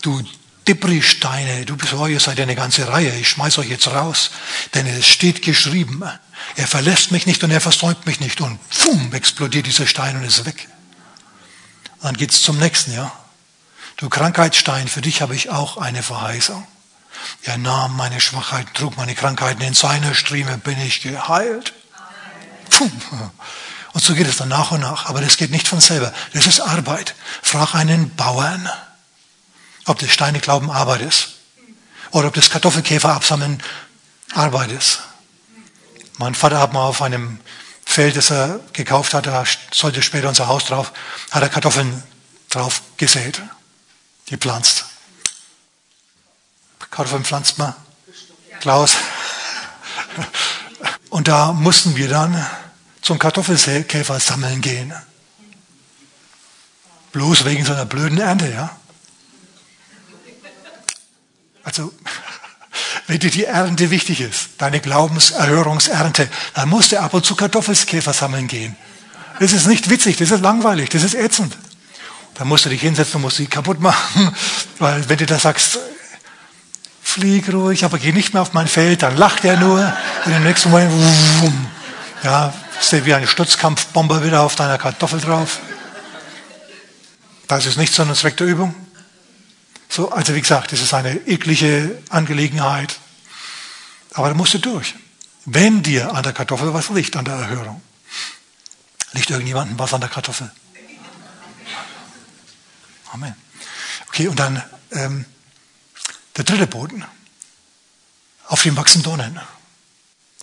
Du 0.01 0.23
Debris-Steine, 0.67 1.65
du 1.65 1.77
bist, 1.77 1.93
oh, 1.93 2.07
ihr 2.07 2.19
seid 2.19 2.39
eine 2.39 2.55
ganze 2.55 2.87
Reihe, 2.87 3.15
ich 3.19 3.29
schmeiß 3.29 3.59
euch 3.59 3.69
jetzt 3.69 3.87
raus, 3.87 4.31
denn 4.73 4.87
es 4.87 5.07
steht 5.07 5.43
geschrieben, 5.43 6.03
er 6.55 6.67
verlässt 6.67 7.11
mich 7.11 7.27
nicht 7.27 7.43
und 7.43 7.51
er 7.51 7.61
versäumt 7.61 8.05
mich 8.07 8.19
nicht 8.19 8.41
und 8.41 8.59
pfum, 8.71 9.13
explodiert 9.13 9.67
dieser 9.67 9.85
Stein 9.85 10.15
und 10.17 10.23
ist 10.23 10.45
weg. 10.45 10.67
Dann 12.01 12.17
geht's 12.17 12.41
zum 12.41 12.57
nächsten, 12.57 12.93
ja. 12.93 13.11
Du 13.97 14.09
Krankheitsstein, 14.09 14.89
für 14.89 15.01
dich 15.01 15.21
habe 15.21 15.35
ich 15.35 15.49
auch 15.49 15.77
eine 15.77 16.03
Verheißung. 16.03 16.67
Er 17.43 17.57
nahm 17.57 17.95
meine 17.95 18.19
Schwachheiten, 18.19 18.73
trug 18.73 18.97
meine 18.97 19.15
Krankheiten, 19.15 19.61
in 19.61 19.73
seiner 19.73 20.13
Strieme 20.13 20.57
bin 20.57 20.79
ich 20.81 21.01
geheilt. 21.01 21.73
Puh. 22.69 22.91
Und 23.93 24.03
so 24.03 24.13
geht 24.13 24.27
es 24.27 24.35
dann 24.35 24.49
nach 24.49 24.71
und 24.71 24.81
nach. 24.81 25.05
Aber 25.05 25.21
das 25.21 25.37
geht 25.37 25.51
nicht 25.51 25.69
von 25.69 25.79
selber. 25.79 26.11
Das 26.33 26.45
ist 26.45 26.59
Arbeit. 26.59 27.15
Frag 27.41 27.73
einen 27.73 28.13
Bauern, 28.15 28.69
ob 29.85 29.99
das 29.99 30.11
Steine 30.11 30.39
glauben 30.41 30.69
Arbeit 30.69 31.01
ist. 31.01 31.35
Oder 32.11 32.27
ob 32.27 32.33
das 32.33 32.49
Kartoffelkäfer 32.49 33.13
absammeln 33.13 33.63
Arbeit 34.33 34.71
ist. 34.71 34.99
Mein 36.17 36.35
Vater 36.35 36.59
hat 36.59 36.73
mal 36.73 36.83
auf 36.83 37.01
einem 37.01 37.39
Feld, 37.85 38.17
das 38.17 38.31
er 38.31 38.59
gekauft 38.73 39.13
hat, 39.13 39.27
da 39.27 39.45
sollte 39.71 40.01
später 40.01 40.27
unser 40.27 40.47
Haus 40.47 40.65
drauf, 40.65 40.91
hat 41.31 41.43
er 41.43 41.49
Kartoffeln 41.49 42.03
drauf 42.49 42.81
gesät 42.97 43.41
gepflanzt. 44.25 44.85
Kartoffeln 46.91 47.25
pflanzt 47.25 47.57
man. 47.57 47.75
Klaus. 48.61 48.95
Und 51.09 51.27
da 51.27 51.53
mussten 51.53 51.95
wir 51.95 52.09
dann 52.09 52.45
zum 53.01 53.19
Kartoffelkäfer 53.19 54.19
sammeln 54.19 54.61
gehen. 54.61 54.93
Bloß 57.11 57.45
wegen 57.45 57.63
so 57.65 57.73
einer 57.73 57.85
blöden 57.85 58.17
Ernte, 58.17 58.51
ja. 58.51 58.77
Also, 61.63 61.93
wenn 63.07 63.19
dir 63.19 63.31
die 63.31 63.45
Ernte 63.45 63.91
wichtig 63.91 64.21
ist, 64.21 64.49
deine 64.57 64.79
Glaubenserhörungsernte, 64.79 66.29
dann 66.53 66.69
musst 66.69 66.91
du 66.91 66.99
ab 66.99 67.13
und 67.13 67.25
zu 67.25 67.35
Kartoffelkäfer 67.35 68.13
sammeln 68.13 68.47
gehen. 68.47 68.75
Das 69.39 69.51
ist 69.51 69.67
nicht 69.67 69.89
witzig, 69.89 70.17
das 70.17 70.31
ist 70.31 70.41
langweilig, 70.41 70.89
das 70.89 71.03
ist 71.03 71.13
ätzend. 71.13 71.57
Da 72.35 72.45
musst 72.45 72.65
du 72.65 72.69
dich 72.69 72.81
hinsetzen 72.81 73.15
und 73.15 73.21
musst 73.23 73.37
sie 73.37 73.47
kaputt 73.47 73.79
machen, 73.79 74.35
weil 74.79 75.07
wenn 75.09 75.17
du 75.17 75.25
da 75.25 75.39
sagst, 75.39 75.79
flieg 77.01 77.51
ruhig, 77.51 77.85
aber 77.85 77.97
geh 77.97 78.11
nicht 78.11 78.33
mehr 78.33 78.41
auf 78.41 78.53
mein 78.53 78.67
Feld, 78.67 79.03
dann 79.03 79.15
lacht 79.15 79.45
er 79.45 79.57
nur 79.57 79.93
und 80.25 80.31
im 80.31 80.43
nächsten 80.43 80.69
Moment, 80.69 80.91
wumm, 80.91 81.67
ja, 82.23 82.53
ist 82.79 82.91
der 82.91 83.05
wie 83.05 83.13
ein 83.13 83.25
Stutzkampfbomber 83.25 84.23
wieder 84.23 84.41
auf 84.41 84.55
deiner 84.55 84.77
Kartoffel 84.77 85.21
drauf. 85.21 85.59
Das 87.47 87.65
ist 87.65 87.77
nicht 87.77 87.93
so 87.93 88.03
ein 88.03 88.13
Zweck 88.15 88.35
der 88.37 88.47
Übung. 88.47 88.75
So, 89.87 90.11
also 90.11 90.35
wie 90.35 90.41
gesagt, 90.41 90.71
das 90.73 90.81
ist 90.81 90.93
eine 90.93 91.15
eklige 91.27 92.01
Angelegenheit. 92.09 92.99
Aber 94.13 94.27
da 94.27 94.33
musst 94.33 94.53
du 94.55 94.57
durch. 94.57 94.95
Wenn 95.45 95.83
dir 95.83 96.13
an 96.13 96.23
der 96.23 96.33
Kartoffel 96.33 96.73
was 96.73 96.89
liegt, 96.89 97.15
an 97.15 97.23
der 97.25 97.35
Erhörung, 97.35 97.81
liegt 99.13 99.29
irgendjemandem 99.29 99.77
was 99.79 99.93
an 99.93 100.01
der 100.01 100.09
Kartoffel? 100.09 100.51
Amen. 103.15 103.33
Okay, 104.09 104.27
und 104.27 104.37
dann 104.37 104.61
ähm, 104.91 105.23
der 106.35 106.43
dritte 106.43 106.67
Boden. 106.67 107.05
Auf 108.47 108.63
dem 108.63 108.75
wachsen 108.75 109.03
Dornen. 109.03 109.39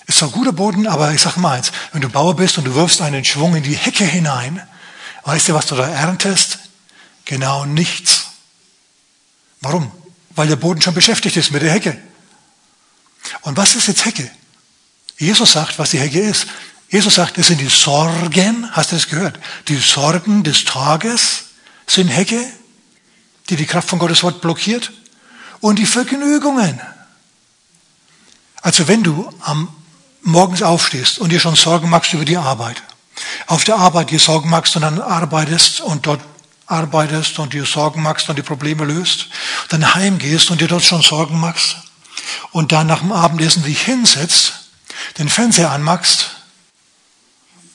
Ist 0.07 0.19
zwar 0.19 0.31
guter 0.31 0.53
Boden, 0.53 0.87
aber 0.87 1.13
ich 1.13 1.21
sage 1.21 1.39
mal 1.39 1.59
eins, 1.59 1.71
wenn 1.93 2.01
du 2.01 2.09
Bauer 2.09 2.35
bist 2.35 2.57
und 2.57 2.65
du 2.65 2.75
wirfst 2.75 3.03
einen 3.03 3.27
Schwung 3.27 3.55
in 3.57 3.63
die 3.63 3.77
Hecke 3.77 4.05
hinein, 4.05 4.67
weißt 5.25 5.51
du, 5.51 5.55
was 5.55 5.67
du 5.67 5.75
da 5.75 5.87
erntest? 5.87 6.61
Genau 7.27 7.67
nichts. 7.67 8.29
Warum? 9.61 9.93
Weil 10.31 10.49
der 10.49 10.57
Boden 10.57 10.81
schon 10.81 10.95
beschäftigt 10.95 11.37
ist 11.37 11.51
mit 11.51 11.61
der 11.61 11.73
Hecke. 11.73 12.01
Und 13.43 13.59
was 13.59 13.75
ist 13.75 13.87
jetzt 13.87 14.07
Hecke? 14.07 14.31
Jesus 15.19 15.53
sagt, 15.53 15.79
was 15.79 15.91
die 15.91 16.01
Hecke 16.01 16.21
ist. 16.21 16.47
Jesus 16.89 17.17
sagt, 17.17 17.37
es 17.37 17.49
sind 17.49 17.61
die 17.61 17.69
Sorgen, 17.69 18.67
hast 18.73 18.93
du 18.93 18.97
das 18.97 19.09
gehört? 19.09 19.39
Die 19.69 19.77
Sorgen 19.77 20.43
des 20.43 20.65
Tages 20.65 21.45
sind 21.87 22.09
Hecke 22.09 22.51
die 23.53 23.57
die 23.57 23.67
Kraft 23.67 23.91
von 23.91 23.99
Gottes 23.99 24.23
Wort 24.23 24.41
blockiert, 24.41 24.93
und 25.61 25.79
die 25.79 25.87
Vergnügungen. 25.87 26.81
Also 28.63 28.89
wenn 28.89 29.03
du 29.03 29.31
am 29.43 29.69
morgens 30.23 30.63
aufstehst 30.63 31.19
und 31.19 31.31
dir 31.31 31.39
schon 31.39 31.55
Sorgen 31.55 31.91
machst 31.91 32.15
über 32.15 32.25
die 32.25 32.39
Arbeit, 32.39 32.83
auf 33.47 33.65
der 33.65 33.77
Arbeit 33.77 34.11
dir 34.11 34.19
Sorgen 34.19 34.49
machst 34.49 34.75
und 34.75 34.83
dann 34.83 35.01
arbeitest 35.01 35.83
und 35.83 36.07
dort 36.07 36.23
arbeitest 36.67 37.39
und 37.39 37.53
dir 37.53 37.67
Sorgen 37.67 38.03
machst 38.03 38.31
und 38.31 38.37
die 38.37 38.43
Probleme 38.43 38.87
löst, 38.87 39.27
dann 39.69 39.95
heimgehst 39.95 40.51
und 40.51 40.63
dir 40.63 40.69
dort 40.69 40.83
schon 40.83 41.03
Sorgen 41.03 41.39
machst 41.39 41.77
und 42.53 42.73
dann 42.73 42.87
nach 42.87 43.01
dem 43.01 43.13
Abendessen 43.13 43.63
dich 43.63 43.83
hinsetzt, 43.83 44.55
den 45.19 45.29
Fernseher 45.29 45.71
anmachst, 45.71 46.31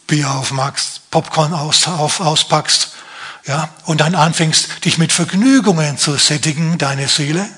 Bier 0.08 0.32
aufmachst, 0.32 1.10
Popcorn 1.12 1.54
aus, 1.54 1.88
auf, 1.88 2.20
auspackst 2.20 2.90
ja, 3.48 3.70
und 3.86 4.02
dann 4.02 4.14
anfängst, 4.14 4.86
dich 4.86 4.98
mit 4.98 5.12
Vergnügungen 5.12 5.98
zu 5.98 6.16
sättigen, 6.18 6.78
deine 6.78 7.08
Seele, 7.08 7.50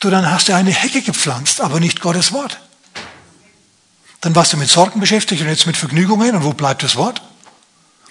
Du, 0.00 0.08
dann 0.08 0.30
hast 0.30 0.48
du 0.48 0.54
eine 0.54 0.72
Hecke 0.72 1.02
gepflanzt, 1.02 1.60
aber 1.60 1.78
nicht 1.78 2.00
Gottes 2.00 2.32
Wort. 2.32 2.58
Dann 4.22 4.34
warst 4.34 4.52
du 4.52 4.56
mit 4.56 4.70
Sorgen 4.70 4.98
beschäftigt 4.98 5.42
und 5.42 5.48
jetzt 5.48 5.66
mit 5.66 5.76
Vergnügungen. 5.76 6.34
Und 6.34 6.44
wo 6.44 6.54
bleibt 6.54 6.82
das 6.82 6.96
Wort? 6.96 7.22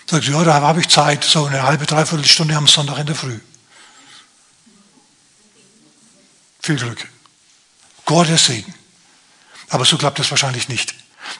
Sagst 0.06 0.28
du, 0.28 0.34
ja, 0.34 0.43
da 0.43 0.62
habe 0.62 0.82
ich 0.82 0.88
Zeit, 0.88 1.24
so 1.24 1.45
eine 1.45 1.64
halbe, 1.64 1.88
dreiviertel 1.88 2.26
Stunde 2.26 2.56
am 2.56 2.68
Sonntag 2.68 3.00
in 3.00 3.08
der 3.08 3.16
Früh. 3.16 3.39
Viel 6.62 6.76
Glück. 6.78 7.08
Gottes 8.06 8.45
Segen. 8.45 8.74
Aber 9.70 9.86
so 9.86 9.97
klappt 9.97 10.20
das 10.20 10.30
wahrscheinlich 10.30 10.70
nicht. 10.70 10.93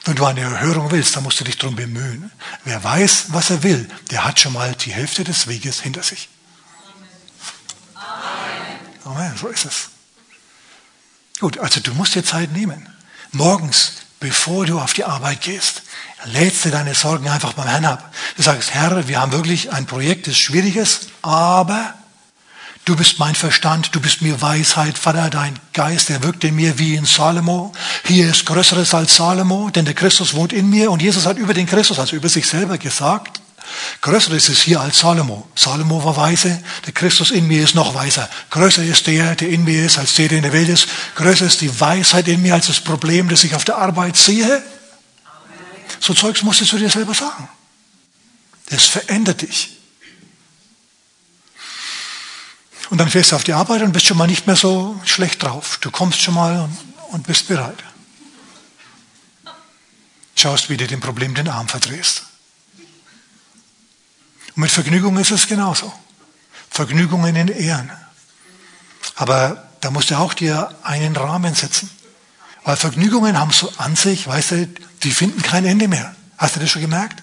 Wenn 0.04 0.16
du 0.16 0.24
eine 0.24 0.40
Erhörung 0.40 0.90
willst, 0.90 1.16
dann 1.16 1.22
musst 1.22 1.40
du 1.40 1.44
dich 1.44 1.58
darum 1.58 1.76
bemühen. 1.76 2.30
Wer 2.64 2.82
weiß, 2.82 3.26
was 3.28 3.50
er 3.50 3.62
will, 3.62 3.88
der 4.10 4.24
hat 4.24 4.40
schon 4.40 4.52
mal 4.52 4.74
die 4.74 4.92
Hälfte 4.92 5.24
des 5.24 5.46
Weges 5.46 5.80
hinter 5.80 6.02
sich. 6.02 6.28
Amen. 7.94 8.78
Amen, 9.04 9.36
so 9.36 9.48
ist 9.48 9.64
es. 9.64 9.88
Gut, 11.40 11.58
also 11.58 11.80
du 11.80 11.94
musst 11.94 12.14
dir 12.14 12.24
Zeit 12.24 12.52
nehmen. 12.52 12.88
Morgens, 13.32 13.92
bevor 14.20 14.66
du 14.66 14.78
auf 14.78 14.92
die 14.92 15.04
Arbeit 15.04 15.42
gehst, 15.42 15.82
lädst 16.24 16.64
du 16.64 16.70
deine 16.70 16.94
Sorgen 16.94 17.28
einfach 17.28 17.54
beim 17.54 17.68
Herrn 17.68 17.84
ab. 17.86 18.14
Du 18.36 18.42
sagst, 18.42 18.74
Herr, 18.74 19.08
wir 19.08 19.20
haben 19.20 19.32
wirklich 19.32 19.72
ein 19.72 19.86
Projekt, 19.86 20.26
das 20.26 20.36
ist, 20.76 21.08
aber 21.22 21.94
Du 22.84 22.96
bist 22.96 23.18
mein 23.18 23.34
Verstand, 23.34 23.94
du 23.94 24.00
bist 24.00 24.22
mir 24.22 24.40
Weisheit, 24.40 24.98
Vater, 24.98 25.28
dein 25.30 25.58
Geist, 25.74 26.08
der 26.08 26.22
wirkt 26.22 26.44
in 26.44 26.56
mir 26.56 26.78
wie 26.78 26.94
in 26.94 27.04
Salomo. 27.04 27.72
Hier 28.04 28.30
ist 28.30 28.46
Größeres 28.46 28.94
als 28.94 29.16
Salomo, 29.16 29.70
denn 29.70 29.84
der 29.84 29.94
Christus 29.94 30.34
wohnt 30.34 30.52
in 30.52 30.70
mir 30.70 30.90
und 30.90 31.02
Jesus 31.02 31.26
hat 31.26 31.36
über 31.36 31.54
den 31.54 31.66
Christus, 31.66 31.98
also 31.98 32.16
über 32.16 32.28
sich 32.28 32.46
selber 32.46 32.78
gesagt, 32.78 33.40
Größeres 34.00 34.48
ist 34.48 34.62
hier 34.62 34.80
als 34.80 34.98
Salomo. 34.98 35.46
Salomo 35.54 36.02
war 36.02 36.16
weise, 36.16 36.62
der 36.86 36.92
Christus 36.92 37.30
in 37.30 37.46
mir 37.46 37.62
ist 37.62 37.74
noch 37.74 37.94
weiser. 37.94 38.28
Größer 38.50 38.82
ist 38.82 39.06
der, 39.06 39.36
der 39.36 39.48
in 39.50 39.64
mir 39.64 39.84
ist, 39.84 39.98
als 39.98 40.14
der, 40.14 40.28
der 40.28 40.38
in 40.38 40.44
der 40.44 40.52
Welt 40.52 40.68
ist. 40.68 40.88
Größer 41.14 41.46
ist 41.46 41.60
die 41.60 41.80
Weisheit 41.80 42.28
in 42.28 42.42
mir 42.42 42.54
als 42.54 42.66
das 42.66 42.80
Problem, 42.80 43.28
das 43.28 43.44
ich 43.44 43.54
auf 43.54 43.64
der 43.64 43.78
Arbeit 43.78 44.16
sehe. 44.16 44.62
So 46.00 46.14
Zeugs 46.14 46.42
musstest 46.42 46.72
du 46.72 46.78
dir 46.78 46.90
selber 46.90 47.14
sagen. 47.14 47.48
Das 48.70 48.86
verändert 48.86 49.42
dich. 49.42 49.79
Und 52.90 52.98
dann 52.98 53.08
fährst 53.08 53.30
du 53.30 53.36
auf 53.36 53.44
die 53.44 53.52
Arbeit 53.52 53.82
und 53.82 53.92
bist 53.92 54.06
schon 54.06 54.18
mal 54.18 54.26
nicht 54.26 54.48
mehr 54.48 54.56
so 54.56 55.00
schlecht 55.04 55.42
drauf. 55.42 55.78
Du 55.80 55.92
kommst 55.92 56.20
schon 56.20 56.34
mal 56.34 56.60
und, 56.60 56.76
und 57.12 57.26
bist 57.26 57.46
bereit. 57.46 57.78
Schaust, 60.34 60.68
wie 60.70 60.76
du 60.76 60.86
dem 60.86 61.00
Problem 61.00 61.34
den 61.34 61.48
Arm 61.48 61.68
verdrehst. 61.68 62.24
Und 64.56 64.62
mit 64.62 64.70
Vergnügung 64.72 65.16
ist 65.18 65.30
es 65.30 65.46
genauso. 65.46 65.92
Vergnügungen 66.68 67.36
in 67.36 67.48
Ehren. 67.48 67.90
Aber 69.14 69.68
da 69.80 69.90
musst 69.90 70.10
du 70.10 70.16
auch 70.16 70.34
dir 70.34 70.74
einen 70.82 71.14
Rahmen 71.14 71.54
setzen. 71.54 71.88
Weil 72.64 72.76
Vergnügungen 72.76 73.38
haben 73.38 73.52
so 73.52 73.72
an 73.78 73.94
sich, 73.94 74.26
weißt 74.26 74.50
du, 74.50 74.66
die 75.02 75.12
finden 75.12 75.42
kein 75.42 75.64
Ende 75.64 75.86
mehr. 75.86 76.14
Hast 76.38 76.56
du 76.56 76.60
das 76.60 76.70
schon 76.70 76.82
gemerkt? 76.82 77.22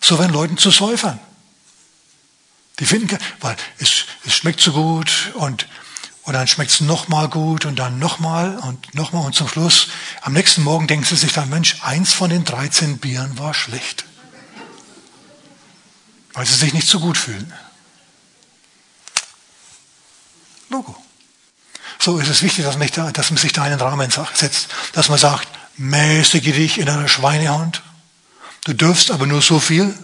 So 0.00 0.18
werden 0.18 0.32
Leuten 0.32 0.58
zu 0.58 0.70
Säufern. 0.70 1.18
Die 2.78 2.86
finden, 2.86 3.18
weil 3.40 3.56
es, 3.78 4.04
es 4.24 4.34
schmeckt 4.34 4.60
so 4.60 4.72
gut 4.72 5.32
und, 5.34 5.66
und 6.22 6.32
dann 6.32 6.46
schmeckt 6.46 6.70
es 6.70 6.80
nochmal 6.80 7.28
gut 7.28 7.64
und 7.64 7.78
dann 7.78 7.98
nochmal 7.98 8.58
und 8.58 8.94
nochmal 8.94 9.26
und 9.26 9.34
zum 9.34 9.48
Schluss, 9.48 9.88
am 10.22 10.32
nächsten 10.32 10.62
Morgen 10.62 10.86
denken 10.86 11.04
sie 11.04 11.16
sich 11.16 11.32
dann, 11.32 11.48
Mensch, 11.48 11.76
eins 11.82 12.12
von 12.12 12.30
den 12.30 12.44
13 12.44 12.98
Bieren 12.98 13.38
war 13.38 13.54
schlecht. 13.54 14.04
Weil 16.34 16.46
sie 16.46 16.54
sich 16.54 16.72
nicht 16.72 16.86
so 16.86 17.00
gut 17.00 17.18
fühlen. 17.18 17.52
Logo. 20.68 20.96
So 21.98 22.18
ist 22.18 22.28
es 22.28 22.42
wichtig, 22.42 22.64
dass 22.64 22.78
man, 22.78 22.88
da, 22.94 23.10
dass 23.10 23.30
man 23.30 23.38
sich 23.38 23.52
da 23.52 23.64
einen 23.64 23.80
Rahmen 23.80 24.10
setzt, 24.34 24.68
dass 24.92 25.08
man 25.08 25.18
sagt, 25.18 25.48
mäßige 25.76 26.52
dich 26.52 26.78
in 26.78 26.88
einer 26.88 27.08
Schweinehand. 27.08 27.82
Du 28.64 28.72
dürfst 28.72 29.10
aber 29.10 29.26
nur 29.26 29.42
so 29.42 29.58
viel. 29.58 29.98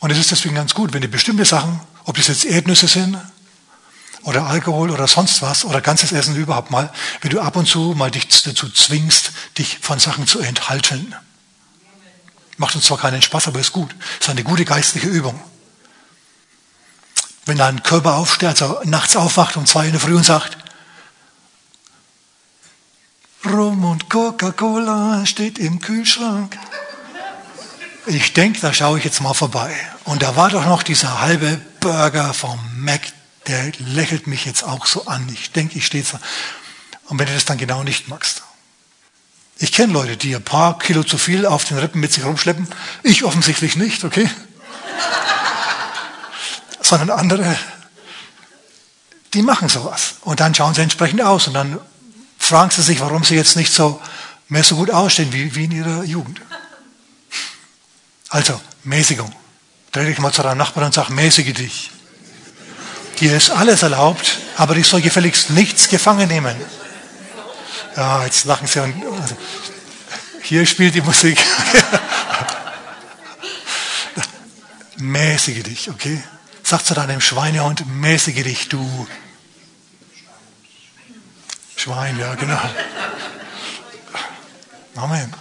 Und 0.00 0.10
es 0.10 0.18
ist 0.18 0.30
deswegen 0.30 0.54
ganz 0.54 0.74
gut, 0.74 0.92
wenn 0.92 1.02
du 1.02 1.08
bestimmte 1.08 1.44
Sachen, 1.44 1.80
ob 2.04 2.16
das 2.16 2.28
jetzt 2.28 2.46
Erdnüsse 2.46 2.88
sind 2.88 3.18
oder 4.22 4.46
Alkohol 4.46 4.90
oder 4.90 5.06
sonst 5.06 5.42
was 5.42 5.64
oder 5.64 5.80
ganzes 5.80 6.12
Essen 6.12 6.36
überhaupt 6.36 6.70
mal, 6.70 6.92
wenn 7.20 7.30
du 7.30 7.40
ab 7.40 7.56
und 7.56 7.66
zu 7.66 7.94
mal 7.96 8.10
dich 8.10 8.26
dazu 8.42 8.68
zwingst, 8.68 9.30
dich 9.58 9.78
von 9.80 9.98
Sachen 9.98 10.26
zu 10.26 10.40
enthalten. 10.40 11.14
Macht 12.56 12.74
uns 12.74 12.86
zwar 12.86 12.98
keinen 12.98 13.22
Spaß, 13.22 13.48
aber 13.48 13.60
ist 13.60 13.72
gut. 13.72 13.94
Ist 14.18 14.28
eine 14.28 14.44
gute 14.44 14.64
geistliche 14.64 15.06
Übung. 15.06 15.38
Wenn 17.46 17.58
dein 17.58 17.82
Körper 17.82 18.14
aufsteht, 18.14 18.48
also 18.48 18.80
nachts 18.84 19.16
aufwacht 19.16 19.56
um 19.56 19.66
zwei 19.66 19.86
in 19.86 19.92
der 19.92 20.00
Früh 20.00 20.14
und 20.14 20.24
sagt, 20.24 20.58
Rum 23.44 23.84
und 23.84 24.10
Coca-Cola 24.10 25.24
steht 25.24 25.58
im 25.58 25.80
Kühlschrank. 25.80 26.58
Ich 28.12 28.32
denke, 28.32 28.60
da 28.60 28.72
schaue 28.72 28.98
ich 28.98 29.04
jetzt 29.04 29.20
mal 29.20 29.34
vorbei. 29.34 29.72
Und 30.02 30.22
da 30.22 30.34
war 30.34 30.50
doch 30.50 30.64
noch 30.66 30.82
dieser 30.82 31.20
halbe 31.20 31.60
Burger 31.78 32.34
vom 32.34 32.58
Mac, 32.74 33.00
der 33.46 33.70
lächelt 33.78 34.26
mich 34.26 34.44
jetzt 34.46 34.64
auch 34.64 34.86
so 34.86 35.06
an. 35.06 35.28
Ich 35.32 35.52
denke, 35.52 35.78
ich 35.78 35.86
stehe 35.86 36.02
so. 36.02 36.18
Und 37.06 37.20
wenn 37.20 37.26
du 37.26 37.34
das 37.34 37.44
dann 37.44 37.56
genau 37.56 37.84
nicht 37.84 38.08
magst. 38.08 38.42
Ich 39.58 39.70
kenne 39.70 39.92
Leute, 39.92 40.16
die 40.16 40.34
ein 40.34 40.42
paar 40.42 40.76
Kilo 40.80 41.04
zu 41.04 41.18
viel 41.18 41.46
auf 41.46 41.64
den 41.64 41.78
Rippen 41.78 42.00
mit 42.00 42.12
sich 42.12 42.24
rumschleppen. 42.24 42.66
Ich 43.04 43.22
offensichtlich 43.22 43.76
nicht, 43.76 44.02
okay? 44.02 44.28
Sondern 46.80 47.10
andere, 47.10 47.56
die 49.34 49.42
machen 49.42 49.68
sowas. 49.68 50.14
Und 50.22 50.40
dann 50.40 50.52
schauen 50.52 50.74
sie 50.74 50.82
entsprechend 50.82 51.22
aus. 51.22 51.46
Und 51.46 51.54
dann 51.54 51.78
fragen 52.40 52.72
sie 52.72 52.82
sich, 52.82 52.98
warum 52.98 53.22
sie 53.22 53.36
jetzt 53.36 53.54
nicht 53.54 53.72
so 53.72 54.02
mehr 54.48 54.64
so 54.64 54.74
gut 54.74 54.90
ausstehen 54.90 55.32
wie, 55.32 55.54
wie 55.54 55.64
in 55.66 55.70
ihrer 55.70 56.02
Jugend. 56.02 56.40
Also, 58.30 58.60
Mäßigung. 58.84 59.30
Dreh 59.92 60.06
dich 60.06 60.18
mal 60.18 60.32
zu 60.32 60.42
deinem 60.42 60.58
Nachbarn 60.58 60.86
und 60.86 60.94
sag, 60.94 61.10
mäßige 61.10 61.52
dich. 61.52 61.90
Dir 63.18 63.36
ist 63.36 63.50
alles 63.50 63.82
erlaubt, 63.82 64.38
aber 64.56 64.76
ich 64.76 64.86
soll 64.86 65.02
gefälligst 65.02 65.50
nichts 65.50 65.88
gefangen 65.88 66.28
nehmen. 66.28 66.56
Ja, 67.96 68.24
jetzt 68.24 68.44
lachen 68.44 68.66
sie. 68.66 68.80
Und, 68.80 68.94
also, 69.20 69.36
hier 70.42 70.64
spielt 70.64 70.94
die 70.94 71.02
Musik. 71.02 71.38
mäßige 74.96 75.62
dich, 75.64 75.90
okay? 75.90 76.22
Sag 76.62 76.84
zu 76.84 76.94
deinem 76.94 77.20
Schweinehund, 77.20 77.84
mäßige 77.86 78.44
dich, 78.44 78.68
du 78.68 79.08
Schwein, 81.74 82.18
ja, 82.18 82.34
genau. 82.34 82.60
Amen. 84.96 85.34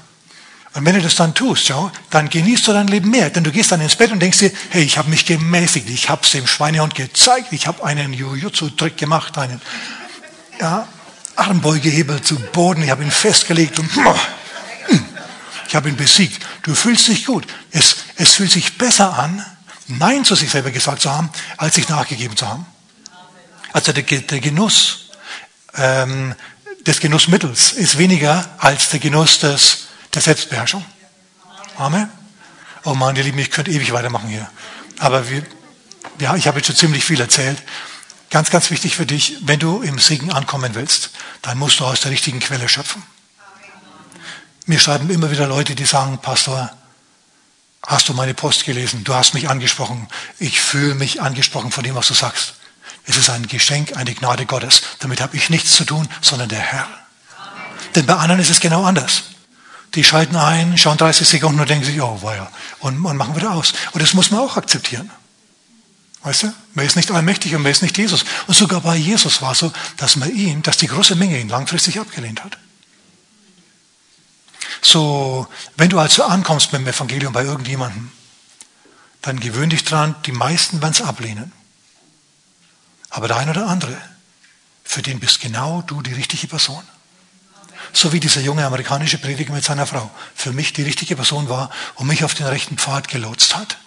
Und 0.75 0.85
wenn 0.85 0.95
du 0.95 1.01
das 1.01 1.15
dann 1.15 1.33
tust, 1.33 1.67
schau, 1.67 1.91
dann 2.11 2.29
genießt 2.29 2.67
du 2.67 2.73
dein 2.73 2.87
Leben 2.87 3.09
mehr. 3.09 3.29
Denn 3.29 3.43
du 3.43 3.51
gehst 3.51 3.71
dann 3.71 3.81
ins 3.81 3.95
Bett 3.95 4.11
und 4.11 4.19
denkst 4.19 4.37
dir, 4.37 4.51
hey, 4.69 4.83
ich 4.83 4.97
habe 4.97 5.09
mich 5.09 5.25
gemäßigt, 5.25 5.89
ich 5.89 6.09
habe 6.09 6.21
es 6.23 6.31
dem 6.31 6.45
Schweinehund 6.45 6.93
gezeigt, 6.93 7.51
ich 7.51 7.65
habe 7.65 7.83
einen 7.83 8.13
Jujutsu-Trick 8.13 8.95
gemacht, 8.95 9.37
einen 9.37 9.61
ja, 10.59 10.87
Armbeugehebel 11.35 12.21
zu 12.21 12.35
Boden, 12.35 12.83
ich 12.83 12.91
habe 12.91 13.03
ihn 13.03 13.11
festgelegt 13.11 13.79
und 13.79 13.89
ich 15.67 15.75
habe 15.75 15.89
ihn 15.89 15.95
besiegt. 15.95 16.45
Du 16.63 16.75
fühlst 16.75 17.07
dich 17.07 17.25
gut. 17.25 17.47
Es, 17.71 17.97
es 18.15 18.33
fühlt 18.33 18.51
sich 18.51 18.77
besser 18.77 19.17
an, 19.17 19.43
Nein 19.87 20.23
zu 20.23 20.35
sich 20.35 20.51
selber 20.51 20.69
gesagt 20.69 21.01
zu 21.01 21.11
haben, 21.11 21.31
als 21.57 21.75
sich 21.75 21.89
nachgegeben 21.89 22.37
zu 22.37 22.47
haben. 22.47 22.65
Also 23.73 23.91
der, 23.91 24.03
der 24.03 24.39
Genuss 24.39 25.09
ähm, 25.75 26.35
des 26.85 26.99
Genussmittels 26.99 27.71
ist 27.71 27.97
weniger 27.97 28.47
als 28.59 28.89
der 28.89 28.99
Genuss 28.99 29.39
des 29.39 29.88
der 30.13 30.21
Selbstbeherrschung. 30.21 30.85
Amen. 31.77 32.09
Oh 32.83 32.93
Mann, 32.93 33.15
ihr 33.15 33.23
Lieben, 33.23 33.39
ich 33.39 33.51
könnte 33.51 33.71
ewig 33.71 33.91
weitermachen 33.91 34.29
hier. 34.29 34.49
Aber 34.99 35.29
wir, 35.29 35.43
ja, 36.19 36.35
ich 36.35 36.47
habe 36.47 36.59
jetzt 36.59 36.67
schon 36.67 36.75
ziemlich 36.75 37.03
viel 37.05 37.19
erzählt. 37.19 37.61
Ganz, 38.29 38.49
ganz 38.49 38.69
wichtig 38.69 38.95
für 38.95 39.05
dich, 39.05 39.37
wenn 39.41 39.59
du 39.59 39.81
im 39.81 39.97
Segen 39.97 40.31
ankommen 40.31 40.75
willst, 40.75 41.11
dann 41.41 41.57
musst 41.57 41.79
du 41.79 41.85
aus 41.85 42.01
der 42.01 42.11
richtigen 42.11 42.39
Quelle 42.39 42.69
schöpfen. 42.69 43.01
Mir 44.65 44.79
schreiben 44.79 45.09
immer 45.09 45.31
wieder 45.31 45.47
Leute, 45.47 45.73
die 45.73 45.85
sagen, 45.85 46.19
Pastor, 46.19 46.69
hast 47.87 48.07
du 48.07 48.13
meine 48.13 48.35
Post 48.35 48.65
gelesen? 48.65 49.03
Du 49.03 49.15
hast 49.15 49.33
mich 49.33 49.49
angesprochen. 49.49 50.07
Ich 50.37 50.61
fühle 50.61 50.93
mich 50.93 51.21
angesprochen 51.21 51.71
von 51.71 51.83
dem, 51.83 51.95
was 51.95 52.07
du 52.07 52.13
sagst. 52.13 52.53
Es 53.05 53.17
ist 53.17 53.29
ein 53.31 53.47
Geschenk, 53.47 53.97
eine 53.97 54.13
Gnade 54.13 54.45
Gottes. 54.45 54.83
Damit 54.99 55.21
habe 55.21 55.35
ich 55.35 55.49
nichts 55.49 55.75
zu 55.75 55.85
tun, 55.85 56.07
sondern 56.21 56.49
der 56.49 56.59
Herr. 56.59 56.87
Denn 57.95 58.05
bei 58.05 58.15
anderen 58.15 58.39
ist 58.39 58.51
es 58.51 58.59
genau 58.59 58.83
anders. 58.83 59.23
Die 59.95 60.03
schalten 60.03 60.35
ein, 60.35 60.77
schauen 60.77 60.97
30 60.97 61.27
Sekunden 61.27 61.59
und 61.59 61.69
denken 61.69 61.85
sich, 61.85 61.99
oh, 62.01 62.19
weia, 62.21 62.51
und, 62.79 63.03
und 63.03 63.17
machen 63.17 63.35
wieder 63.35 63.51
aus. 63.51 63.73
Und 63.91 64.01
das 64.01 64.13
muss 64.13 64.29
man 64.31 64.41
auch 64.41 64.55
akzeptieren. 64.55 65.09
Weißt 66.21 66.43
du? 66.43 66.53
Man 66.73 66.85
ist 66.85 66.95
nicht 66.95 67.11
allmächtig 67.11 67.55
und 67.55 67.63
man 67.63 67.71
ist 67.71 67.81
nicht 67.81 67.97
Jesus. 67.97 68.25
Und 68.47 68.53
sogar 68.53 68.81
bei 68.81 68.95
Jesus 68.95 69.41
war 69.41 69.53
es 69.53 69.59
so, 69.59 69.71
dass 69.97 70.15
man 70.15 70.29
ihn, 70.29 70.61
dass 70.61 70.77
die 70.77 70.87
große 70.87 71.15
Menge 71.15 71.39
ihn 71.39 71.49
langfristig 71.49 71.99
abgelehnt 71.99 72.43
hat. 72.43 72.57
So, 74.81 75.47
wenn 75.77 75.89
du 75.89 75.99
also 75.99 76.23
ankommst 76.23 76.71
mit 76.71 76.81
dem 76.81 76.87
Evangelium 76.87 77.33
bei 77.33 77.43
irgendjemandem, 77.43 78.11
dann 79.21 79.39
gewöhn 79.39 79.69
dich 79.69 79.83
dran, 79.83 80.15
die 80.25 80.31
meisten 80.31 80.81
werden 80.81 80.93
es 80.93 81.01
ablehnen. 81.01 81.51
Aber 83.09 83.27
der 83.27 83.37
eine 83.37 83.51
oder 83.51 83.67
andere, 83.67 83.97
für 84.83 85.01
den 85.01 85.19
bist 85.19 85.41
genau 85.41 85.81
du 85.81 86.01
die 86.01 86.13
richtige 86.13 86.47
Person. 86.47 86.83
So 87.93 88.13
wie 88.13 88.19
dieser 88.19 88.41
junge 88.41 88.65
amerikanische 88.65 89.17
Prediger 89.17 89.53
mit 89.53 89.63
seiner 89.63 89.85
Frau 89.85 90.09
für 90.35 90.51
mich 90.51 90.73
die 90.73 90.83
richtige 90.83 91.15
Person 91.15 91.49
war 91.49 91.69
und 91.95 92.07
mich 92.07 92.23
auf 92.23 92.33
den 92.33 92.47
rechten 92.47 92.77
Pfad 92.77 93.07
gelotst 93.07 93.55
hat. 93.55 93.77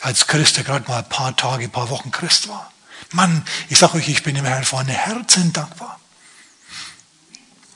Als 0.00 0.26
Christ, 0.26 0.56
der 0.56 0.64
gerade 0.64 0.88
mal 0.88 0.98
ein 0.98 1.08
paar 1.08 1.36
Tage, 1.36 1.64
ein 1.64 1.70
paar 1.70 1.90
Wochen 1.90 2.10
Christ 2.10 2.48
war. 2.48 2.72
Mann, 3.12 3.44
ich 3.68 3.78
sage 3.78 3.96
euch, 3.96 4.08
ich 4.08 4.22
bin 4.22 4.34
dem 4.34 4.44
Herrn 4.44 4.64
vorne 4.64 4.92
Herzen 4.92 5.52
dankbar, 5.52 6.00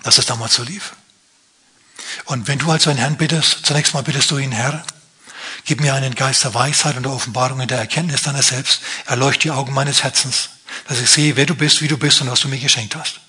dass 0.02 0.18
es 0.18 0.26
damals 0.26 0.54
so 0.54 0.62
lief. 0.62 0.94
Und 2.24 2.48
wenn 2.48 2.58
du 2.58 2.70
also 2.70 2.90
einen 2.90 2.98
Herrn 2.98 3.16
bittest, 3.16 3.64
zunächst 3.64 3.94
mal 3.94 4.02
bittest 4.02 4.30
du 4.30 4.38
ihn, 4.38 4.52
Herr, 4.52 4.84
gib 5.64 5.80
mir 5.80 5.94
einen 5.94 6.14
Geist 6.14 6.44
der 6.44 6.54
Weisheit 6.54 6.96
und 6.96 7.04
der 7.04 7.12
Offenbarung 7.12 7.60
in 7.60 7.68
der 7.68 7.78
Erkenntnis 7.78 8.22
deiner 8.22 8.42
selbst, 8.42 8.80
erleucht 9.06 9.44
die 9.44 9.50
Augen 9.50 9.72
meines 9.72 10.02
Herzens, 10.02 10.50
dass 10.86 11.00
ich 11.00 11.10
sehe, 11.10 11.36
wer 11.36 11.46
du 11.46 11.54
bist, 11.54 11.82
wie 11.82 11.88
du 11.88 11.96
bist 11.96 12.20
und 12.20 12.30
was 12.30 12.40
du 12.40 12.48
mir 12.48 12.58
geschenkt 12.58 12.96
hast. 12.96 13.20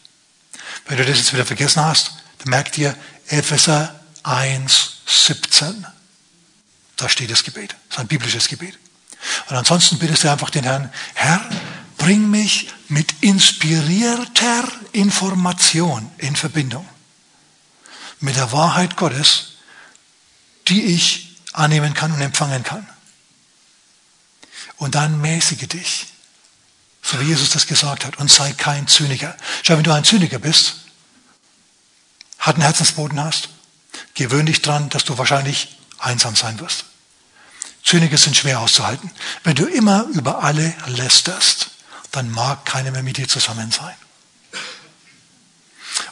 Wenn 0.88 0.98
du 0.98 1.06
das 1.06 1.18
jetzt 1.18 1.34
wieder 1.34 1.46
vergessen 1.46 1.84
hast, 1.84 2.14
merkt 2.46 2.78
ihr 2.78 2.96
Epheser 3.28 4.00
1, 4.24 5.02
17. 5.06 5.86
Da 6.96 7.10
steht 7.10 7.32
das 7.32 7.44
Gebet. 7.44 7.76
Das 7.88 7.98
ist 7.98 8.00
ein 8.00 8.08
biblisches 8.08 8.48
Gebet. 8.48 8.78
Und 9.50 9.56
ansonsten 9.56 10.00
bittest 10.00 10.24
du 10.24 10.32
einfach 10.32 10.50
den 10.50 10.64
Herrn, 10.64 10.92
Herr, 11.14 11.42
bring 11.98 12.30
mich 12.30 12.70
mit 12.88 13.14
inspirierter 13.22 14.64
Information 14.92 16.10
in 16.18 16.36
Verbindung. 16.36 16.88
Mit 18.20 18.36
der 18.36 18.52
Wahrheit 18.52 18.96
Gottes, 18.96 19.54
die 20.68 20.84
ich 20.84 21.38
annehmen 21.54 21.94
kann 21.94 22.12
und 22.12 22.22
empfangen 22.22 22.64
kann. 22.64 22.88
Und 24.78 24.96
dann 24.96 25.20
mäßige 25.20 25.68
dich 25.68 26.08
so 27.02 27.20
wie 27.20 27.26
Jesus 27.26 27.50
das 27.50 27.66
gesagt 27.66 28.06
hat, 28.06 28.18
und 28.18 28.30
sei 28.30 28.52
kein 28.54 28.88
Zyniker. 28.88 29.36
Schau, 29.64 29.78
wenn 29.78 29.84
du 29.84 29.94
ein 29.94 30.04
Zyniker 30.04 30.40
bist, 30.40 30.76
harten 32.40 32.62
Herzensboden 32.62 33.22
hast, 33.24 33.50
gewöhn 34.16 34.46
dich 34.46 34.62
dran, 34.62 34.90
dass 34.90 35.04
du 35.04 35.18
wahrscheinlich 35.18 35.78
einsam 36.00 36.36
sein 36.36 36.60
wirst. 36.60 36.86
Zyniker 37.84 38.18
sind 38.18 38.36
schwer 38.36 38.60
auszuhalten. 38.60 39.12
Wenn 39.44 39.56
du 39.56 39.66
immer 39.66 40.06
über 40.14 40.44
alle 40.44 40.74
lästerst, 40.88 41.72
dann 42.12 42.30
mag 42.32 42.66
keiner 42.66 42.92
mehr 42.92 43.04
mit 43.04 43.18
dir 43.18 43.28
zusammen 43.28 43.72
sein. 43.72 43.96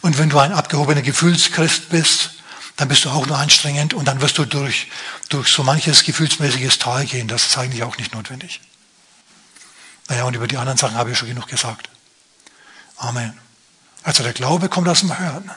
Und 0.02 0.18
wenn 0.18 0.30
du 0.30 0.40
ein 0.40 0.54
abgehobener 0.54 1.02
Gefühlschrist 1.02 1.90
bist, 1.90 2.32
dann 2.76 2.88
bist 2.88 3.06
du 3.06 3.10
auch 3.10 3.26
nur 3.26 3.38
anstrengend 3.38 3.94
und 3.94 4.06
dann 4.06 4.22
wirst 4.22 4.38
du 4.38 4.46
durch, 4.46 4.88
durch 5.30 5.50
so 5.50 5.64
manches 5.64 6.04
gefühlsmäßiges 6.04 6.78
Tal 6.78 7.06
gehen. 7.06 7.28
Das 7.28 7.48
ist 7.48 7.58
eigentlich 7.58 7.84
auch 7.84 7.98
nicht 7.98 8.14
notwendig. 8.14 8.62
Naja, 10.08 10.24
und 10.24 10.36
über 10.36 10.48
die 10.48 10.58
anderen 10.58 10.78
Sachen 10.78 10.96
habe 10.96 11.12
ich 11.12 11.18
schon 11.18 11.28
genug 11.28 11.48
gesagt. 11.48 11.90
Amen. 12.98 13.38
Also 14.04 14.24
der 14.24 14.34
Glaube 14.34 14.70
kommt 14.70 14.88
aus 14.88 15.00
dem 15.00 15.18
Hören. 15.18 15.52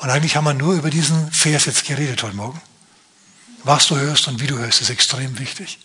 Und 0.00 0.10
eigentlich 0.10 0.36
haben 0.36 0.44
wir 0.44 0.54
nur 0.54 0.74
über 0.74 0.90
diesen 0.90 1.30
Vers 1.30 1.66
jetzt 1.66 1.84
geredet 1.84 2.22
heute 2.22 2.36
Morgen. 2.36 2.60
Was 3.64 3.86
du 3.86 3.96
hörst 3.96 4.28
und 4.28 4.40
wie 4.40 4.46
du 4.46 4.58
hörst, 4.58 4.80
ist 4.80 4.90
extrem 4.90 5.38
wichtig. 5.38 5.78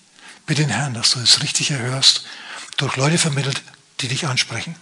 Bitte 0.46 0.62
den 0.62 0.72
Herrn, 0.72 0.94
dass 0.94 1.12
du 1.12 1.20
das 1.20 1.42
Richtige 1.42 1.78
hörst, 1.78 2.26
durch 2.78 2.96
Leute 2.96 3.18
vermittelt, 3.18 3.62
die 4.00 4.08
dich 4.08 4.26
ansprechen. 4.26 4.76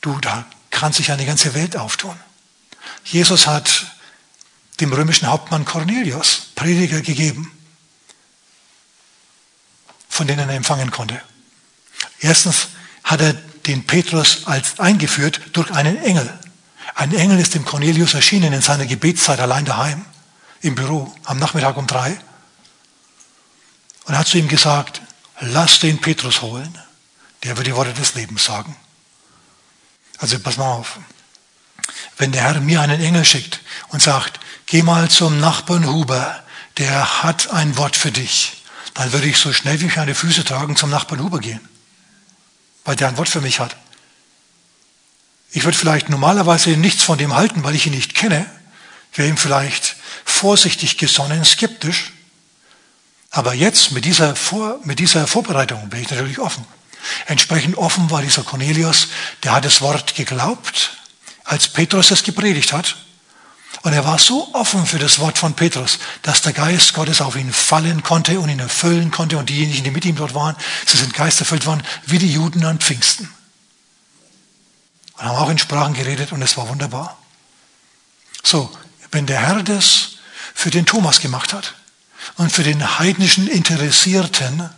Du, 0.00 0.18
da 0.20 0.46
kann 0.70 0.92
sich 0.92 1.12
eine 1.12 1.26
ganze 1.26 1.54
Welt 1.54 1.76
auftun. 1.76 2.18
Jesus 3.04 3.46
hat 3.46 3.86
dem 4.80 4.92
römischen 4.92 5.28
Hauptmann 5.28 5.64
Cornelius 5.64 6.48
Prediger 6.54 7.00
gegeben 7.00 7.52
von 10.12 10.26
denen 10.26 10.46
er 10.50 10.56
empfangen 10.56 10.90
konnte. 10.90 11.22
Erstens 12.20 12.68
hat 13.02 13.22
er 13.22 13.32
den 13.32 13.86
Petrus 13.86 14.46
als 14.46 14.78
eingeführt 14.78 15.40
durch 15.54 15.70
einen 15.70 15.96
Engel. 15.96 16.38
Ein 16.94 17.14
Engel 17.14 17.38
ist 17.38 17.54
dem 17.54 17.64
Cornelius 17.64 18.14
erschienen 18.14 18.52
in 18.52 18.62
seiner 18.62 18.86
Gebetszeit 18.86 19.40
allein 19.40 19.64
daheim, 19.64 20.04
im 20.60 20.74
Büro, 20.74 21.12
am 21.24 21.38
Nachmittag 21.38 21.76
um 21.76 21.86
drei. 21.86 22.18
Und 24.04 24.18
hat 24.18 24.26
zu 24.26 24.38
ihm 24.38 24.48
gesagt, 24.48 25.00
lass 25.40 25.80
den 25.80 26.00
Petrus 26.00 26.42
holen, 26.42 26.76
der 27.42 27.56
wird 27.56 27.66
die 27.66 27.74
Worte 27.74 27.92
des 27.92 28.14
Lebens 28.14 28.44
sagen. 28.44 28.76
Also 30.18 30.38
pass 30.38 30.56
mal 30.56 30.72
auf. 30.72 30.98
Wenn 32.18 32.32
der 32.32 32.42
Herr 32.42 32.60
mir 32.60 32.80
einen 32.80 33.00
Engel 33.00 33.24
schickt 33.24 33.60
und 33.88 34.02
sagt, 34.02 34.38
geh 34.66 34.82
mal 34.82 35.08
zum 35.08 35.40
Nachbarn 35.40 35.86
Huber, 35.88 36.42
der 36.78 37.22
hat 37.22 37.50
ein 37.50 37.76
Wort 37.76 37.96
für 37.96 38.12
dich 38.12 38.62
dann 38.94 39.12
würde 39.12 39.26
ich 39.26 39.38
so 39.38 39.52
schnell 39.52 39.80
wie 39.80 39.86
ich 39.86 39.96
meine 39.96 40.14
Füße 40.14 40.44
tragen 40.44 40.76
zum 40.76 40.90
Nachbarn 40.90 41.22
Huber 41.22 41.40
gehen, 41.40 41.66
weil 42.84 42.96
der 42.96 43.08
ein 43.08 43.16
Wort 43.16 43.28
für 43.28 43.40
mich 43.40 43.60
hat. 43.60 43.76
Ich 45.52 45.64
würde 45.64 45.76
vielleicht 45.76 46.08
normalerweise 46.08 46.70
nichts 46.70 47.02
von 47.02 47.18
dem 47.18 47.34
halten, 47.34 47.62
weil 47.62 47.74
ich 47.74 47.86
ihn 47.86 47.92
nicht 47.92 48.14
kenne, 48.14 48.46
wäre 49.14 49.28
ihm 49.28 49.36
vielleicht 49.36 49.96
vorsichtig 50.24 50.96
gesonnen, 50.96 51.44
skeptisch. 51.44 52.12
Aber 53.30 53.54
jetzt 53.54 53.92
mit 53.92 54.04
dieser, 54.04 54.34
Vor, 54.34 54.78
mit 54.84 54.98
dieser 54.98 55.26
Vorbereitung 55.26 55.88
bin 55.90 56.02
ich 56.02 56.10
natürlich 56.10 56.38
offen. 56.38 56.64
Entsprechend 57.26 57.76
offen 57.76 58.10
war 58.10 58.22
dieser 58.22 58.44
Cornelius, 58.44 59.08
der 59.42 59.52
hat 59.52 59.64
das 59.64 59.80
Wort 59.80 60.14
geglaubt, 60.14 60.96
als 61.44 61.68
Petrus 61.68 62.10
es 62.10 62.22
gepredigt 62.22 62.72
hat. 62.72 62.96
Und 63.82 63.92
er 63.92 64.04
war 64.04 64.18
so 64.18 64.54
offen 64.54 64.86
für 64.86 64.98
das 64.98 65.18
Wort 65.18 65.38
von 65.38 65.54
Petrus, 65.54 65.98
dass 66.22 66.42
der 66.42 66.52
Geist 66.52 66.94
Gottes 66.94 67.20
auf 67.20 67.36
ihn 67.36 67.52
fallen 67.52 68.02
konnte 68.02 68.38
und 68.38 68.48
ihn 68.48 68.60
erfüllen 68.60 69.10
konnte. 69.10 69.38
Und 69.38 69.48
diejenigen, 69.48 69.82
die 69.82 69.90
mit 69.90 70.04
ihm 70.04 70.14
dort 70.14 70.34
waren, 70.34 70.56
sie 70.86 70.96
sind 70.96 71.14
geisterfüllt 71.14 71.66
worden, 71.66 71.82
wie 72.06 72.18
die 72.18 72.32
Juden 72.32 72.64
an 72.64 72.78
Pfingsten. 72.78 73.28
Und 75.22 75.28
haben 75.28 75.36
auch 75.36 75.50
in 75.50 75.58
Sprachen 75.58 75.94
geredet 75.94 76.32
und 76.32 76.42
es 76.42 76.56
war 76.56 76.68
wunderbar. 76.68 77.16
So, 78.42 78.76
wenn 79.12 79.24
der 79.24 79.38
Herr 79.40 79.62
das 79.62 80.16
für 80.52 80.70
den 80.70 80.84
Thomas 80.84 81.20
gemacht 81.20 81.52
hat 81.52 81.76
und 82.38 82.50
für 82.50 82.64
den 82.64 82.98
heidnischen 82.98 83.46
Interessierten 83.46 84.68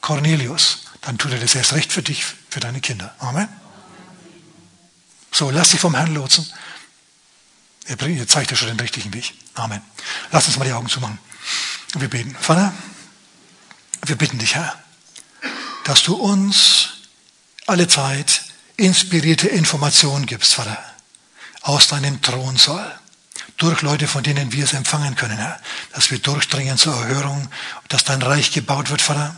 Cornelius, 0.00 0.84
dann 1.00 1.18
tut 1.18 1.32
er 1.32 1.40
das 1.40 1.56
erst 1.56 1.72
recht 1.72 1.92
für 1.92 2.04
dich, 2.04 2.24
für 2.50 2.60
deine 2.60 2.80
Kinder. 2.80 3.16
Amen. 3.18 3.48
So, 5.32 5.50
lass 5.50 5.70
dich 5.70 5.80
vom 5.80 5.96
Herrn 5.96 6.14
lotsen. 6.14 6.46
Er 7.86 8.28
zeigt 8.28 8.52
ja 8.52 8.56
schon 8.56 8.68
den 8.68 8.78
richtigen 8.78 9.12
Weg. 9.12 9.34
Amen. 9.54 9.82
Lass 10.30 10.46
uns 10.46 10.56
mal 10.56 10.66
die 10.66 10.72
Augen 10.72 10.88
zumachen. 10.88 11.18
Wir 11.94 12.08
beten. 12.08 12.36
Vater, 12.40 12.72
wir 14.06 14.14
bitten 14.14 14.38
dich, 14.38 14.54
Herr, 14.54 14.72
dass 15.82 16.04
du 16.04 16.14
uns 16.14 16.90
alle 17.66 17.88
Zeit 17.88 18.53
inspirierte 18.76 19.48
Informationen 19.48 20.26
gibst, 20.26 20.54
Vater, 20.54 20.78
aus 21.62 21.88
deinem 21.88 22.20
Thronsaal. 22.22 22.98
Durch 23.56 23.82
Leute, 23.82 24.08
von 24.08 24.22
denen 24.24 24.52
wir 24.52 24.64
es 24.64 24.72
empfangen 24.72 25.14
können, 25.14 25.38
Herr. 25.38 25.60
Dass 25.92 26.10
wir 26.10 26.18
durchdringen 26.18 26.76
zur 26.76 26.94
Erhörung, 26.94 27.48
dass 27.88 28.04
dein 28.04 28.20
Reich 28.22 28.50
gebaut 28.52 28.90
wird, 28.90 29.00
Vater. 29.00 29.36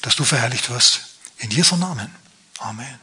Dass 0.00 0.16
du 0.16 0.24
verherrlicht 0.24 0.70
wirst. 0.70 1.02
In 1.38 1.50
Jesu 1.50 1.76
Namen. 1.76 2.10
Amen. 2.58 2.98